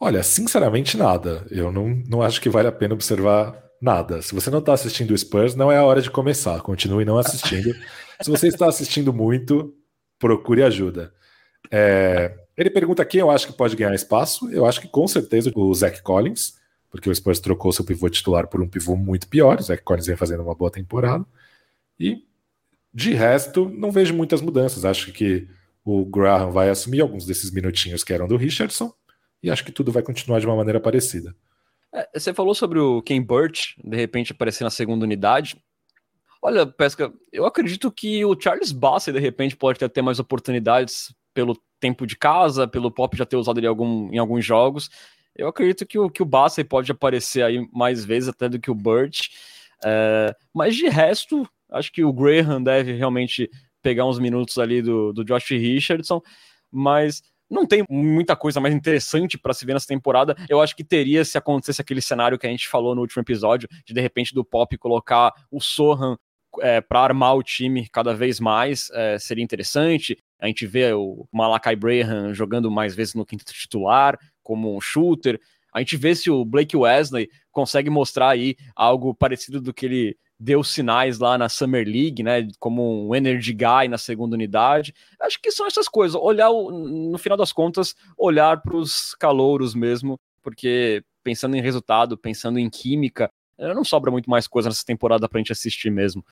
Olha, 0.00 0.22
sinceramente 0.22 0.96
nada. 0.96 1.46
Eu 1.50 1.70
não, 1.70 2.02
não 2.08 2.22
acho 2.22 2.40
que 2.40 2.48
vale 2.48 2.66
a 2.66 2.72
pena 2.72 2.94
observar 2.94 3.62
Nada. 3.82 4.22
Se 4.22 4.32
você 4.32 4.48
não 4.48 4.60
está 4.60 4.72
assistindo 4.74 5.10
o 5.10 5.18
Spurs, 5.18 5.56
não 5.56 5.72
é 5.72 5.76
a 5.76 5.84
hora 5.84 6.00
de 6.00 6.08
começar. 6.08 6.60
Continue 6.60 7.04
não 7.04 7.18
assistindo. 7.18 7.74
Se 8.20 8.30
você 8.30 8.46
está 8.46 8.68
assistindo 8.68 9.12
muito, 9.12 9.74
procure 10.20 10.62
ajuda. 10.62 11.12
É... 11.68 12.32
Ele 12.56 12.70
pergunta 12.70 13.04
quem 13.04 13.20
eu 13.20 13.28
acho 13.28 13.48
que 13.48 13.52
pode 13.52 13.74
ganhar 13.74 13.92
espaço. 13.92 14.48
Eu 14.52 14.66
acho 14.66 14.80
que 14.80 14.86
com 14.86 15.08
certeza 15.08 15.50
o 15.52 15.74
Zach 15.74 16.00
Collins, 16.00 16.54
porque 16.88 17.10
o 17.10 17.14
Spurs 17.14 17.40
trocou 17.40 17.72
seu 17.72 17.84
pivô 17.84 18.08
titular 18.08 18.46
por 18.46 18.62
um 18.62 18.68
pivô 18.68 18.94
muito 18.94 19.26
pior. 19.26 19.58
O 19.58 19.62
Zach 19.64 19.82
Collins 19.82 20.06
vem 20.06 20.16
fazendo 20.16 20.44
uma 20.44 20.54
boa 20.54 20.70
temporada. 20.70 21.26
E 21.98 22.24
de 22.94 23.14
resto, 23.14 23.68
não 23.68 23.90
vejo 23.90 24.14
muitas 24.14 24.40
mudanças. 24.40 24.84
Acho 24.84 25.10
que 25.10 25.48
o 25.84 26.04
Graham 26.04 26.52
vai 26.52 26.70
assumir 26.70 27.00
alguns 27.00 27.26
desses 27.26 27.50
minutinhos 27.50 28.04
que 28.04 28.12
eram 28.12 28.28
do 28.28 28.36
Richardson. 28.36 28.94
E 29.42 29.50
acho 29.50 29.64
que 29.64 29.72
tudo 29.72 29.90
vai 29.90 30.04
continuar 30.04 30.38
de 30.38 30.46
uma 30.46 30.54
maneira 30.54 30.78
parecida. 30.78 31.34
É, 31.94 32.08
você 32.18 32.32
falou 32.32 32.54
sobre 32.54 32.78
o 32.78 33.02
Ken 33.02 33.20
Burt, 33.20 33.74
de 33.82 33.96
repente 33.96 34.32
aparecer 34.32 34.64
na 34.64 34.70
segunda 34.70 35.04
unidade. 35.04 35.56
Olha, 36.40 36.66
Pesca, 36.66 37.12
eu 37.32 37.46
acredito 37.46 37.92
que 37.92 38.24
o 38.24 38.38
Charles 38.38 38.72
Bassey, 38.72 39.12
de 39.12 39.20
repente, 39.20 39.56
pode 39.56 39.78
ter, 39.78 39.88
ter 39.88 40.02
mais 40.02 40.18
oportunidades 40.18 41.14
pelo 41.32 41.56
tempo 41.78 42.06
de 42.06 42.16
casa, 42.16 42.66
pelo 42.66 42.90
Pop 42.90 43.16
já 43.16 43.24
ter 43.24 43.36
usado 43.36 43.58
ele 43.58 43.66
algum, 43.66 44.12
em 44.12 44.18
alguns 44.18 44.44
jogos. 44.44 44.90
Eu 45.36 45.48
acredito 45.48 45.86
que 45.86 45.98
o, 45.98 46.10
que 46.10 46.22
o 46.22 46.26
Bassey 46.26 46.64
pode 46.64 46.90
aparecer 46.90 47.42
aí 47.42 47.66
mais 47.72 48.04
vezes 48.04 48.28
até 48.28 48.48
do 48.48 48.58
que 48.58 48.70
o 48.70 48.74
Burt. 48.74 49.28
É, 49.84 50.34
mas 50.52 50.76
de 50.76 50.88
resto, 50.88 51.48
acho 51.70 51.92
que 51.92 52.04
o 52.04 52.12
Graham 52.12 52.62
deve 52.62 52.92
realmente 52.92 53.50
pegar 53.82 54.06
uns 54.06 54.18
minutos 54.18 54.58
ali 54.58 54.82
do, 54.82 55.12
do 55.12 55.24
Josh 55.24 55.50
Richardson. 55.50 56.20
Mas 56.70 57.22
não 57.52 57.66
tem 57.66 57.84
muita 57.88 58.34
coisa 58.34 58.58
mais 58.58 58.74
interessante 58.74 59.36
para 59.36 59.52
se 59.52 59.66
ver 59.66 59.74
nessa 59.74 59.86
temporada. 59.86 60.34
Eu 60.48 60.60
acho 60.60 60.74
que 60.74 60.82
teria 60.82 61.22
se 61.22 61.36
acontecesse 61.36 61.82
aquele 61.82 62.00
cenário 62.00 62.38
que 62.38 62.46
a 62.46 62.50
gente 62.50 62.66
falou 62.66 62.94
no 62.94 63.02
último 63.02 63.20
episódio, 63.22 63.68
de 63.84 63.92
de 63.92 64.00
repente 64.00 64.34
do 64.34 64.42
Pop 64.42 64.76
colocar 64.78 65.32
o 65.50 65.60
Sohan 65.60 66.16
é, 66.60 66.80
para 66.80 67.00
armar 67.00 67.36
o 67.36 67.42
time 67.42 67.86
cada 67.90 68.14
vez 68.14 68.40
mais, 68.40 68.90
é, 68.92 69.18
seria 69.18 69.44
interessante. 69.44 70.16
A 70.40 70.46
gente 70.46 70.66
vê 70.66 70.92
o 70.94 71.26
Malakai 71.30 71.76
Braham 71.76 72.32
jogando 72.32 72.70
mais 72.70 72.94
vezes 72.94 73.14
no 73.14 73.26
quinto 73.26 73.44
titular, 73.44 74.18
como 74.42 74.74
um 74.74 74.80
shooter. 74.80 75.38
A 75.74 75.78
gente 75.80 75.96
vê 75.96 76.14
se 76.14 76.30
o 76.30 76.44
Blake 76.44 76.76
Wesley 76.76 77.28
consegue 77.50 77.90
mostrar 77.90 78.30
aí 78.30 78.56
algo 78.74 79.14
parecido 79.14 79.60
do 79.60 79.74
que 79.74 79.86
ele 79.86 80.16
deu 80.42 80.64
sinais 80.64 81.20
lá 81.20 81.38
na 81.38 81.48
Summer 81.48 81.86
League, 81.86 82.20
né, 82.20 82.48
como 82.58 83.08
um 83.08 83.14
energy 83.14 83.52
guy 83.52 83.86
na 83.88 83.96
segunda 83.96 84.34
unidade. 84.34 84.92
Acho 85.20 85.40
que 85.40 85.52
são 85.52 85.66
essas 85.68 85.88
coisas, 85.88 86.20
olhar, 86.20 86.50
no 86.50 87.16
final 87.16 87.38
das 87.38 87.52
contas, 87.52 87.94
olhar 88.18 88.60
para 88.60 88.76
os 88.76 89.14
calouros 89.14 89.72
mesmo, 89.72 90.18
porque 90.42 91.04
pensando 91.22 91.54
em 91.54 91.62
resultado, 91.62 92.18
pensando 92.18 92.58
em 92.58 92.68
química, 92.68 93.30
eh, 93.56 93.72
não 93.72 93.84
sobra 93.84 94.10
muito 94.10 94.28
mais 94.28 94.48
coisa 94.48 94.68
nessa 94.68 94.84
temporada 94.84 95.28
para 95.28 95.38
a 95.38 95.40
gente 95.40 95.52
assistir 95.52 95.90
mesmo. 95.90 96.24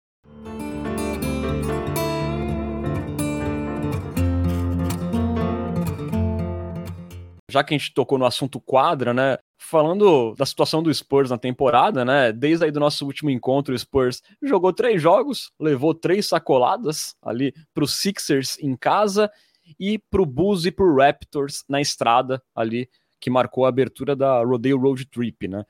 Já 7.50 7.62
que 7.62 7.74
a 7.74 7.78
gente 7.78 7.92
tocou 7.92 8.18
no 8.18 8.24
assunto 8.24 8.60
quadra, 8.60 9.12
né? 9.12 9.36
Falando 9.58 10.34
da 10.36 10.46
situação 10.46 10.82
do 10.82 10.92
Spurs 10.92 11.30
na 11.30 11.36
temporada, 11.36 12.04
né? 12.04 12.32
Desde 12.32 12.64
aí 12.64 12.70
do 12.70 12.80
nosso 12.80 13.04
último 13.04 13.28
encontro, 13.28 13.74
o 13.74 13.78
Spurs 13.78 14.22
jogou 14.42 14.72
três 14.72 15.02
jogos, 15.02 15.52
levou 15.60 15.92
três 15.92 16.26
sacoladas 16.26 17.14
ali 17.22 17.52
para 17.74 17.84
os 17.84 17.96
Sixers 17.96 18.58
em 18.58 18.76
casa 18.76 19.30
e 19.78 19.98
para 19.98 20.22
o 20.22 20.26
Bulls 20.26 20.64
e 20.64 20.70
para 20.70 20.84
o 20.84 20.96
Raptors 20.96 21.64
na 21.68 21.80
estrada 21.80 22.42
ali, 22.54 22.88
que 23.20 23.28
marcou 23.28 23.66
a 23.66 23.68
abertura 23.68 24.16
da 24.16 24.42
Rodeo 24.42 24.78
Road 24.78 25.04
Trip, 25.06 25.46
né? 25.46 25.64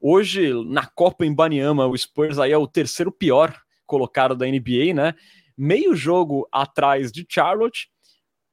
Hoje, 0.00 0.52
na 0.66 0.86
Copa 0.86 1.24
em 1.24 1.34
Baniama, 1.34 1.86
o 1.86 1.96
Spurs 1.96 2.38
aí 2.38 2.52
é 2.52 2.58
o 2.58 2.66
terceiro 2.66 3.12
pior 3.12 3.54
colocado 3.86 4.34
da 4.34 4.46
NBA, 4.46 4.94
né? 4.94 5.14
Meio 5.56 5.94
jogo 5.94 6.48
atrás 6.50 7.10
de 7.12 7.26
Charlotte 7.28 7.89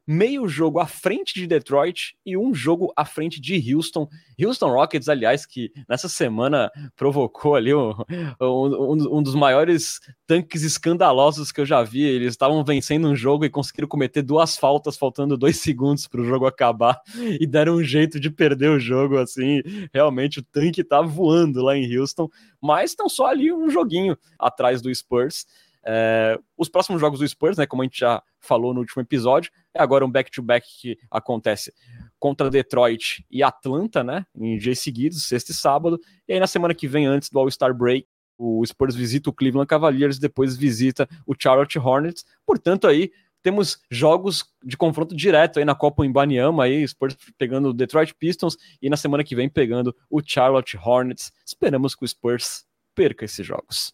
meio 0.07 0.47
jogo 0.47 0.79
à 0.79 0.87
frente 0.87 1.33
de 1.33 1.45
Detroit 1.45 2.15
e 2.25 2.37
um 2.37 2.53
jogo 2.53 2.93
à 2.95 3.03
frente 3.03 3.41
de 3.41 3.75
Houston. 3.75 4.07
Houston 4.41 4.69
Rockets, 4.69 5.09
aliás, 5.09 5.45
que 5.45 5.69
nessa 5.89 6.07
semana 6.07 6.71
provocou 6.95 7.55
ali 7.55 7.73
um, 7.73 7.93
um, 8.41 9.17
um 9.17 9.21
dos 9.21 9.35
maiores 9.35 9.99
tanques 10.25 10.63
escandalosos 10.63 11.51
que 11.51 11.59
eu 11.59 11.65
já 11.65 11.83
vi. 11.83 12.03
Eles 12.03 12.33
estavam 12.33 12.63
vencendo 12.63 13.09
um 13.09 13.15
jogo 13.15 13.43
e 13.43 13.49
conseguiram 13.49 13.87
cometer 13.87 14.21
duas 14.21 14.55
faltas, 14.55 14.95
faltando 14.95 15.37
dois 15.37 15.57
segundos 15.57 16.07
para 16.07 16.21
o 16.21 16.25
jogo 16.25 16.45
acabar 16.45 17.01
e 17.39 17.45
deram 17.45 17.75
um 17.75 17.83
jeito 17.83 18.17
de 18.17 18.29
perder 18.29 18.69
o 18.69 18.79
jogo. 18.79 19.17
Assim, 19.17 19.61
realmente 19.93 20.39
o 20.39 20.43
tanque 20.43 20.85
tá 20.85 21.01
voando 21.01 21.61
lá 21.61 21.75
em 21.75 21.97
Houston, 21.97 22.29
mas 22.61 22.91
estão 22.91 23.09
só 23.09 23.25
ali 23.25 23.51
um 23.51 23.69
joguinho 23.69 24.17
atrás 24.39 24.81
do 24.81 24.93
Spurs. 24.93 25.45
É, 25.85 26.39
os 26.57 26.69
próximos 26.69 26.99
jogos 26.99 27.19
do 27.19 27.27
Spurs, 27.27 27.57
né, 27.57 27.65
como 27.65 27.81
a 27.81 27.85
gente 27.85 27.99
já 27.99 28.21
falou 28.39 28.73
no 28.73 28.81
último 28.81 29.01
episódio, 29.01 29.51
é 29.73 29.81
agora 29.81 30.05
um 30.05 30.11
back-to-back 30.11 30.65
-back 30.65 30.81
que 30.81 30.97
acontece 31.09 31.73
contra 32.19 32.49
Detroit 32.49 33.25
e 33.29 33.43
Atlanta, 33.43 34.03
né, 34.03 34.25
em 34.35 34.57
dias 34.57 34.79
seguidos, 34.79 35.23
sexta 35.23 35.51
e 35.51 35.55
sábado, 35.55 35.99
e 36.27 36.33
aí 36.33 36.39
na 36.39 36.47
semana 36.47 36.73
que 36.73 36.87
vem, 36.87 37.05
antes 37.05 37.29
do 37.29 37.39
All-Star 37.39 37.73
Break, 37.73 38.07
o 38.37 38.63
Spurs 38.65 38.95
visita 38.95 39.29
o 39.29 39.33
Cleveland 39.33 39.67
Cavaliers, 39.67 40.19
depois 40.19 40.55
visita 40.55 41.07
o 41.25 41.33
Charlotte 41.37 41.79
Hornets, 41.79 42.23
portanto 42.45 42.85
aí 42.85 43.11
temos 43.41 43.79
jogos 43.89 44.43
de 44.63 44.75
confronto 44.75 45.15
direto 45.15 45.57
aí 45.57 45.63
na 45.63 45.73
Copa 45.73 46.05
em 46.05 46.11
Baniama, 46.11 46.65
aí 46.65 46.85
Spurs 46.85 47.15
pegando 47.37 47.69
o 47.69 47.73
Detroit 47.73 48.13
Pistons 48.13 48.57
e 48.81 48.89
na 48.89 48.97
semana 48.97 49.23
que 49.23 49.35
vem 49.35 49.47
pegando 49.47 49.95
o 50.09 50.21
Charlotte 50.21 50.77
Hornets. 50.77 51.31
Esperamos 51.45 51.95
que 51.95 52.03
o 52.03 52.07
Spurs 52.07 52.65
perca 52.93 53.23
esses 53.23 53.45
jogos. 53.45 53.93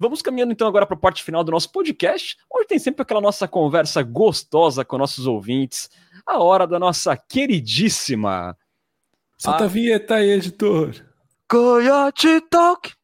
Vamos 0.00 0.22
caminhando 0.22 0.50
então 0.50 0.66
agora 0.66 0.86
para 0.86 0.96
a 0.96 0.98
parte 0.98 1.22
final 1.22 1.44
do 1.44 1.52
nosso 1.52 1.70
podcast, 1.70 2.38
onde 2.50 2.66
tem 2.66 2.78
sempre 2.78 3.02
aquela 3.02 3.20
nossa 3.20 3.46
conversa 3.46 4.02
gostosa 4.02 4.82
com 4.82 4.96
nossos 4.96 5.26
ouvintes, 5.26 5.90
a 6.26 6.38
hora 6.42 6.66
da 6.66 6.78
nossa 6.78 7.14
queridíssima. 7.14 8.56
Solta 9.36 9.64
a, 9.64 9.66
a 9.66 9.68
vinheta 9.68 10.14
aí, 10.14 10.30
editor. 10.30 10.94
Coyote 11.46 12.40
Talk. 12.48 12.94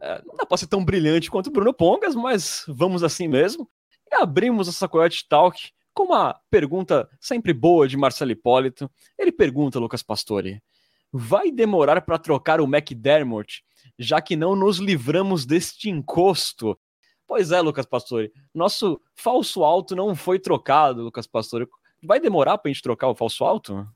É, 0.00 0.20
não 0.26 0.34
dá 0.34 0.44
para 0.44 0.56
ser 0.58 0.66
tão 0.66 0.84
brilhante 0.84 1.30
quanto 1.30 1.46
o 1.46 1.52
Bruno 1.52 1.72
Pongas, 1.72 2.16
mas 2.16 2.64
vamos 2.66 3.04
assim 3.04 3.28
mesmo. 3.28 3.70
E 4.10 4.16
abrimos 4.16 4.66
essa 4.66 4.88
Coyote 4.88 5.24
Talk 5.28 5.70
com 5.94 6.02
uma 6.02 6.34
pergunta 6.50 7.08
sempre 7.20 7.52
boa 7.52 7.86
de 7.86 7.96
Marcelo 7.96 8.32
Hipólito. 8.32 8.90
Ele 9.16 9.30
pergunta, 9.30 9.78
Lucas 9.78 10.02
Pastore, 10.02 10.60
vai 11.12 11.50
demorar 11.50 12.00
para 12.02 12.18
trocar 12.18 12.60
o 12.60 12.64
McDermott 12.64 13.62
já 13.98 14.20
que 14.20 14.36
não 14.36 14.54
nos 14.54 14.78
livramos 14.78 15.44
deste 15.44 15.90
encosto. 15.90 16.78
Pois 17.26 17.50
é, 17.50 17.60
Lucas 17.60 17.84
Pastore, 17.84 18.32
nosso 18.54 19.00
falso 19.14 19.64
alto 19.64 19.94
não 19.94 20.14
foi 20.14 20.38
trocado, 20.38 21.02
Lucas 21.02 21.26
Pastore. 21.26 21.68
Vai 22.02 22.20
demorar 22.20 22.56
para 22.58 22.70
a 22.70 22.72
gente 22.72 22.82
trocar 22.82 23.08
o 23.08 23.14
falso 23.14 23.44
alto? 23.44 23.86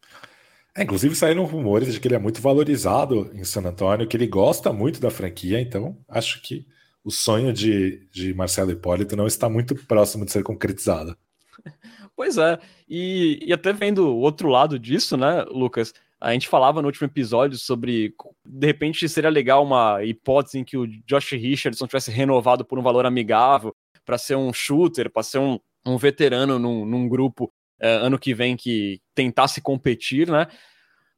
É, 0.74 0.82
inclusive 0.82 1.14
saíram 1.14 1.44
rumores 1.44 1.94
de 1.94 2.00
que 2.00 2.08
ele 2.08 2.16
é 2.16 2.18
muito 2.18 2.42
valorizado 2.42 3.30
em 3.32 3.44
San 3.44 3.62
Antonio, 3.62 4.06
que 4.06 4.16
ele 4.16 4.26
gosta 4.26 4.72
muito 4.72 5.00
da 5.00 5.10
franquia, 5.10 5.60
então 5.60 5.96
acho 6.08 6.42
que 6.42 6.66
o 7.04 7.10
sonho 7.10 7.52
de, 7.52 8.06
de 8.10 8.34
Marcelo 8.34 8.70
Hipólito 8.70 9.16
não 9.16 9.26
está 9.26 9.48
muito 9.48 9.74
próximo 9.74 10.24
de 10.24 10.32
ser 10.32 10.42
concretizado. 10.42 11.16
Pois 12.14 12.36
é, 12.36 12.58
e, 12.86 13.40
e 13.42 13.54
até 13.54 13.72
vendo 13.72 14.06
o 14.06 14.18
outro 14.18 14.46
lado 14.48 14.78
disso, 14.78 15.16
né, 15.16 15.44
Lucas? 15.48 15.94
A 16.22 16.32
gente 16.32 16.46
falava 16.46 16.80
no 16.80 16.86
último 16.86 17.08
episódio 17.08 17.58
sobre, 17.58 18.14
de 18.46 18.66
repente, 18.66 19.08
seria 19.08 19.28
legal 19.28 19.64
uma 19.64 20.04
hipótese 20.04 20.56
em 20.56 20.64
que 20.64 20.76
o 20.76 20.86
Josh 21.04 21.32
Richardson 21.32 21.84
tivesse 21.88 22.12
renovado 22.12 22.64
por 22.64 22.78
um 22.78 22.82
valor 22.82 23.04
amigável 23.04 23.74
para 24.04 24.16
ser 24.16 24.36
um 24.36 24.52
shooter, 24.52 25.10
para 25.10 25.24
ser 25.24 25.38
um, 25.38 25.58
um 25.84 25.96
veterano 25.96 26.60
num, 26.60 26.86
num 26.86 27.08
grupo 27.08 27.52
é, 27.80 27.94
ano 27.94 28.20
que 28.20 28.32
vem 28.32 28.56
que 28.56 29.00
tentasse 29.16 29.60
competir, 29.60 30.28
né? 30.30 30.46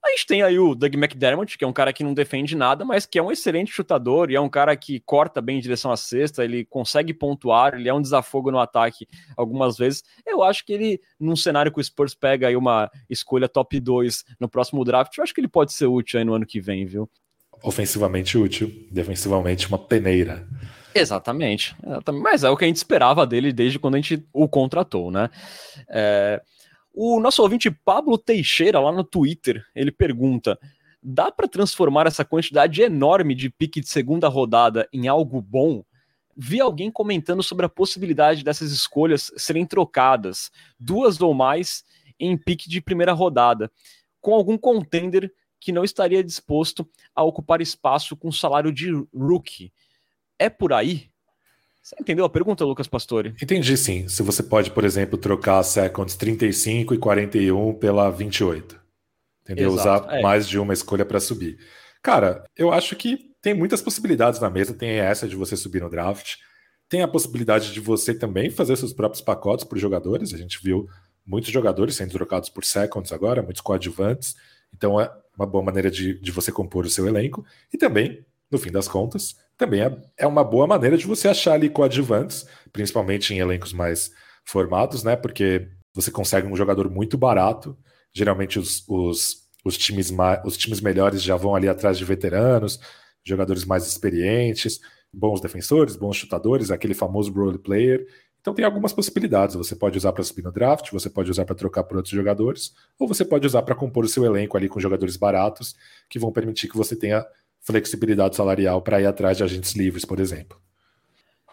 A 0.05 0.11
gente 0.11 0.27
tem 0.27 0.43
aí 0.43 0.59
o 0.59 0.75
Doug 0.75 0.95
McDermott, 0.95 1.57
que 1.57 1.65
é 1.65 1.67
um 1.67 1.73
cara 1.73 1.91
que 1.91 2.05
não 2.05 2.13
defende 2.13 2.55
nada, 2.55 2.85
mas 2.85 3.07
que 3.07 3.19
é 3.19 3.23
um 3.23 3.33
excelente 3.33 3.73
chutador 3.73 4.31
e 4.31 4.35
é 4.35 4.41
um 4.41 4.51
cara 4.51 4.77
que 4.77 5.01
corta 5.01 5.41
bem 5.41 5.57
em 5.57 5.61
direção 5.61 5.91
à 5.91 5.97
cesta, 5.97 6.45
ele 6.45 6.67
consegue 6.67 7.15
pontuar, 7.15 7.75
ele 7.75 7.89
é 7.89 7.95
um 7.95 8.03
desafogo 8.03 8.51
no 8.51 8.59
ataque 8.59 9.09
algumas 9.35 9.79
vezes. 9.79 10.05
Eu 10.27 10.43
acho 10.43 10.63
que 10.67 10.75
ele, 10.75 11.01
num 11.19 11.35
cenário 11.35 11.73
que 11.73 11.81
o 11.81 11.85
Spurs 11.85 12.15
pega 12.15 12.49
aí 12.49 12.55
uma 12.55 12.91
escolha 13.09 13.49
top 13.49 13.81
2 13.81 14.25
no 14.39 14.47
próximo 14.47 14.85
draft, 14.85 15.17
eu 15.17 15.25
acho 15.25 15.33
que 15.33 15.41
ele 15.41 15.49
pode 15.49 15.73
ser 15.73 15.87
útil 15.87 16.19
aí 16.19 16.25
no 16.25 16.35
ano 16.35 16.45
que 16.45 16.61
vem, 16.61 16.85
viu? 16.85 17.09
Ofensivamente 17.63 18.37
útil, 18.37 18.71
defensivamente 18.91 19.67
uma 19.69 19.79
peneira. 19.79 20.47
Exatamente, 20.95 21.75
mas 22.23 22.45
é 22.45 22.51
o 22.51 22.57
que 22.59 22.65
a 22.65 22.69
gente 22.69 22.77
esperava 22.77 23.27
dele 23.27 23.53
desde 23.55 23.79
quando 23.79 23.95
a 23.95 23.99
gente 23.99 24.23
o 24.33 24.47
contratou, 24.47 25.11
né? 25.11 25.31
É... 25.89 26.43
O 26.97 27.19
nosso 27.19 27.43
ouvinte 27.43 27.73
Pablo 27.73 28.17
Teixeira, 28.17 28.79
lá 28.79 28.93
no 28.93 29.03
Twitter, 29.03 29.67
ele 29.75 29.91
pergunta: 29.91 30.57
dá 31.03 31.29
para 31.33 31.49
transformar 31.49 32.07
essa 32.07 32.25
quantidade 32.25 32.81
enorme 32.83 33.35
de 33.35 33.51
pique 33.51 33.81
de 33.81 33.89
segunda 33.89 34.29
rodada 34.29 34.89
em 34.93 35.09
algo 35.09 35.43
bom? 35.43 35.85
Vi 36.37 36.61
alguém 36.61 36.93
comentando 36.93 37.43
sobre 37.43 37.67
a 37.67 37.69
possibilidade 37.69 38.45
dessas 38.45 38.71
escolhas 38.71 39.33
serem 39.37 39.67
trocadas, 39.67 40.53
duas 40.79 41.21
ou 41.21 41.35
mais, 41.35 41.85
em 42.19 42.37
pique 42.37 42.69
de 42.69 42.81
primeira 42.81 43.13
rodada, 43.13 43.73
com 44.21 44.33
algum 44.33 44.57
contender 44.57 45.33
que 45.59 45.73
não 45.73 45.83
estaria 45.83 46.23
disposto 46.23 46.89
a 47.13 47.25
ocupar 47.25 47.61
espaço 47.61 48.17
com 48.17 48.31
salário 48.31 48.71
de 48.73 48.93
rookie. 49.13 49.73
É 50.39 50.49
por 50.49 50.73
aí? 50.73 51.09
Você 51.85 51.97
entendeu 52.01 52.25
a 52.25 52.31
pergunta, 52.31 52.65
Lucas 52.65 52.89
Pastore? 52.89 53.35
Entendi 53.43 53.77
sim. 53.77 54.09
Se 54.09 54.23
você 54.23 54.43
pode, 54.43 54.71
por 54.71 54.85
exemplo, 54.85 55.19
trocar 55.19 55.63
seconds 55.63 56.17
35 56.17 56.95
e 56.95 56.99
41 56.99 57.75
pela 57.75 58.11
28. 58.11 58.81
Entendeu? 59.43 59.75
Exato, 59.75 60.07
Usar 60.07 60.17
é. 60.17 60.23
mais 60.23 60.49
de 60.49 60.59
uma 60.59 60.73
escolha 60.73 61.05
para 61.05 61.21
subir. 61.21 61.59
Cara, 62.03 62.43
eu 62.57 62.73
acho 62.73 62.97
que 62.97 63.35
tem 63.43 63.53
muitas 63.53 63.83
possibilidades 63.83 64.41
na 64.41 64.49
mesa. 64.49 64.73
Tem 64.73 64.93
essa 64.93 65.29
de 65.29 65.37
você 65.37 65.59
subir 65.59 65.83
no 65.83 65.91
draft. 65.91 66.37
Tem 66.89 67.03
a 67.03 67.09
possibilidade 67.09 67.71
de 67.71 67.81
você 67.81 68.15
também 68.15 68.49
fazer 68.49 68.77
seus 68.77 68.95
próprios 68.95 69.21
pacotes 69.21 69.67
para 69.67 69.77
os 69.77 69.83
jogadores. 69.83 70.33
A 70.33 70.39
gente 70.39 70.59
viu 70.63 70.89
muitos 71.27 71.51
jogadores 71.51 71.97
sendo 71.97 72.13
trocados 72.13 72.49
por 72.49 72.65
seconds 72.65 73.13
agora, 73.13 73.43
muitos 73.43 73.61
coadjuvantes. 73.61 74.35
Então 74.75 74.99
é 74.99 75.13
uma 75.37 75.47
boa 75.47 75.63
maneira 75.63 75.91
de, 75.91 76.19
de 76.19 76.33
você 76.33 76.51
compor 76.51 76.87
o 76.87 76.91
seu 76.91 77.07
elenco. 77.07 77.45
E 77.71 77.77
também, 77.77 78.25
no 78.51 78.57
fim 78.57 78.73
das 78.73 78.89
contas, 78.89 79.37
também 79.57 79.83
é, 79.83 79.97
é 80.19 80.27
uma 80.27 80.43
boa 80.43 80.67
maneira 80.67 80.97
de 80.97 81.07
você 81.07 81.29
achar 81.29 81.55
ali 81.55 81.69
coadjuvantes, 81.69 82.47
principalmente 82.73 83.33
em 83.33 83.39
elencos 83.39 83.73
mais 83.73 84.11
formados, 84.45 85.03
né? 85.03 85.17
Porque 85.17 85.69
você 85.95 86.11
consegue 86.11 86.47
um 86.47 86.57
jogador 86.57 86.91
muito 86.91 87.17
barato. 87.17 87.77
Geralmente 88.13 88.59
os, 88.59 88.85
os, 88.89 89.37
os, 89.65 89.79
times, 89.79 90.13
os 90.45 90.57
times 90.57 90.81
melhores 90.81 91.23
já 91.23 91.37
vão 91.37 91.55
ali 91.55 91.69
atrás 91.69 91.97
de 91.97 92.05
veteranos, 92.05 92.81
jogadores 93.25 93.65
mais 93.65 93.87
experientes, 93.87 94.81
bons 95.13 95.41
defensores, 95.41 95.97
bons 95.97 96.17
chutadores, 96.17 96.71
aquele 96.71 96.95
famoso 96.95 97.33
role 97.33 97.59
player. 97.59 98.07
Então 98.41 98.53
tem 98.53 98.65
algumas 98.65 98.93
possibilidades. 98.93 99.57
Você 99.57 99.75
pode 99.75 99.97
usar 99.97 100.13
para 100.13 100.23
subir 100.23 100.43
no 100.43 100.53
draft, 100.53 100.91
você 100.91 101.09
pode 101.09 101.31
usar 101.31 101.45
para 101.47 101.55
trocar 101.55 101.85
por 101.85 101.97
outros 101.97 102.15
jogadores, 102.15 102.75
ou 102.99 103.09
você 103.09 103.25
pode 103.25 103.47
usar 103.47 103.63
para 103.63 103.75
compor 103.75 104.05
o 104.05 104.09
seu 104.09 104.25
elenco 104.25 104.57
ali 104.57 104.69
com 104.69 104.79
jogadores 104.79 105.17
baratos 105.17 105.75
que 106.11 106.19
vão 106.19 106.31
permitir 106.31 106.69
que 106.69 106.77
você 106.77 106.95
tenha 106.95 107.25
flexibilidade 107.65 108.37
salarial 108.37 108.81
para 108.83 109.01
ir 109.01 109.07
atrás 109.07 109.37
de 109.37 109.43
agentes 109.43 109.73
livres, 109.75 110.05
por 110.05 110.21
exemplo. 110.21 110.61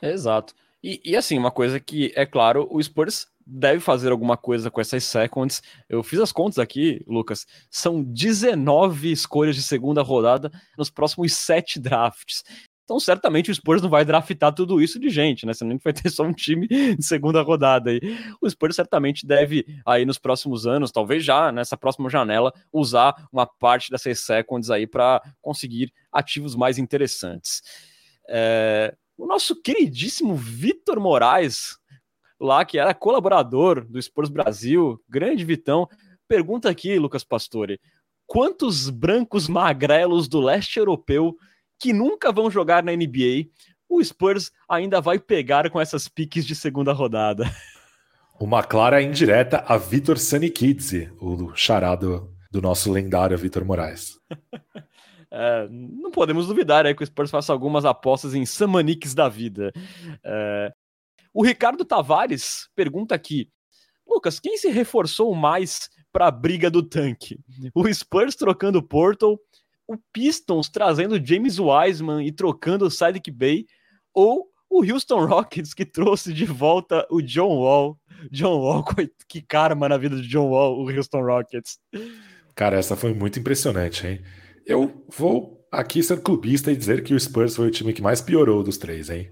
Exato. 0.01 0.53
E, 0.83 0.99
e, 1.03 1.15
assim, 1.15 1.37
uma 1.37 1.51
coisa 1.51 1.79
que, 1.79 2.11
é 2.15 2.25
claro, 2.25 2.67
o 2.71 2.81
Spurs 2.81 3.27
deve 3.45 3.79
fazer 3.79 4.11
alguma 4.11 4.37
coisa 4.37 4.71
com 4.71 4.81
essas 4.81 5.03
seconds. 5.03 5.61
Eu 5.87 6.01
fiz 6.03 6.19
as 6.19 6.31
contas 6.31 6.57
aqui, 6.57 7.03
Lucas. 7.07 7.45
São 7.69 8.01
19 8.01 9.11
escolhas 9.11 9.55
de 9.55 9.63
segunda 9.63 10.01
rodada 10.01 10.51
nos 10.77 10.89
próximos 10.89 11.33
sete 11.33 11.79
drafts. 11.79 12.43
Então, 12.91 12.99
certamente 12.99 13.49
o 13.49 13.55
Spurs 13.55 13.81
não 13.81 13.89
vai 13.89 14.03
draftar 14.03 14.53
tudo 14.53 14.81
isso 14.81 14.99
de 14.99 15.09
gente, 15.09 15.45
né? 15.45 15.53
Senão 15.53 15.71
a 15.71 15.73
gente 15.75 15.83
vai 15.83 15.93
ter 15.93 16.09
só 16.09 16.23
um 16.23 16.33
time 16.33 16.67
de 16.67 17.01
segunda 17.01 17.41
rodada 17.41 17.89
aí. 17.89 18.01
O 18.41 18.49
Spurs 18.49 18.75
certamente 18.75 19.25
deve, 19.25 19.65
aí 19.85 20.03
nos 20.03 20.19
próximos 20.19 20.67
anos, 20.67 20.91
talvez 20.91 21.23
já 21.23 21.53
nessa 21.53 21.77
próxima 21.77 22.09
janela, 22.09 22.51
usar 22.69 23.15
uma 23.31 23.45
parte 23.47 23.89
dessas 23.89 24.19
seconds 24.19 24.69
aí 24.69 24.85
para 24.85 25.21
conseguir 25.41 25.93
ativos 26.11 26.53
mais 26.53 26.77
interessantes. 26.77 27.61
É... 28.27 28.93
O 29.17 29.25
nosso 29.25 29.55
queridíssimo 29.61 30.35
Vitor 30.35 30.99
Moraes, 30.99 31.77
lá 32.37 32.65
que 32.65 32.77
era 32.77 32.93
colaborador 32.93 33.85
do 33.85 34.01
Spurs 34.01 34.29
Brasil, 34.29 35.01
grande 35.07 35.45
Vitão, 35.45 35.87
pergunta 36.27 36.69
aqui, 36.69 36.99
Lucas 36.99 37.23
Pastore, 37.23 37.79
quantos 38.27 38.89
brancos 38.89 39.47
magrelos 39.47 40.27
do 40.27 40.41
leste 40.41 40.77
europeu 40.77 41.37
que 41.81 41.91
nunca 41.91 42.31
vão 42.31 42.49
jogar 42.51 42.83
na 42.83 42.91
NBA, 42.91 43.49
o 43.89 44.03
Spurs 44.03 44.51
ainda 44.69 45.01
vai 45.01 45.17
pegar 45.17 45.67
com 45.71 45.81
essas 45.81 46.07
piques 46.07 46.45
de 46.45 46.55
segunda 46.55 46.93
rodada. 46.93 47.45
Uma 48.39 48.63
clara 48.63 49.01
indireta 49.01 49.63
a 49.67 49.77
Vitor 49.77 50.17
Sanikidze, 50.17 51.11
o 51.19 51.55
charado 51.55 52.31
do 52.51 52.61
nosso 52.61 52.91
lendário 52.91 53.37
Vitor 53.37 53.65
Moraes. 53.65 54.19
É, 55.33 55.65
não 55.69 56.11
podemos 56.11 56.47
duvidar 56.47 56.85
é, 56.85 56.93
que 56.93 57.01
o 57.01 57.05
Spurs 57.05 57.31
faça 57.31 57.53
algumas 57.53 57.85
apostas 57.85 58.35
em 58.35 58.45
Samanix 58.45 59.13
da 59.13 59.29
vida. 59.29 59.71
É, 60.21 60.73
o 61.33 61.41
Ricardo 61.41 61.85
Tavares 61.85 62.67
pergunta 62.75 63.15
aqui: 63.15 63.49
Lucas, 64.05 64.41
quem 64.41 64.57
se 64.57 64.69
reforçou 64.69 65.33
mais 65.33 65.89
para 66.11 66.27
a 66.27 66.31
briga 66.31 66.69
do 66.69 66.83
tanque? 66.83 67.39
O 67.73 67.87
Spurs 67.93 68.35
trocando 68.35 68.79
o 68.79 68.83
Portal 68.83 69.39
o 69.87 69.97
Pistons 70.13 70.69
trazendo 70.69 71.23
James 71.23 71.59
Wiseman 71.59 72.25
e 72.25 72.31
trocando 72.31 72.85
o 72.85 72.91
Sidic 72.91 73.29
Bay, 73.31 73.65
ou 74.13 74.47
o 74.69 74.83
Houston 74.83 75.25
Rockets 75.25 75.73
que 75.73 75.85
trouxe 75.85 76.33
de 76.33 76.45
volta 76.45 77.05
o 77.09 77.21
John 77.21 77.57
Wall. 77.57 77.97
John 78.31 78.59
Wall, 78.59 78.85
que 79.27 79.41
karma 79.41 79.89
na 79.89 79.97
vida 79.97 80.15
de 80.15 80.27
John 80.27 80.49
Wall, 80.49 80.79
o 80.79 80.89
Houston 80.89 81.21
Rockets. 81.21 81.77
Cara, 82.55 82.77
essa 82.77 82.95
foi 82.95 83.13
muito 83.13 83.39
impressionante, 83.39 84.07
hein? 84.07 84.21
Eu 84.65 85.05
vou 85.09 85.67
aqui 85.71 86.01
ser 86.01 86.21
clubista 86.21 86.71
e 86.71 86.75
dizer 86.75 87.03
que 87.03 87.13
o 87.13 87.19
Spurs 87.19 87.55
foi 87.55 87.67
o 87.67 87.71
time 87.71 87.93
que 87.93 88.01
mais 88.01 88.21
piorou 88.21 88.63
dos 88.63 88.77
três, 88.77 89.09
hein? 89.09 89.29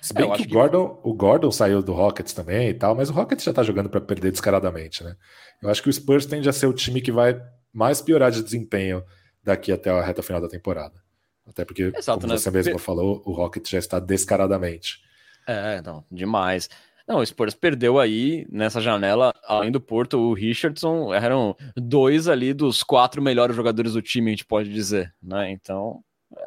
Se 0.00 0.12
bem 0.12 0.30
é, 0.30 0.36
que, 0.36 0.42
o, 0.42 0.48
Gordon, 0.48 0.88
que... 0.88 1.08
o 1.08 1.14
Gordon 1.14 1.50
saiu 1.52 1.82
do 1.82 1.92
Rockets 1.92 2.32
também 2.32 2.70
e 2.70 2.74
tal, 2.74 2.94
mas 2.94 3.08
o 3.08 3.12
Rockets 3.12 3.44
já 3.44 3.52
tá 3.52 3.62
jogando 3.62 3.88
para 3.88 4.00
perder 4.00 4.32
descaradamente, 4.32 5.04
né? 5.04 5.14
Eu 5.62 5.70
acho 5.70 5.82
que 5.82 5.88
o 5.88 5.92
Spurs 5.92 6.26
tende 6.26 6.48
a 6.48 6.52
ser 6.52 6.66
o 6.66 6.72
time 6.72 7.00
que 7.00 7.12
vai 7.12 7.40
mais 7.72 8.00
piorar 8.00 8.30
de 8.30 8.42
desempenho 8.42 9.02
daqui 9.42 9.72
até 9.72 9.90
a 9.90 10.02
reta 10.02 10.22
final 10.22 10.40
da 10.40 10.48
temporada. 10.48 11.02
Até 11.46 11.64
porque, 11.64 11.92
Exato, 11.96 12.20
como 12.20 12.32
né? 12.32 12.38
você 12.38 12.50
mesmo 12.50 12.78
falou, 12.78 13.22
o 13.24 13.32
Rocket 13.32 13.68
já 13.68 13.78
está 13.78 13.98
descaradamente. 13.98 15.00
É, 15.46 15.82
não, 15.82 16.04
demais. 16.10 16.68
Não, 17.06 17.18
o 17.18 17.26
Spurs 17.26 17.54
perdeu 17.54 17.98
aí 17.98 18.46
nessa 18.48 18.80
janela, 18.80 19.34
além 19.44 19.72
do 19.72 19.80
Porto, 19.80 20.18
o 20.18 20.34
Richardson, 20.34 21.12
eram 21.12 21.56
dois 21.76 22.28
ali 22.28 22.54
dos 22.54 22.82
quatro 22.82 23.20
melhores 23.20 23.56
jogadores 23.56 23.94
do 23.94 24.02
time, 24.02 24.30
a 24.30 24.34
gente 24.34 24.44
pode 24.44 24.72
dizer, 24.72 25.12
né? 25.20 25.50
Então, 25.50 26.00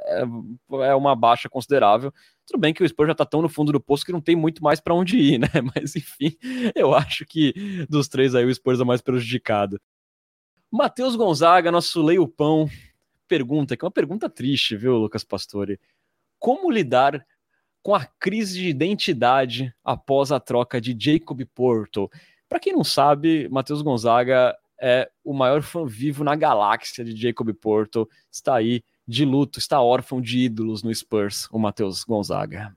é, 0.06 0.24
é 0.88 0.96
uma 0.96 1.16
baixa 1.16 1.50
considerável. 1.50 2.12
Tudo 2.48 2.60
bem 2.60 2.74
que 2.74 2.84
o 2.84 2.88
Spurs 2.88 3.10
já 3.10 3.16
tá 3.16 3.26
tão 3.26 3.42
no 3.42 3.50
fundo 3.50 3.72
do 3.72 3.82
poço 3.82 4.06
que 4.06 4.12
não 4.12 4.22
tem 4.22 4.36
muito 4.36 4.64
mais 4.64 4.80
para 4.80 4.94
onde 4.94 5.18
ir, 5.18 5.40
né? 5.40 5.48
Mas 5.76 5.96
enfim, 5.96 6.36
eu 6.74 6.94
acho 6.94 7.26
que 7.26 7.54
dos 7.90 8.08
três 8.08 8.34
aí 8.34 8.46
o 8.46 8.54
Spurs 8.54 8.80
é 8.80 8.84
mais 8.84 9.02
prejudicado. 9.02 9.80
Matheus 10.76 11.16
Gonzaga, 11.16 11.72
nosso 11.72 12.02
leio-pão, 12.02 12.70
pergunta, 13.30 13.78
que 13.78 13.86
é 13.86 13.88
uma 13.88 13.92
pergunta 13.92 14.30
triste, 14.30 14.76
viu, 14.76 14.98
Lucas 14.98 15.24
Pastore? 15.24 15.80
Como 16.38 16.70
lidar 16.70 17.26
com 17.82 17.96
a 17.96 18.04
crise 18.04 18.60
de 18.60 18.68
identidade 18.68 19.74
após 19.82 20.34
a 20.34 20.40
troca 20.40 20.82
de 20.82 20.94
Jacob 21.00 21.40
Porto. 21.56 22.12
Para 22.50 22.60
quem 22.60 22.74
não 22.74 22.84
sabe, 22.84 23.48
Matheus 23.48 23.82
Gonzaga 23.82 24.54
é 24.78 25.10
o 25.24 25.34
maior 25.34 25.62
fã 25.62 25.86
vivo 25.86 26.26
na 26.26 26.36
galáxia 26.36 27.06
de 27.06 27.16
Jacob 27.16 27.54
Porto. 27.54 28.10
Está 28.30 28.56
aí 28.56 28.84
de 29.08 29.24
luto, 29.24 29.60
está 29.60 29.82
órfão 29.82 30.20
de 30.20 30.40
ídolos 30.40 30.84
no 30.84 30.94
Spurs, 30.94 31.48
o 31.54 31.58
Matheus 31.58 32.04
Gonzaga. 32.04 32.76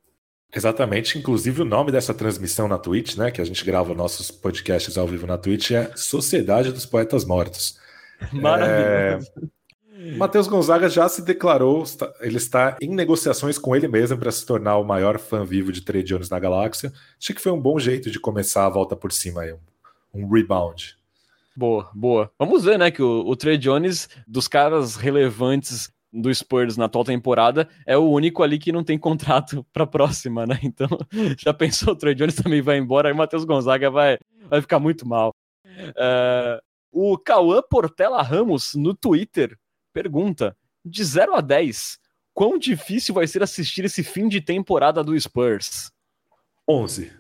Exatamente, 0.55 1.19
inclusive 1.19 1.63
o 1.63 1.65
nome 1.65 1.91
dessa 1.91 2.15
transmissão 2.15 2.69
na 2.69 2.79
Twitch, 2.79 3.17
né, 3.17 3.33
que 3.33 3.41
a 3.41 3.45
gente 3.45 3.65
grava 3.65 3.93
nossos 3.93 4.31
podcasts 4.31 4.97
ao 4.97 5.09
vivo 5.09 5.27
na 5.27 5.37
Twitch 5.37 5.73
é 5.73 5.91
Sociedade 5.97 6.71
dos 6.71 6.87
Poetas 6.87 7.25
Mortos. 7.25 7.88
Maravilhoso. 8.33 9.31
É... 9.37 9.59
Matheus 10.17 10.47
Gonzaga 10.47 10.89
já 10.89 11.09
se 11.09 11.23
declarou, 11.23 11.83
ele 12.21 12.37
está 12.37 12.77
em 12.81 12.95
negociações 12.95 13.59
com 13.59 13.75
ele 13.75 13.89
mesmo 13.89 14.17
para 14.17 14.31
se 14.31 14.47
tornar 14.47 14.77
o 14.77 14.85
maior 14.85 15.19
fã 15.19 15.45
vivo 15.45 15.73
de 15.73 15.81
Trey 15.81 16.05
Jones 16.05 16.31
na 16.31 16.39
galáxia. 16.39 16.93
Achei 17.21 17.35
que 17.35 17.43
foi 17.43 17.51
um 17.51 17.61
bom 17.61 17.79
jeito 17.81 18.09
de 18.09 18.21
começar 18.21 18.65
a 18.65 18.69
volta 18.69 18.95
por 18.95 19.11
cima 19.11 19.43
aí, 19.43 19.53
um, 19.53 19.59
um 20.15 20.29
rebound. 20.29 20.97
Boa, 21.57 21.91
boa. 21.93 22.31
Vamos 22.39 22.65
ver, 22.65 22.79
né, 22.79 22.93
que 22.93 23.03
o, 23.03 23.27
o 23.27 23.35
Trey 23.35 23.59
Jones, 23.59 24.09
dos 24.25 24.47
caras 24.47 24.95
relevantes 24.95 25.91
do 26.13 26.33
Spurs 26.33 26.77
na 26.77 26.85
atual 26.85 27.05
temporada, 27.05 27.69
é 27.85 27.97
o 27.97 28.09
único 28.09 28.45
ali 28.45 28.59
que 28.59 28.71
não 28.71 28.85
tem 28.85 28.97
contrato 28.97 29.67
para 29.73 29.83
a 29.83 29.87
próxima, 29.87 30.47
né? 30.47 30.61
Então, 30.63 30.87
já 31.37 31.53
pensou, 31.53 31.95
o 31.95 31.97
Trey 31.97 32.15
Jones 32.15 32.37
também 32.37 32.63
vai 32.63 32.79
embora, 32.79 33.09
aí 33.09 33.13
o 33.13 33.17
Matheus 33.17 33.45
Gonzaga 33.45 33.91
vai, 33.91 34.19
vai 34.49 34.61
ficar 34.61 34.79
muito 34.79 35.07
mal. 35.07 35.35
Uh, 35.67 36.63
o 36.91 37.19
Cauã 37.19 37.63
Portela 37.63 38.23
Ramos, 38.23 38.75
no 38.75 38.95
Twitter, 38.95 39.59
Pergunta: 39.93 40.57
de 40.85 41.03
0 41.03 41.35
a 41.35 41.41
10, 41.41 41.99
quão 42.33 42.59
difícil 42.59 43.15
vai 43.15 43.27
ser 43.27 43.43
assistir 43.43 43.85
esse 43.85 44.05
fim 44.05 44.29
de 44.29 44.41
temporada 44.41 45.03
do 45.03 45.19
Spurs? 45.19 45.91
11. 46.69 47.13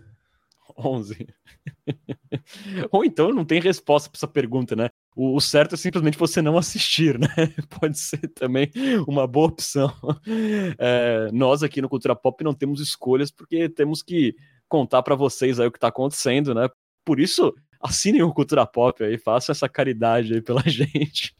11. 0.77 1.27
Ou 2.93 3.05
então 3.05 3.33
não 3.33 3.45
tem 3.45 3.61
resposta 3.61 4.09
para 4.09 4.19
essa 4.19 4.29
pergunta, 4.29 4.77
né? 4.77 4.91
O, 5.16 5.41
certo 5.41 5.75
é 5.75 5.77
simplesmente 5.77 6.16
você 6.16 6.41
não 6.41 6.57
assistir, 6.57 7.19
né? 7.19 7.27
Pode 7.81 7.99
ser 7.99 8.29
também 8.29 8.71
uma 9.07 9.27
boa 9.27 9.49
opção. 9.49 9.93
É, 10.79 11.31
nós 11.33 11.62
aqui 11.62 11.83
no 11.83 11.89
Cultura 11.89 12.14
Pop 12.14 12.45
não 12.45 12.55
temos 12.55 12.81
escolhas 12.81 13.31
porque 13.31 13.69
temos 13.69 14.03
que 14.03 14.37
contar 14.69 15.03
para 15.03 15.16
vocês 15.16 15.59
aí 15.59 15.66
o 15.66 15.73
que 15.73 15.79
está 15.79 15.89
acontecendo, 15.89 16.55
né? 16.55 16.69
Por 17.05 17.19
isso, 17.19 17.53
assinem 17.81 18.22
o 18.22 18.33
Cultura 18.33 18.66
Pop 18.66 19.03
aí, 19.03 19.18
façam 19.18 19.53
essa 19.53 19.68
caridade 19.68 20.35
aí 20.35 20.41
pela 20.41 20.62
gente. 20.68 21.35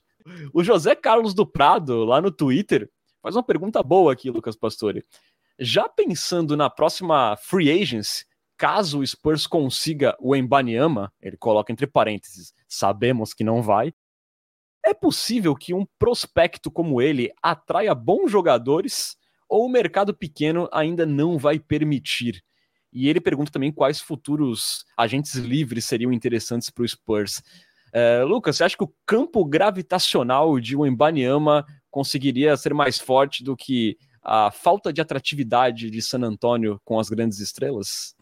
O 0.53 0.63
José 0.63 0.95
Carlos 0.95 1.35
do 1.35 1.47
Prado, 1.47 2.05
lá 2.05 2.21
no 2.21 2.31
Twitter, 2.31 2.91
faz 3.23 3.35
uma 3.37 3.43
pergunta 3.43 3.83
boa 3.83 4.13
aqui, 4.13 4.31
Lucas 4.31 4.57
Pastore. 4.57 5.05
Já 5.59 5.89
pensando 5.89 6.57
na 6.57 6.71
próxima 6.71 7.37
free 7.37 7.71
agency, 7.71 8.25
caso 8.57 9.01
o 9.01 9.07
Spurs 9.07 9.47
consiga 9.47 10.17
o 10.21 10.37
Embanyama, 10.37 11.13
ele 11.21 11.37
coloca 11.37 11.73
entre 11.73 11.87
parênteses, 11.87 12.53
sabemos 12.69 13.33
que 13.33 13.43
não 13.43 13.63
vai, 13.63 13.93
é 14.85 14.95
possível 14.95 15.55
que 15.55 15.75
um 15.75 15.87
prospecto 15.99 16.71
como 16.71 17.03
ele 17.03 17.33
atraia 17.43 17.95
bons 17.95 18.31
jogadores 18.31 19.17
ou 19.49 19.67
o 19.67 19.69
mercado 19.69 20.15
pequeno 20.15 20.69
ainda 20.73 21.05
não 21.05 21.39
vai 21.39 21.59
permitir? 21.59 22.43
E 22.93 23.09
ele 23.09 23.21
pergunta 23.21 23.53
também 23.53 23.73
quais 23.73 24.01
futuros 24.01 24.85
agentes 24.97 25.35
livres 25.35 25.85
seriam 25.85 26.13
interessantes 26.13 26.71
para 26.71 26.83
o 26.83 26.89
Spurs. 26.89 27.43
É, 27.93 28.23
Lucas, 28.25 28.57
você 28.57 28.65
acha 28.65 28.77
que 28.77 28.85
o 28.85 28.93
campo 29.07 29.45
gravitacional 29.45 30.59
de 30.59 30.77
Wembanyama 30.77 31.65
conseguiria 31.91 32.57
ser 32.57 32.75
mais 32.75 32.99
forte 32.99 33.43
do 33.43 33.57
que 33.57 33.97
a 34.23 34.51
falta 34.51 34.93
de 34.93 35.01
atratividade 35.01 35.91
de 35.91 36.03
San 36.03 36.23
Antonio 36.23 36.81
com 36.85 36.99
as 36.99 37.09
grandes 37.09 37.41
estrelas? 37.41 38.15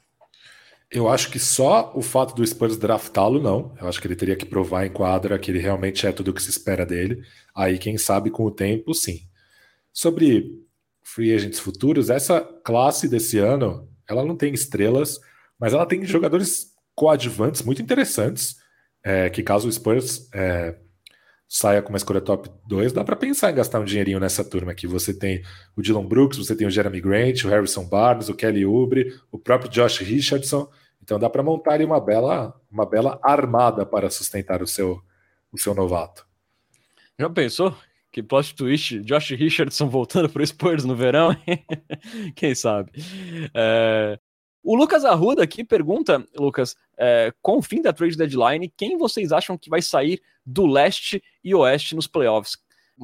Eu 0.90 1.08
acho 1.08 1.30
que 1.30 1.38
só 1.38 1.92
o 1.96 2.00
fato 2.00 2.34
do 2.34 2.46
Spurs 2.46 2.76
draftá-lo, 2.76 3.42
não. 3.42 3.74
Eu 3.80 3.88
acho 3.88 4.00
que 4.00 4.06
ele 4.06 4.14
teria 4.14 4.36
que 4.36 4.46
provar 4.46 4.86
em 4.86 4.90
quadra 4.90 5.38
que 5.38 5.50
ele 5.50 5.58
realmente 5.58 6.06
é 6.06 6.12
tudo 6.12 6.30
o 6.30 6.34
que 6.34 6.42
se 6.42 6.50
espera 6.50 6.86
dele. 6.86 7.22
Aí, 7.54 7.76
quem 7.76 7.98
sabe, 7.98 8.30
com 8.30 8.44
o 8.44 8.52
tempo, 8.52 8.94
sim. 8.94 9.22
Sobre 9.92 10.64
free 11.02 11.34
agents 11.34 11.58
futuros, 11.58 12.08
essa 12.08 12.40
classe 12.40 13.08
desse 13.08 13.38
ano, 13.38 13.88
ela 14.08 14.24
não 14.24 14.36
tem 14.36 14.52
estrelas, 14.52 15.18
mas 15.58 15.72
ela 15.72 15.86
tem 15.86 16.04
jogadores 16.04 16.72
coadjuvantes 16.94 17.62
muito 17.62 17.82
interessantes 17.82 18.56
é, 19.06 19.30
que 19.30 19.40
caso 19.40 19.68
o 19.68 19.72
Spurs 19.72 20.28
é, 20.34 20.74
saia 21.48 21.80
com 21.80 21.90
uma 21.90 21.96
escolha 21.96 22.20
top 22.20 22.50
2, 22.66 22.92
dá 22.92 23.04
para 23.04 23.14
pensar 23.14 23.52
em 23.52 23.54
gastar 23.54 23.78
um 23.78 23.84
dinheirinho 23.84 24.18
nessa 24.18 24.44
turma 24.44 24.72
aqui. 24.72 24.84
Você 24.88 25.14
tem 25.14 25.44
o 25.76 25.80
Dylan 25.80 26.04
Brooks, 26.04 26.38
você 26.38 26.56
tem 26.56 26.66
o 26.66 26.70
Jeremy 26.70 27.00
Grant, 27.00 27.44
o 27.44 27.48
Harrison 27.48 27.84
Barnes, 27.84 28.28
o 28.28 28.34
Kelly 28.34 28.66
Oubre, 28.66 29.14
o 29.30 29.38
próprio 29.38 29.70
Josh 29.70 29.98
Richardson. 29.98 30.68
Então 31.00 31.20
dá 31.20 31.30
para 31.30 31.40
montar 31.40 31.74
ali 31.74 31.84
uma 31.84 32.00
bela, 32.00 32.60
uma 32.68 32.84
bela 32.84 33.20
armada 33.22 33.86
para 33.86 34.10
sustentar 34.10 34.60
o 34.60 34.66
seu, 34.66 35.00
o 35.52 35.58
seu 35.58 35.72
novato. 35.72 36.26
Já 37.16 37.30
pensou? 37.30 37.76
Que 38.16 38.22
plot 38.22 38.54
twist, 38.54 39.00
Josh 39.00 39.32
Richardson 39.32 39.90
voltando 39.90 40.26
para 40.30 40.42
o 40.42 40.46
Spurs 40.46 40.86
no 40.86 40.96
verão? 40.96 41.36
Quem 42.34 42.54
sabe? 42.54 42.90
É, 43.52 44.18
o 44.62 44.74
Lucas 44.74 45.04
Arruda 45.04 45.42
aqui 45.42 45.62
pergunta, 45.62 46.26
Lucas, 46.34 46.74
é, 46.96 47.30
com 47.42 47.58
o 47.58 47.62
fim 47.62 47.82
da 47.82 47.92
trade 47.92 48.16
deadline, 48.16 48.72
quem 48.74 48.96
vocês 48.96 49.32
acham 49.32 49.58
que 49.58 49.68
vai 49.68 49.82
sair 49.82 50.22
do 50.46 50.64
leste 50.64 51.22
e 51.44 51.54
oeste 51.54 51.94
nos 51.94 52.06
playoffs? 52.06 52.56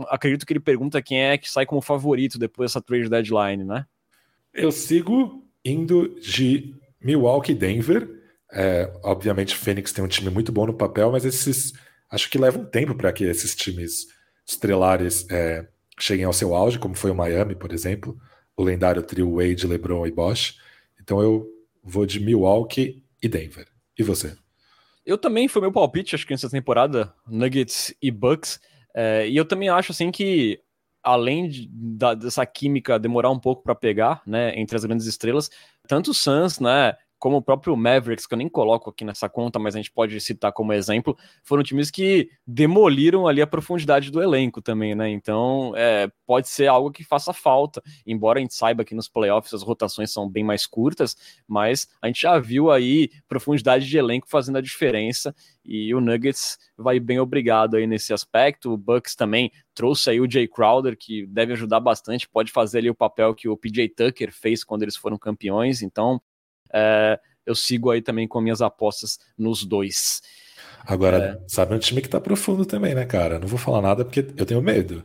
Acredito 0.09 0.47
que 0.47 0.55
ele 0.55 0.61
pergunta 0.61 1.03
quem 1.03 1.21
é 1.21 1.37
que 1.37 1.51
sai 1.51 1.67
como 1.67 1.83
favorito 1.83 2.39
depois 2.39 2.71
dessa 2.71 2.81
trade 2.81 3.11
deadline, 3.11 3.65
né? 3.65 3.85
Eu 4.51 4.73
sigo 4.73 5.47
indo 5.63 6.09
de 6.21 6.75
Milwaukee 6.99 7.53
e 7.53 7.55
Denver. 7.55 8.09
É, 8.51 8.91
obviamente, 9.05 9.55
o 9.55 9.59
Phoenix 9.59 9.93
tem 9.93 10.03
um 10.03 10.09
time 10.09 10.31
muito 10.31 10.51
bom 10.51 10.65
no 10.65 10.73
papel, 10.73 11.13
mas 11.13 11.27
esses 11.27 11.75
acho 12.11 12.31
que 12.31 12.39
leva 12.39 12.59
um 12.59 12.65
tempo 12.65 12.95
para 12.95 13.13
que 13.13 13.25
esses 13.25 13.55
times 13.55 14.07
estrelares 14.47 15.27
é, 15.31 15.67
cheguem 15.99 16.25
ao 16.25 16.33
seu 16.33 16.55
auge, 16.55 16.79
como 16.79 16.95
foi 16.95 17.11
o 17.11 17.15
Miami, 17.15 17.55
por 17.55 17.73
exemplo, 17.73 18.19
o 18.57 18.63
lendário 18.63 19.03
trio 19.03 19.37
Wade, 19.37 19.67
LeBron 19.67 20.07
e 20.07 20.11
Bosch. 20.11 20.57
Então 21.01 21.21
eu 21.21 21.49
vou 21.83 22.07
de 22.07 22.21
Milwaukee 22.21 23.03
e 23.23 23.29
Denver. 23.29 23.67
E 23.99 24.03
você? 24.03 24.37
Eu 25.05 25.19
também 25.19 25.49
foi 25.49 25.63
meu 25.63 25.73
palpite, 25.73 26.15
acho 26.15 26.27
que 26.27 26.33
nessa 26.33 26.49
temporada, 26.49 27.13
Nuggets 27.27 27.95
e 28.01 28.11
Bucks. 28.11 28.61
É, 28.95 29.29
e 29.29 29.37
eu 29.37 29.45
também 29.45 29.69
acho 29.69 29.93
assim 29.93 30.11
que, 30.11 30.61
além 31.03 31.49
de, 31.49 31.69
da, 31.73 32.15
dessa 32.15 32.47
química 32.47 32.99
demorar 32.99 33.31
um 33.31 33.39
pouco 33.39 33.63
para 33.63 33.75
pegar, 33.75 34.23
né, 34.27 34.59
entre 34.59 34.77
as 34.77 34.85
grandes 34.85 35.07
estrelas, 35.07 35.51
tanto 35.89 36.13
o 36.13 36.15
Suns, 36.15 36.61
né, 36.61 36.95
como 37.23 37.37
o 37.37 37.43
próprio 37.43 37.77
Mavericks, 37.77 38.27
que 38.27 38.35
eu 38.35 38.39
nem 38.39 38.49
coloco 38.49 38.91
aqui 38.91 39.05
nessa 39.05 39.29
conta, 39.29 39.57
mas 39.57 39.77
a 39.77 39.79
gente 39.79 39.93
pode 39.93 40.21
citar 40.21 40.53
como 40.53 40.73
exemplo, 40.73 41.17
foram 41.45 41.63
times 41.63 41.89
que 41.89 42.29
demoliram 42.45 43.29
ali 43.29 43.41
a 43.41 43.47
profundidade 43.47 44.11
do 44.11 44.21
elenco 44.21 44.61
também, 44.61 44.93
né? 44.93 45.09
Então, 45.09 45.73
é, 45.77 46.11
pode 46.27 46.49
ser 46.49 46.67
algo 46.67 46.91
que 46.91 47.05
faça 47.05 47.33
falta, 47.33 47.81
embora 48.05 48.41
a 48.41 48.43
gente 48.43 48.57
saiba 48.57 48.85
que 48.85 48.93
nos 48.93 49.09
playoffs 49.09 49.55
as 49.55 49.63
rotações 49.63 50.13
são 50.13 50.29
bem 50.29 50.43
mais 50.43 50.67
curtas, 50.67 51.17
mas 51.47 51.87
a 52.03 52.09
gente 52.09 52.23
já 52.23 52.41
viu 52.41 52.73
aí 52.73 53.09
profundidade 53.29 53.89
de 53.89 53.97
elenco 53.97 54.29
fazendo 54.29 54.59
a 54.59 54.61
diferença 54.61 55.33
e 55.65 55.95
o 55.95 56.01
Nuggets 56.01 56.59
vai 56.77 56.99
bem 56.99 57.21
obrigado 57.21 57.77
aí 57.77 57.87
nesse 57.87 58.13
aspecto. 58.13 58.73
O 58.73 58.77
Bucks 58.77 59.15
também 59.15 59.53
trouxe 59.73 60.11
aí 60.11 60.21
o 60.21 60.29
Jay 60.29 60.49
Crowder, 60.49 60.97
que 60.99 61.25
deve 61.27 61.53
ajudar 61.53 61.79
bastante, 61.79 62.29
pode 62.29 62.51
fazer 62.51 62.79
ali 62.79 62.91
o 62.91 62.95
papel 62.97 63.33
que 63.33 63.49
o 63.49 63.57
PJ 63.57 63.91
Tucker 63.91 64.33
fez 64.33 64.65
quando 64.65 64.83
eles 64.83 64.97
foram 64.97 65.17
campeões. 65.17 65.83
Então, 65.83 66.21
é, 66.73 67.19
eu 67.47 67.55
sigo 67.55 67.91
aí 67.91 68.01
também 68.01 68.27
com 68.27 68.41
minhas 68.41 68.63
apostas 68.63 69.19
nos 69.37 69.65
dois. 69.65 70.23
Agora, 70.85 71.41
é... 71.41 71.49
sabe 71.49 71.75
um 71.75 71.79
time 71.79 72.01
que 72.01 72.09
tá 72.09 72.21
profundo 72.21 72.65
também, 72.65 72.95
né, 72.95 73.05
cara? 73.05 73.39
Não 73.39 73.47
vou 73.47 73.59
falar 73.59 73.81
nada 73.81 74.05
porque 74.05 74.27
eu 74.37 74.47
tenho 74.47 74.63
medo. 74.63 75.05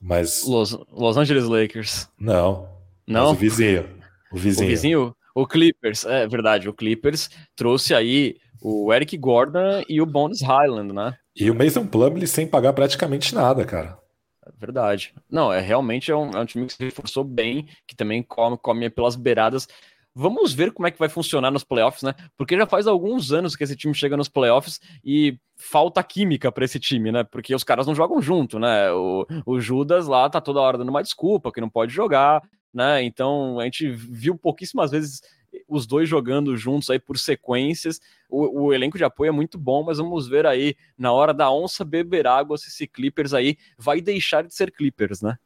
Mas. 0.00 0.44
Los, 0.44 0.76
Los 0.90 1.16
Angeles 1.16 1.44
Lakers. 1.44 2.08
Não. 2.18 2.68
Não. 3.06 3.30
o 3.30 3.34
vizinho. 3.34 3.88
O 4.32 4.36
vizinho. 4.36 4.66
O 4.66 4.70
vizinho? 4.70 5.16
O 5.34 5.46
Clippers, 5.46 6.04
é 6.04 6.26
verdade. 6.26 6.68
O 6.68 6.74
Clippers 6.74 7.30
trouxe 7.56 7.94
aí 7.94 8.36
o 8.60 8.92
Eric 8.92 9.16
Gordon 9.16 9.82
e 9.88 10.00
o 10.00 10.06
Bones 10.06 10.42
Highland, 10.42 10.92
né? 10.92 11.16
E 11.34 11.50
o 11.50 11.54
Mason 11.54 11.86
Plumlee 11.86 12.26
sem 12.26 12.46
pagar 12.46 12.72
praticamente 12.72 13.34
nada, 13.34 13.64
cara. 13.64 13.98
É 14.44 14.50
verdade. 14.58 15.14
Não, 15.30 15.52
é 15.52 15.60
realmente 15.60 16.10
é 16.10 16.16
um, 16.16 16.30
é 16.30 16.40
um 16.40 16.44
time 16.44 16.66
que 16.66 16.74
se 16.74 16.84
reforçou 16.84 17.24
bem, 17.24 17.66
que 17.86 17.96
também 17.96 18.22
come, 18.22 18.58
come 18.58 18.90
pelas 18.90 19.16
beiradas 19.16 19.68
Vamos 20.14 20.52
ver 20.52 20.72
como 20.72 20.86
é 20.86 20.90
que 20.90 20.98
vai 20.98 21.08
funcionar 21.08 21.50
nos 21.50 21.64
playoffs, 21.64 22.02
né? 22.02 22.14
Porque 22.36 22.56
já 22.56 22.66
faz 22.66 22.86
alguns 22.86 23.32
anos 23.32 23.56
que 23.56 23.64
esse 23.64 23.74
time 23.74 23.94
chega 23.94 24.16
nos 24.16 24.28
playoffs 24.28 24.78
e 25.02 25.38
falta 25.56 26.02
química 26.02 26.52
para 26.52 26.64
esse 26.64 26.78
time, 26.78 27.10
né? 27.10 27.24
Porque 27.24 27.54
os 27.54 27.64
caras 27.64 27.86
não 27.86 27.94
jogam 27.94 28.20
junto, 28.20 28.58
né? 28.58 28.92
O, 28.92 29.26
o 29.46 29.60
Judas 29.60 30.06
lá 30.06 30.28
tá 30.28 30.40
toda 30.40 30.60
hora 30.60 30.76
dando 30.76 30.90
uma 30.90 31.02
desculpa 31.02 31.50
que 31.50 31.62
não 31.62 31.70
pode 31.70 31.94
jogar, 31.94 32.42
né? 32.74 33.02
Então 33.02 33.58
a 33.58 33.64
gente 33.64 33.88
viu 33.90 34.36
pouquíssimas 34.36 34.90
vezes 34.90 35.22
os 35.68 35.86
dois 35.86 36.08
jogando 36.08 36.56
juntos 36.56 36.90
aí 36.90 36.98
por 36.98 37.18
sequências. 37.18 38.00
O, 38.28 38.64
o, 38.64 38.72
elenco 38.72 38.98
de 38.98 39.04
apoio 39.04 39.28
é 39.28 39.32
muito 39.32 39.58
bom, 39.58 39.82
mas 39.82 39.98
vamos 39.98 40.28
ver 40.28 40.46
aí 40.46 40.74
na 40.96 41.12
hora 41.12 41.32
da 41.32 41.50
onça 41.50 41.84
beber 41.84 42.26
água 42.26 42.56
se 42.58 42.68
esse 42.68 42.86
Clippers 42.86 43.34
aí 43.34 43.56
vai 43.78 44.00
deixar 44.00 44.44
de 44.44 44.54
ser 44.54 44.70
Clippers, 44.70 45.22
né? 45.22 45.36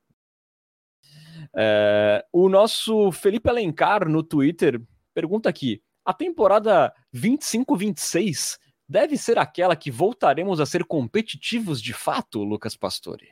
É, 1.57 2.23
o 2.33 2.49
nosso 2.51 3.11
Felipe 3.13 3.49
Alencar 3.49 4.07
no 4.07 4.23
Twitter 4.23 4.81
pergunta 5.15 5.49
aqui: 5.49 5.81
a 6.05 6.13
temporada 6.13 6.93
25-26 7.15 8.59
deve 8.87 9.17
ser 9.17 9.39
aquela 9.39 9.75
que 9.75 9.91
voltaremos 9.91 10.61
a 10.61 10.67
ser 10.67 10.85
competitivos 10.85 11.81
de 11.81 11.95
fato, 11.95 12.45
Lucas 12.45 12.77
Pastore? 12.77 13.29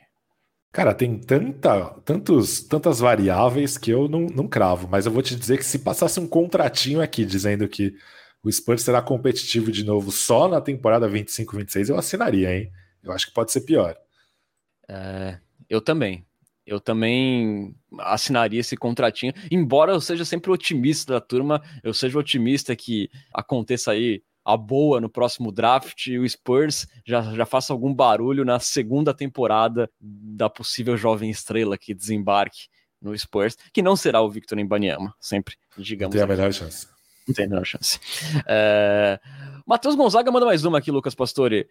Cara, 0.71 0.93
tem 0.93 1.17
tanta, 1.17 1.91
tantos, 2.03 2.61
tantas 2.61 2.99
variáveis 2.99 3.77
que 3.77 3.91
eu 3.91 4.09
não, 4.09 4.21
não 4.21 4.47
cravo, 4.47 4.89
mas 4.89 5.05
eu 5.05 5.11
vou 5.11 5.21
te 5.21 5.33
dizer 5.33 5.57
que 5.57 5.63
se 5.63 5.79
passasse 5.79 6.19
um 6.19 6.27
contratinho 6.27 7.01
aqui 7.01 7.23
dizendo 7.23 7.65
que 7.69 7.95
o 8.43 8.51
Spurs 8.51 8.81
será 8.81 9.01
competitivo 9.01 9.71
de 9.71 9.85
novo 9.85 10.11
só 10.11 10.49
na 10.49 10.59
temporada 10.59 11.07
25-26, 11.09 11.89
eu 11.89 11.97
assinaria, 11.97 12.53
hein? 12.53 12.71
Eu 13.01 13.13
acho 13.13 13.27
que 13.27 13.33
pode 13.33 13.53
ser 13.53 13.61
pior. 13.61 13.95
É, 14.89 15.39
eu 15.69 15.79
também 15.79 16.25
eu 16.65 16.79
também 16.79 17.75
assinaria 17.99 18.59
esse 18.59 18.75
contratinho. 18.75 19.33
Embora 19.51 19.93
eu 19.93 20.01
seja 20.01 20.25
sempre 20.25 20.51
otimista 20.51 21.13
da 21.13 21.21
turma, 21.21 21.61
eu 21.83 21.93
seja 21.93 22.17
otimista 22.17 22.75
que 22.75 23.09
aconteça 23.33 23.91
aí 23.91 24.23
a 24.43 24.55
boa 24.55 25.01
no 25.01 25.09
próximo 25.09 25.51
draft 25.51 26.05
e 26.05 26.19
o 26.19 26.29
Spurs 26.29 26.87
já, 27.03 27.21
já 27.33 27.45
faça 27.45 27.73
algum 27.73 27.93
barulho 27.93 28.45
na 28.45 28.59
segunda 28.59 29.13
temporada 29.13 29.89
da 29.99 30.47
possível 30.49 30.95
jovem 30.95 31.31
estrela 31.31 31.77
que 31.77 31.95
desembarque 31.95 32.67
no 33.01 33.17
Spurs, 33.17 33.57
que 33.73 33.81
não 33.81 33.95
será 33.95 34.21
o 34.21 34.29
Victor 34.29 34.59
Embanyama, 34.59 35.13
sempre, 35.19 35.55
digamos. 35.77 36.13
Tem 36.13 36.23
a 36.23 36.27
melhor 36.27 36.53
chance. 36.53 36.87
Tem 37.35 37.45
a 37.45 37.49
melhor 37.49 37.65
chance. 37.65 37.99
É... 38.47 39.19
Matheus 39.65 39.95
Gonzaga 39.95 40.31
manda 40.31 40.45
mais 40.45 40.63
uma 40.63 40.77
aqui, 40.77 40.91
Lucas 40.91 41.15
Pastore 41.15 41.67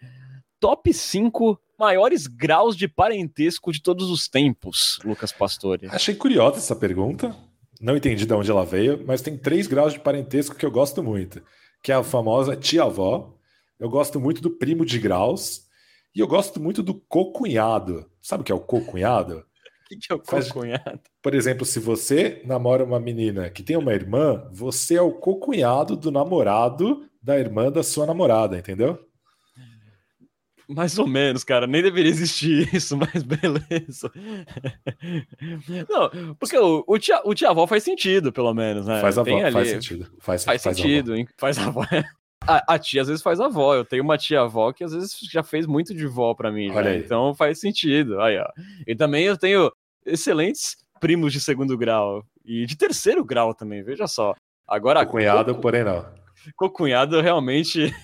top 0.65 0.95
5 0.95 1.61
maiores 1.79 2.27
graus 2.27 2.75
de 2.75 2.89
parentesco 2.89 3.71
de 3.71 3.83
todos 3.83 4.09
os 4.09 4.29
tempos, 4.29 4.99
Lucas 5.05 5.31
Pastore? 5.31 5.89
Achei 5.91 6.15
curiosa 6.15 6.57
essa 6.57 6.75
pergunta. 6.75 7.37
Não 7.79 7.95
entendi 7.95 8.25
de 8.25 8.33
onde 8.33 8.51
ela 8.51 8.65
veio, 8.65 9.05
mas 9.07 9.21
tem 9.21 9.37
três 9.37 9.67
graus 9.67 9.93
de 9.93 10.01
parentesco 10.01 10.57
que 10.57 10.65
eu 10.65 10.71
gosto 10.71 11.03
muito, 11.03 11.43
que 11.83 11.93
é 11.93 11.95
a 11.95 12.03
famosa 12.03 12.57
tia-avó. 12.57 13.37
Eu 13.79 13.91
gosto 13.91 14.19
muito 14.19 14.41
do 14.41 14.53
primo 14.53 14.87
de 14.87 14.99
graus 14.99 15.67
e 16.17 16.21
eu 16.21 16.27
gosto 16.27 16.59
muito 16.59 16.83
do 16.83 16.95
cocunhado. 16.95 18.11
Sabe 18.23 18.41
o 18.41 18.45
que 18.45 18.53
é 18.53 18.55
o 18.55 18.61
cocunhado? 18.61 19.41
O 19.41 19.45
que, 19.87 19.99
que 19.99 20.11
é 20.11 20.17
o 20.17 20.19
cocunhado? 20.19 21.01
Por 21.23 21.35
exemplo, 21.35 21.67
se 21.67 21.79
você 21.79 22.41
namora 22.47 22.85
uma 22.85 22.99
menina 22.99 23.51
que 23.51 23.63
tem 23.63 23.77
uma 23.77 23.93
irmã, 23.93 24.49
você 24.51 24.95
é 24.95 25.03
o 25.03 25.13
cocunhado 25.13 25.95
do 25.95 26.11
namorado 26.11 27.07
da 27.23 27.39
irmã 27.39 27.71
da 27.71 27.83
sua 27.83 28.07
namorada, 28.07 28.57
entendeu? 28.57 28.99
Mais 30.69 30.99
ou 30.99 31.07
menos, 31.07 31.45
cara. 31.45 31.67
Nem 31.67 31.83
deveria 31.83 32.11
existir 32.11 32.69
isso, 32.75 32.97
mas 32.97 33.23
beleza. 33.23 34.11
Não, 35.89 36.35
porque 36.37 36.57
o, 36.57 36.85
o, 36.87 36.99
tia, 36.99 37.21
o 37.25 37.35
tia-avó 37.35 37.67
faz 37.67 37.83
sentido, 37.83 38.33
pelo 38.33 38.53
menos, 38.55 38.87
né? 38.87 39.01
Faz 39.01 39.19
a 39.19 39.21
avó, 39.21 39.51
faz 39.53 39.69
sentido. 39.69 40.05
Faz, 40.19 40.45
faz, 40.45 40.63
faz 40.63 40.77
sentido, 40.77 41.15
a 41.15 41.25
faz 41.39 41.59
a 41.59 41.67
avó. 41.67 41.85
A, 42.47 42.75
a, 42.75 42.79
tia 42.79 43.03
às 43.03 43.09
vezes 43.09 43.23
faz 43.23 43.41
a 43.41 43.47
avó. 43.47 43.75
Eu 43.75 43.85
tenho 43.85 44.03
uma 44.03 44.19
tia-avó 44.19 44.73
que 44.73 44.85
às 44.85 44.93
vezes 44.93 45.19
já 45.31 45.43
fez 45.43 45.67
muito 45.67 45.95
de 45.95 46.07
vó 46.07 46.35
para 46.35 46.51
mim. 46.51 46.71
Olha 46.71 46.97
Então 46.97 47.35
faz 47.35 47.61
sentido. 47.61 48.21
Aí, 48.21 48.39
ó. 48.39 48.47
E 48.87 48.95
também 48.95 49.25
eu 49.25 49.37
tenho 49.37 49.73
excelentes 50.05 50.77
primos 51.01 51.33
de 51.33 51.41
segundo 51.41 51.77
grau. 51.77 52.25
E 52.45 52.67
de 52.67 52.77
terceiro 52.77 53.25
grau 53.25 53.55
também, 53.55 53.83
veja 53.83 54.07
só. 54.07 54.35
Agora. 54.69 55.05
Cunhado, 55.07 55.55
porém 55.57 55.85
não. 55.85 56.05
Com 56.57 56.69
cunhado 56.69 57.21
realmente 57.21 57.95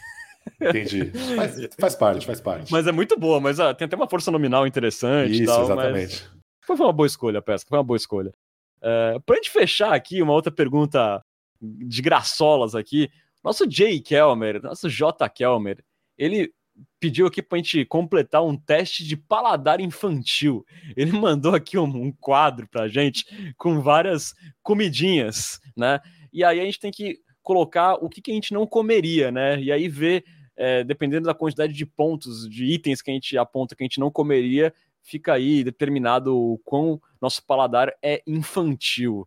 Entendi. 0.61 1.11
Faz, 1.37 1.69
faz, 1.79 1.95
parte, 1.95 2.27
faz 2.27 2.41
parte. 2.41 2.73
Mas 2.73 2.87
é 2.87 2.93
muito 2.93 3.19
boa, 3.19 3.41
mas 3.41 3.61
ah, 3.61 3.75
tem 3.75 3.87
até 3.87 3.97
uma 3.97 4.09
força 4.09 4.31
nominal 4.31 4.67
interessante. 4.67 5.43
Isso, 5.43 5.47
tal, 5.47 5.65
exatamente. 5.65 6.31
Foi 6.67 6.77
uma 6.77 6.93
boa 6.93 7.07
escolha, 7.07 7.43
Pesca, 7.43 7.69
foi 7.69 7.79
uma 7.79 7.85
boa 7.85 7.97
escolha. 7.97 8.33
Uh, 8.79 9.21
pra 9.23 9.37
gente 9.37 9.51
fechar 9.51 9.93
aqui, 9.93 10.23
uma 10.23 10.33
outra 10.33 10.51
pergunta 10.51 11.23
de 11.61 12.01
graçolas 12.01 12.75
aqui. 12.75 13.11
Nosso 13.43 13.71
Jay 13.71 14.01
Kelmer, 14.01 14.63
nosso 14.63 14.89
J. 14.89 15.29
Kelmer, 15.29 15.83
ele 16.17 16.53
pediu 16.99 17.27
aqui 17.27 17.43
pra 17.43 17.59
gente 17.59 17.85
completar 17.85 18.45
um 18.45 18.57
teste 18.57 19.05
de 19.05 19.17
paladar 19.17 19.81
infantil. 19.81 20.65
Ele 20.97 21.13
mandou 21.13 21.55
aqui 21.55 21.79
um, 21.79 21.85
um 21.85 22.13
quadro 22.13 22.69
pra 22.69 22.89
gente 22.89 23.25
com 23.57 23.81
várias 23.81 24.35
comidinhas, 24.63 25.61
né? 25.77 26.01
E 26.33 26.45
aí 26.45 26.61
a 26.61 26.65
gente 26.65 26.79
tem 26.79 26.91
que 26.91 27.19
colocar 27.43 27.95
o 27.95 28.09
que, 28.09 28.21
que 28.21 28.31
a 28.31 28.35
gente 28.35 28.53
não 28.53 28.67
comeria, 28.67 29.31
né? 29.31 29.61
E 29.61 29.73
aí 29.73 29.89
ver, 29.89 30.25
é, 30.61 30.85
dependendo 30.85 31.27
da 31.27 31.33
quantidade 31.33 31.73
de 31.73 31.87
pontos, 31.87 32.47
de 32.47 32.67
itens 32.67 33.01
que 33.01 33.11
a 33.11 33.15
gente 33.15 33.39
aponta 33.39 33.75
que 33.75 33.83
a 33.83 33.87
gente 33.87 33.99
não 33.99 34.11
comeria, 34.11 34.75
fica 35.03 35.33
aí 35.33 35.65
determinado 35.65 36.37
o 36.37 36.59
quão 36.59 37.01
nosso 37.19 37.43
paladar 37.47 37.91
é 38.03 38.23
infantil. 38.27 39.27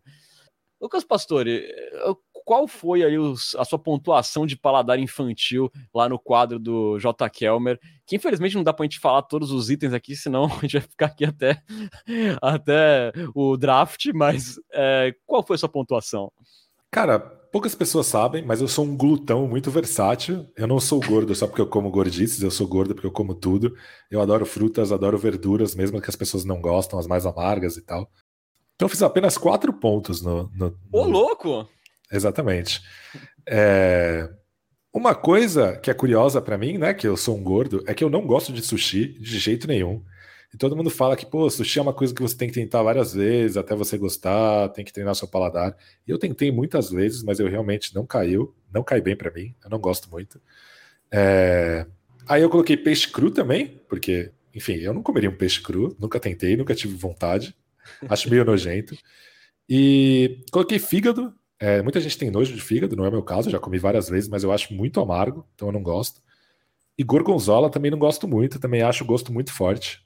Lucas 0.80 1.02
Pastore, 1.02 1.66
qual 2.44 2.68
foi 2.68 3.02
aí 3.02 3.18
os, 3.18 3.56
a 3.56 3.64
sua 3.64 3.80
pontuação 3.80 4.46
de 4.46 4.56
paladar 4.56 4.96
infantil 4.96 5.72
lá 5.92 6.08
no 6.08 6.20
quadro 6.20 6.56
do 6.56 7.00
J. 7.00 7.28
Kelmer? 7.30 7.80
Que 8.06 8.14
infelizmente 8.14 8.54
não 8.54 8.62
dá 8.62 8.72
pra 8.72 8.84
gente 8.84 9.00
falar 9.00 9.22
todos 9.22 9.50
os 9.50 9.70
itens 9.70 9.92
aqui, 9.92 10.14
senão 10.14 10.44
a 10.54 10.60
gente 10.60 10.78
vai 10.78 10.82
ficar 10.82 11.06
aqui 11.06 11.24
até, 11.24 11.60
até 12.40 13.12
o 13.34 13.56
draft, 13.56 14.06
mas 14.14 14.54
é, 14.72 15.12
qual 15.26 15.44
foi 15.44 15.56
a 15.56 15.58
sua 15.58 15.68
pontuação? 15.68 16.30
Cara, 16.92 17.33
Poucas 17.54 17.72
pessoas 17.72 18.08
sabem, 18.08 18.44
mas 18.44 18.60
eu 18.60 18.66
sou 18.66 18.84
um 18.84 18.96
glutão 18.96 19.46
muito 19.46 19.70
versátil. 19.70 20.44
Eu 20.56 20.66
não 20.66 20.80
sou 20.80 20.98
gordo 20.98 21.32
só 21.36 21.46
porque 21.46 21.60
eu 21.60 21.68
como 21.68 21.88
gordices, 21.88 22.42
eu 22.42 22.50
sou 22.50 22.66
gordo 22.66 22.96
porque 22.96 23.06
eu 23.06 23.12
como 23.12 23.32
tudo. 23.32 23.76
Eu 24.10 24.20
adoro 24.20 24.44
frutas, 24.44 24.90
adoro 24.90 25.16
verduras, 25.16 25.72
mesmo 25.72 26.00
que 26.00 26.10
as 26.10 26.16
pessoas 26.16 26.44
não 26.44 26.60
gostam, 26.60 26.98
as 26.98 27.06
mais 27.06 27.24
amargas 27.24 27.76
e 27.76 27.82
tal. 27.82 28.10
Então 28.74 28.86
eu 28.86 28.88
fiz 28.88 29.00
apenas 29.04 29.38
quatro 29.38 29.72
pontos 29.72 30.20
no. 30.20 30.50
no, 30.52 30.76
Ô, 30.90 31.04
louco! 31.04 31.68
Exatamente. 32.10 32.82
É... 33.48 34.28
Uma 34.92 35.14
coisa 35.14 35.76
que 35.76 35.92
é 35.92 35.94
curiosa 35.94 36.42
para 36.42 36.58
mim, 36.58 36.76
né, 36.76 36.92
que 36.92 37.06
eu 37.06 37.16
sou 37.16 37.36
um 37.36 37.44
gordo, 37.44 37.84
é 37.86 37.94
que 37.94 38.02
eu 38.02 38.10
não 38.10 38.26
gosto 38.26 38.52
de 38.52 38.62
sushi 38.62 39.16
de 39.20 39.38
jeito 39.38 39.68
nenhum. 39.68 40.02
E 40.54 40.56
todo 40.56 40.76
mundo 40.76 40.88
fala 40.88 41.16
que, 41.16 41.26
pô, 41.26 41.50
sushi 41.50 41.80
é 41.80 41.82
uma 41.82 41.92
coisa 41.92 42.14
que 42.14 42.22
você 42.22 42.36
tem 42.36 42.46
que 42.46 42.54
tentar 42.54 42.80
várias 42.80 43.12
vezes 43.12 43.56
até 43.56 43.74
você 43.74 43.98
gostar, 43.98 44.68
tem 44.68 44.84
que 44.84 44.92
treinar 44.92 45.16
seu 45.16 45.26
paladar. 45.26 45.76
E 46.06 46.10
eu 46.12 46.16
tentei 46.16 46.52
muitas 46.52 46.90
vezes, 46.90 47.24
mas 47.24 47.40
eu 47.40 47.48
realmente 47.48 47.92
não 47.92 48.06
caiu, 48.06 48.54
não 48.72 48.84
cai 48.84 49.00
bem 49.00 49.16
para 49.16 49.32
mim, 49.32 49.52
eu 49.64 49.68
não 49.68 49.80
gosto 49.80 50.08
muito. 50.08 50.40
É... 51.10 51.86
Aí 52.28 52.40
eu 52.40 52.48
coloquei 52.48 52.76
peixe 52.76 53.08
cru 53.10 53.32
também, 53.32 53.82
porque, 53.88 54.30
enfim, 54.54 54.74
eu 54.74 54.94
não 54.94 55.02
comeria 55.02 55.28
um 55.28 55.36
peixe 55.36 55.60
cru, 55.60 55.96
nunca 55.98 56.20
tentei, 56.20 56.56
nunca 56.56 56.72
tive 56.72 56.94
vontade, 56.94 57.52
acho 58.08 58.30
meio 58.30 58.44
nojento. 58.44 58.96
E 59.68 60.44
coloquei 60.52 60.78
fígado, 60.78 61.34
é, 61.58 61.82
muita 61.82 62.00
gente 62.00 62.16
tem 62.16 62.30
nojo 62.30 62.54
de 62.54 62.60
fígado, 62.60 62.94
não 62.94 63.04
é 63.04 63.10
meu 63.10 63.24
caso, 63.24 63.50
já 63.50 63.58
comi 63.58 63.78
várias 63.78 64.08
vezes, 64.08 64.28
mas 64.28 64.44
eu 64.44 64.52
acho 64.52 64.72
muito 64.72 65.00
amargo, 65.00 65.44
então 65.56 65.66
eu 65.66 65.72
não 65.72 65.82
gosto. 65.82 66.20
E 66.96 67.02
gorgonzola 67.02 67.68
também 67.68 67.90
não 67.90 67.98
gosto 67.98 68.28
muito, 68.28 68.60
também 68.60 68.82
acho 68.82 69.02
o 69.02 69.06
gosto 69.06 69.32
muito 69.32 69.52
forte. 69.52 70.03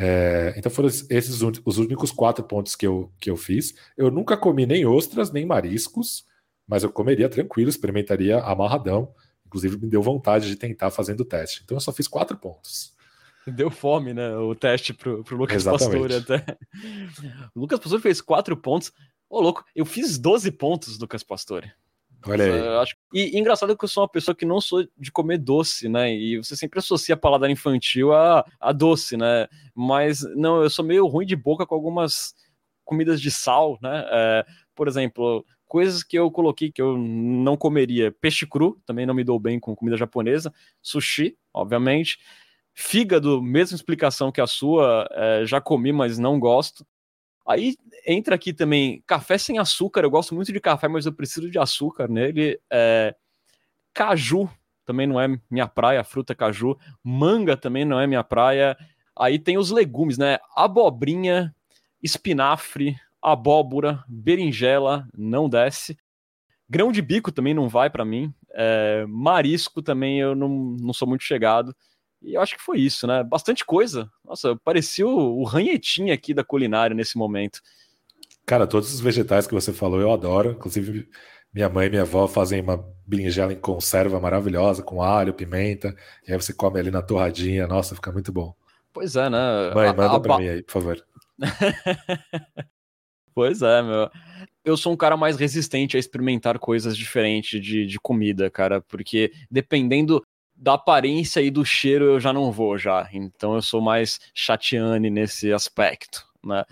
É, 0.00 0.54
então 0.56 0.70
foram 0.70 0.88
esses 0.88 1.42
os 1.42 1.78
únicos 1.78 2.12
quatro 2.12 2.44
pontos 2.44 2.76
que 2.76 2.86
eu, 2.86 3.12
que 3.18 3.28
eu 3.28 3.36
fiz. 3.36 3.74
Eu 3.96 4.10
nunca 4.10 4.36
comi 4.36 4.64
nem 4.64 4.86
ostras, 4.86 5.32
nem 5.32 5.44
mariscos, 5.44 6.24
mas 6.66 6.84
eu 6.84 6.92
comeria 6.92 7.28
tranquilo, 7.28 7.68
experimentaria 7.68 8.38
amarradão. 8.38 9.12
Inclusive 9.44 9.76
me 9.78 9.88
deu 9.88 10.02
vontade 10.02 10.46
de 10.46 10.56
tentar 10.56 10.90
fazendo 10.90 11.20
o 11.20 11.24
teste. 11.24 11.62
Então 11.64 11.76
eu 11.76 11.80
só 11.80 11.92
fiz 11.92 12.06
quatro 12.06 12.36
pontos. 12.36 12.96
Deu 13.46 13.70
fome, 13.70 14.12
né? 14.12 14.36
O 14.36 14.54
teste 14.54 14.92
pro, 14.92 15.24
pro 15.24 15.36
Lucas 15.36 15.56
Exatamente. 15.56 16.08
Pastore 16.08 16.14
até. 16.14 16.58
O 17.54 17.60
Lucas 17.60 17.80
Pastore 17.80 18.02
fez 18.02 18.20
quatro 18.20 18.56
pontos. 18.56 18.92
Ô, 19.28 19.40
louco, 19.40 19.64
eu 19.74 19.84
fiz 19.84 20.18
12 20.18 20.50
pontos, 20.52 20.98
Lucas 20.98 21.22
Pastore. 21.22 21.72
Olha 22.26 22.44
aí. 22.44 22.68
Acho... 22.78 22.96
E, 23.12 23.38
engraçado 23.38 23.76
que 23.76 23.84
eu 23.84 23.88
sou 23.88 24.02
uma 24.02 24.08
pessoa 24.08 24.34
que 24.34 24.44
não 24.44 24.60
sou 24.60 24.86
de 24.96 25.10
comer 25.10 25.38
doce, 25.38 25.88
né? 25.88 26.14
E 26.14 26.36
você 26.36 26.56
sempre 26.56 26.78
associa 26.78 27.16
paladar 27.16 27.50
infantil 27.50 28.12
a, 28.12 28.44
a 28.60 28.72
doce, 28.72 29.16
né? 29.16 29.48
Mas 29.74 30.22
não, 30.36 30.62
eu 30.62 30.68
sou 30.68 30.84
meio 30.84 31.06
ruim 31.06 31.26
de 31.26 31.36
boca 31.36 31.66
com 31.66 31.74
algumas 31.74 32.34
comidas 32.84 33.20
de 33.20 33.30
sal, 33.30 33.78
né? 33.82 34.04
É, 34.10 34.46
por 34.74 34.88
exemplo, 34.88 35.44
coisas 35.66 36.02
que 36.02 36.18
eu 36.18 36.30
coloquei 36.30 36.70
que 36.70 36.82
eu 36.82 36.98
não 36.98 37.56
comeria. 37.56 38.12
Peixe 38.12 38.46
cru, 38.46 38.80
também 38.84 39.06
não 39.06 39.14
me 39.14 39.24
dou 39.24 39.38
bem 39.38 39.58
com 39.58 39.76
comida 39.76 39.96
japonesa. 39.96 40.52
Sushi, 40.82 41.36
obviamente. 41.52 42.18
Fígado, 42.74 43.42
mesma 43.42 43.74
explicação 43.74 44.30
que 44.30 44.40
a 44.40 44.46
sua, 44.46 45.08
é, 45.12 45.46
já 45.46 45.60
comi, 45.60 45.92
mas 45.92 46.18
não 46.18 46.38
gosto. 46.38 46.86
Aí 47.48 47.76
entra 48.06 48.34
aqui 48.34 48.52
também 48.52 49.02
café 49.06 49.38
sem 49.38 49.58
açúcar. 49.58 50.02
Eu 50.02 50.10
gosto 50.10 50.34
muito 50.34 50.52
de 50.52 50.60
café, 50.60 50.86
mas 50.86 51.06
eu 51.06 51.12
preciso 51.12 51.50
de 51.50 51.58
açúcar 51.58 52.06
nele. 52.06 52.60
É, 52.70 53.14
caju 53.94 54.50
também 54.84 55.06
não 55.06 55.20
é 55.20 55.28
minha 55.50 55.66
praia, 55.66 56.04
fruta 56.04 56.34
caju. 56.34 56.78
Manga 57.02 57.56
também 57.56 57.84
não 57.84 57.98
é 57.98 58.06
minha 58.06 58.22
praia. 58.22 58.76
Aí 59.18 59.38
tem 59.38 59.56
os 59.56 59.70
legumes, 59.70 60.18
né? 60.18 60.38
Abobrinha, 60.54 61.54
espinafre, 62.02 62.96
abóbora, 63.20 64.04
berinjela, 64.06 65.08
não 65.16 65.48
desce. 65.48 65.96
Grão 66.68 66.92
de 66.92 67.00
bico 67.00 67.32
também 67.32 67.54
não 67.54 67.68
vai 67.68 67.88
para 67.88 68.04
mim. 68.04 68.32
É, 68.52 69.06
marisco 69.08 69.82
também 69.82 70.20
eu 70.20 70.34
não, 70.34 70.48
não 70.78 70.92
sou 70.92 71.08
muito 71.08 71.24
chegado. 71.24 71.74
E 72.22 72.34
eu 72.34 72.40
acho 72.40 72.56
que 72.56 72.62
foi 72.62 72.80
isso, 72.80 73.06
né? 73.06 73.22
Bastante 73.22 73.64
coisa. 73.64 74.10
Nossa, 74.24 74.56
parecia 74.64 75.06
o, 75.06 75.40
o 75.40 75.44
ranhetinho 75.44 76.12
aqui 76.12 76.34
da 76.34 76.44
culinária 76.44 76.94
nesse 76.94 77.16
momento. 77.16 77.60
Cara, 78.44 78.66
todos 78.66 78.92
os 78.92 79.00
vegetais 79.00 79.46
que 79.46 79.54
você 79.54 79.72
falou 79.72 80.00
eu 80.00 80.12
adoro. 80.12 80.52
Inclusive, 80.52 81.08
minha 81.52 81.68
mãe 81.68 81.86
e 81.86 81.90
minha 81.90 82.02
avó 82.02 82.26
fazem 82.26 82.60
uma 82.60 82.84
berinjela 83.06 83.52
em 83.52 83.60
conserva 83.60 84.20
maravilhosa, 84.20 84.82
com 84.82 85.02
alho, 85.02 85.34
pimenta. 85.34 85.94
E 86.26 86.32
aí 86.32 86.40
você 86.40 86.52
come 86.52 86.80
ali 86.80 86.90
na 86.90 87.02
torradinha. 87.02 87.66
Nossa, 87.66 87.94
fica 87.94 88.10
muito 88.10 88.32
bom. 88.32 88.54
Pois 88.92 89.16
é, 89.16 89.30
né? 89.30 89.72
Mãe, 89.74 89.88
manda 89.88 90.16
a, 90.16 90.20
pra 90.20 90.38
mim 90.38 90.48
aí, 90.48 90.62
por 90.62 90.72
favor. 90.72 91.06
pois 93.34 93.62
é, 93.62 93.82
meu. 93.82 94.10
Eu 94.64 94.76
sou 94.76 94.92
um 94.92 94.96
cara 94.96 95.16
mais 95.16 95.36
resistente 95.36 95.96
a 95.96 96.00
experimentar 96.00 96.58
coisas 96.58 96.96
diferentes 96.96 97.62
de, 97.62 97.86
de 97.86 97.98
comida, 98.00 98.50
cara, 98.50 98.80
porque 98.80 99.32
dependendo 99.50 100.22
da 100.58 100.74
aparência 100.74 101.40
e 101.40 101.50
do 101.50 101.64
cheiro 101.64 102.04
eu 102.04 102.20
já 102.20 102.32
não 102.32 102.50
vou 102.50 102.76
já. 102.76 103.08
Então 103.12 103.54
eu 103.54 103.62
sou 103.62 103.80
mais 103.80 104.18
chatiane 104.34 105.08
nesse 105.08 105.52
aspecto, 105.52 106.26
né? 106.44 106.64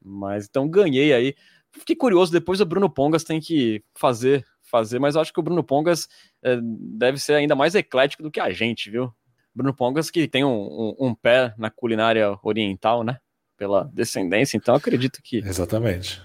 Mas 0.00 0.46
então 0.48 0.68
ganhei 0.68 1.12
aí. 1.12 1.34
Fiquei 1.72 1.96
curioso, 1.96 2.30
depois 2.30 2.60
o 2.60 2.66
Bruno 2.66 2.88
Pongas 2.88 3.24
tem 3.24 3.40
que 3.40 3.82
fazer, 3.94 4.44
fazer, 4.62 4.98
mas 4.98 5.14
eu 5.14 5.20
acho 5.20 5.32
que 5.32 5.40
o 5.40 5.42
Bruno 5.42 5.64
Pongas 5.64 6.06
é, 6.42 6.58
deve 6.62 7.18
ser 7.18 7.34
ainda 7.34 7.56
mais 7.56 7.74
eclético 7.74 8.22
do 8.22 8.30
que 8.30 8.40
a 8.40 8.50
gente, 8.50 8.90
viu? 8.90 9.12
Bruno 9.54 9.74
Pongas 9.74 10.10
que 10.10 10.28
tem 10.28 10.44
um, 10.44 10.50
um, 10.50 11.08
um 11.08 11.14
pé 11.14 11.54
na 11.58 11.70
culinária 11.70 12.38
oriental, 12.42 13.02
né? 13.02 13.18
Pela 13.56 13.90
descendência, 13.92 14.56
então 14.56 14.74
acredito 14.74 15.20
que. 15.22 15.38
Exatamente. 15.38 16.22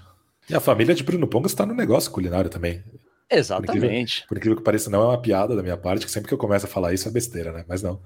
E 0.49 0.55
a 0.55 0.59
família 0.59 0.95
de 0.95 1.03
Bruno 1.03 1.27
Pongas 1.27 1.51
está 1.51 1.65
no 1.65 1.73
negócio 1.73 2.11
culinário 2.11 2.49
também. 2.49 2.83
Exatamente. 3.29 4.25
Por 4.27 4.37
incrível, 4.37 4.57
que 4.57 4.63
pareça, 4.63 4.89
não 4.89 5.01
é 5.01 5.05
uma 5.05 5.21
piada 5.21 5.55
da 5.55 5.61
minha 5.61 5.77
parte, 5.77 6.05
que 6.05 6.11
sempre 6.11 6.27
que 6.27 6.33
eu 6.33 6.37
começo 6.37 6.65
a 6.65 6.69
falar 6.69 6.93
isso 6.93 7.07
é 7.07 7.11
besteira, 7.11 7.51
né? 7.51 7.65
Mas 7.67 7.81
não. 7.81 8.01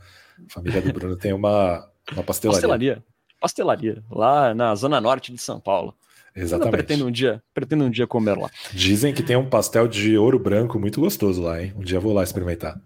A 0.49 0.53
família 0.53 0.81
do 0.81 0.91
Bruno 0.93 1.15
tem 1.15 1.33
uma, 1.33 1.87
uma 2.11 2.23
pastelaria. 2.23 2.59
Pastelaria. 2.59 3.03
Pastelaria. 3.39 4.03
Lá 4.09 4.53
na 4.53 4.73
zona 4.75 4.99
norte 4.99 5.31
de 5.31 5.37
São 5.39 5.59
Paulo. 5.59 5.95
Exatamente. 6.35 6.71
pretendo 6.71 7.05
um 7.05 7.11
dia, 7.11 7.43
pretendo 7.53 7.83
um 7.83 7.89
dia 7.89 8.07
comer 8.07 8.37
lá. 8.37 8.49
Dizem 8.71 9.13
que 9.13 9.21
tem 9.21 9.35
um 9.35 9.49
pastel 9.49 9.87
de 9.87 10.17
ouro 10.17 10.39
branco 10.39 10.79
muito 10.79 11.01
gostoso 11.01 11.41
lá, 11.41 11.61
hein? 11.61 11.73
Um 11.75 11.81
dia 11.81 11.97
eu 11.97 12.01
vou 12.01 12.13
lá 12.13 12.23
experimentar. 12.23 12.79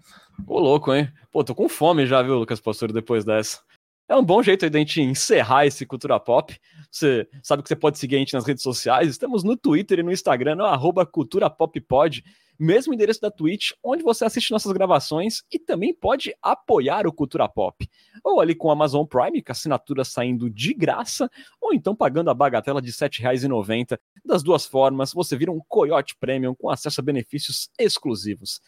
Ô, 0.48 0.60
louco, 0.60 0.94
hein? 0.94 1.10
Pô, 1.32 1.44
tô 1.44 1.54
com 1.54 1.70
fome 1.70 2.06
já, 2.08 2.22
viu, 2.22 2.36
Lucas 2.36 2.60
Pastor, 2.60 2.92
depois 2.92 3.24
dessa. 3.24 3.60
É 4.08 4.16
um 4.16 4.24
bom 4.24 4.44
jeito 4.44 4.70
de 4.70 4.78
a 4.78 4.80
gente 4.80 5.02
encerrar 5.02 5.66
esse 5.66 5.86
Cultura 5.86 6.20
Pop. 6.20 6.56
Você 6.92 7.28
sabe 7.42 7.64
que 7.64 7.70
você 7.70 7.76
pode 7.76 7.98
seguir 7.98 8.18
a 8.18 8.20
gente 8.20 8.34
nas 8.34 8.46
redes 8.46 8.62
sociais. 8.62 9.10
Estamos 9.10 9.44
no 9.44 9.58
Twitter 9.58 10.00
e 10.00 10.04
no 10.04 10.12
Instagram, 10.12 10.56
no 10.56 10.66
arroba 10.66 11.06
Cultura 11.06 11.50
Pop 11.50 11.80
Pod 11.82 12.24
mesmo 12.60 12.94
endereço 12.94 13.22
da 13.22 13.30
Twitch, 13.30 13.72
onde 13.84 14.04
você 14.04 14.26
assiste 14.26 14.52
nossas 14.52 14.72
gravações 14.72 15.44
e 15.52 15.60
também 15.60 15.94
pode 15.94 16.34
apoiar 16.42 17.06
o 17.06 17.14
Cultura 17.14 17.48
Pop. 17.48 17.88
Ou 18.24 18.40
ali 18.40 18.56
com 18.56 18.70
o 18.70 18.72
Amazon 18.72 19.06
Prime, 19.06 19.42
com 19.42 19.52
assinatura 19.52 20.04
saindo 20.04 20.50
de 20.50 20.74
graça, 20.74 21.30
ou 21.62 21.74
então 21.74 21.96
pagando 21.96 22.30
a 22.30 22.34
bagatela 22.34 22.82
de 22.82 22.90
R$ 22.90 22.96
7,90. 22.96 24.00
Das 24.24 24.42
duas 24.42 24.66
formas, 24.66 25.14
você 25.14 25.36
vira 25.36 25.52
um 25.52 25.60
Coyote 25.68 26.16
Premium 26.20 26.56
com 26.56 26.70
acesso 26.70 27.02
a 27.02 27.04
benefícios 27.04 27.70
exclusivos. 27.78 28.62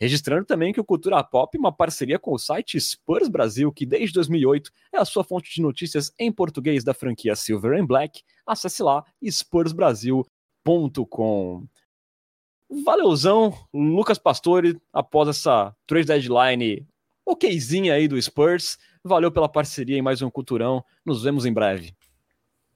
Registrando 0.00 0.44
também 0.44 0.72
que 0.72 0.80
o 0.80 0.84
Cultura 0.84 1.22
Pop 1.24 1.56
é 1.56 1.60
uma 1.60 1.72
parceria 1.72 2.18
com 2.18 2.32
o 2.32 2.38
site 2.38 2.80
Spurs 2.80 3.28
Brasil, 3.28 3.72
que 3.72 3.86
desde 3.86 4.14
2008 4.14 4.70
é 4.92 4.98
a 4.98 5.04
sua 5.04 5.22
fonte 5.24 5.54
de 5.54 5.62
notícias 5.62 6.12
em 6.18 6.32
português 6.32 6.84
da 6.84 6.94
franquia 6.94 7.36
Silver 7.36 7.80
and 7.80 7.86
Black. 7.86 8.22
Acesse 8.46 8.82
lá 8.82 9.04
spursbrasil.com. 9.22 11.66
Valeuzão, 12.84 13.54
Lucas 13.72 14.18
Pastore, 14.18 14.80
após 14.92 15.28
essa 15.28 15.74
trade 15.86 16.06
deadline 16.06 16.86
okzinha 17.24 17.94
aí 17.94 18.06
do 18.06 18.20
Spurs. 18.20 18.78
Valeu 19.04 19.30
pela 19.30 19.48
parceria 19.48 19.98
em 19.98 20.02
mais 20.02 20.22
um 20.22 20.30
Culturão. 20.30 20.84
Nos 21.04 21.22
vemos 21.22 21.46
em 21.46 21.52
breve. 21.52 21.94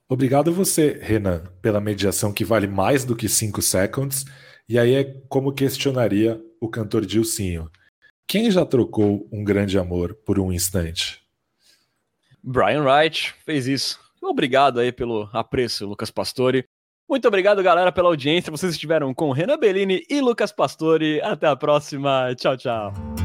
Obrigado 0.07 0.51
você, 0.51 0.99
Renan, 1.01 1.43
pela 1.61 1.79
mediação 1.79 2.33
que 2.33 2.43
vale 2.43 2.67
mais 2.67 3.05
do 3.05 3.15
que 3.15 3.29
5 3.29 3.61
seconds. 3.61 4.25
E 4.67 4.77
aí 4.77 4.93
é 4.93 5.03
como 5.29 5.53
questionaria 5.53 6.41
o 6.61 6.69
cantor 6.69 7.05
Dilcinho. 7.05 7.69
Quem 8.27 8.49
já 8.49 8.65
trocou 8.65 9.27
um 9.31 9.43
grande 9.43 9.77
amor 9.77 10.13
por 10.13 10.39
um 10.39 10.53
instante? 10.53 11.21
Brian 12.41 12.83
Wright 12.83 13.33
fez 13.43 13.67
isso. 13.67 13.99
Obrigado 14.21 14.79
aí 14.79 14.91
pelo 14.91 15.27
apreço, 15.33 15.85
Lucas 15.85 16.11
Pastore. 16.11 16.63
Muito 17.09 17.27
obrigado, 17.27 17.61
galera, 17.61 17.91
pela 17.91 18.07
audiência. 18.07 18.51
Vocês 18.51 18.71
estiveram 18.71 19.13
com 19.13 19.31
Renan 19.31 19.57
Bellini 19.57 20.05
e 20.09 20.21
Lucas 20.21 20.51
Pastore. 20.51 21.19
Até 21.21 21.47
a 21.47 21.55
próxima. 21.55 22.33
Tchau, 22.35 22.55
tchau. 22.55 23.20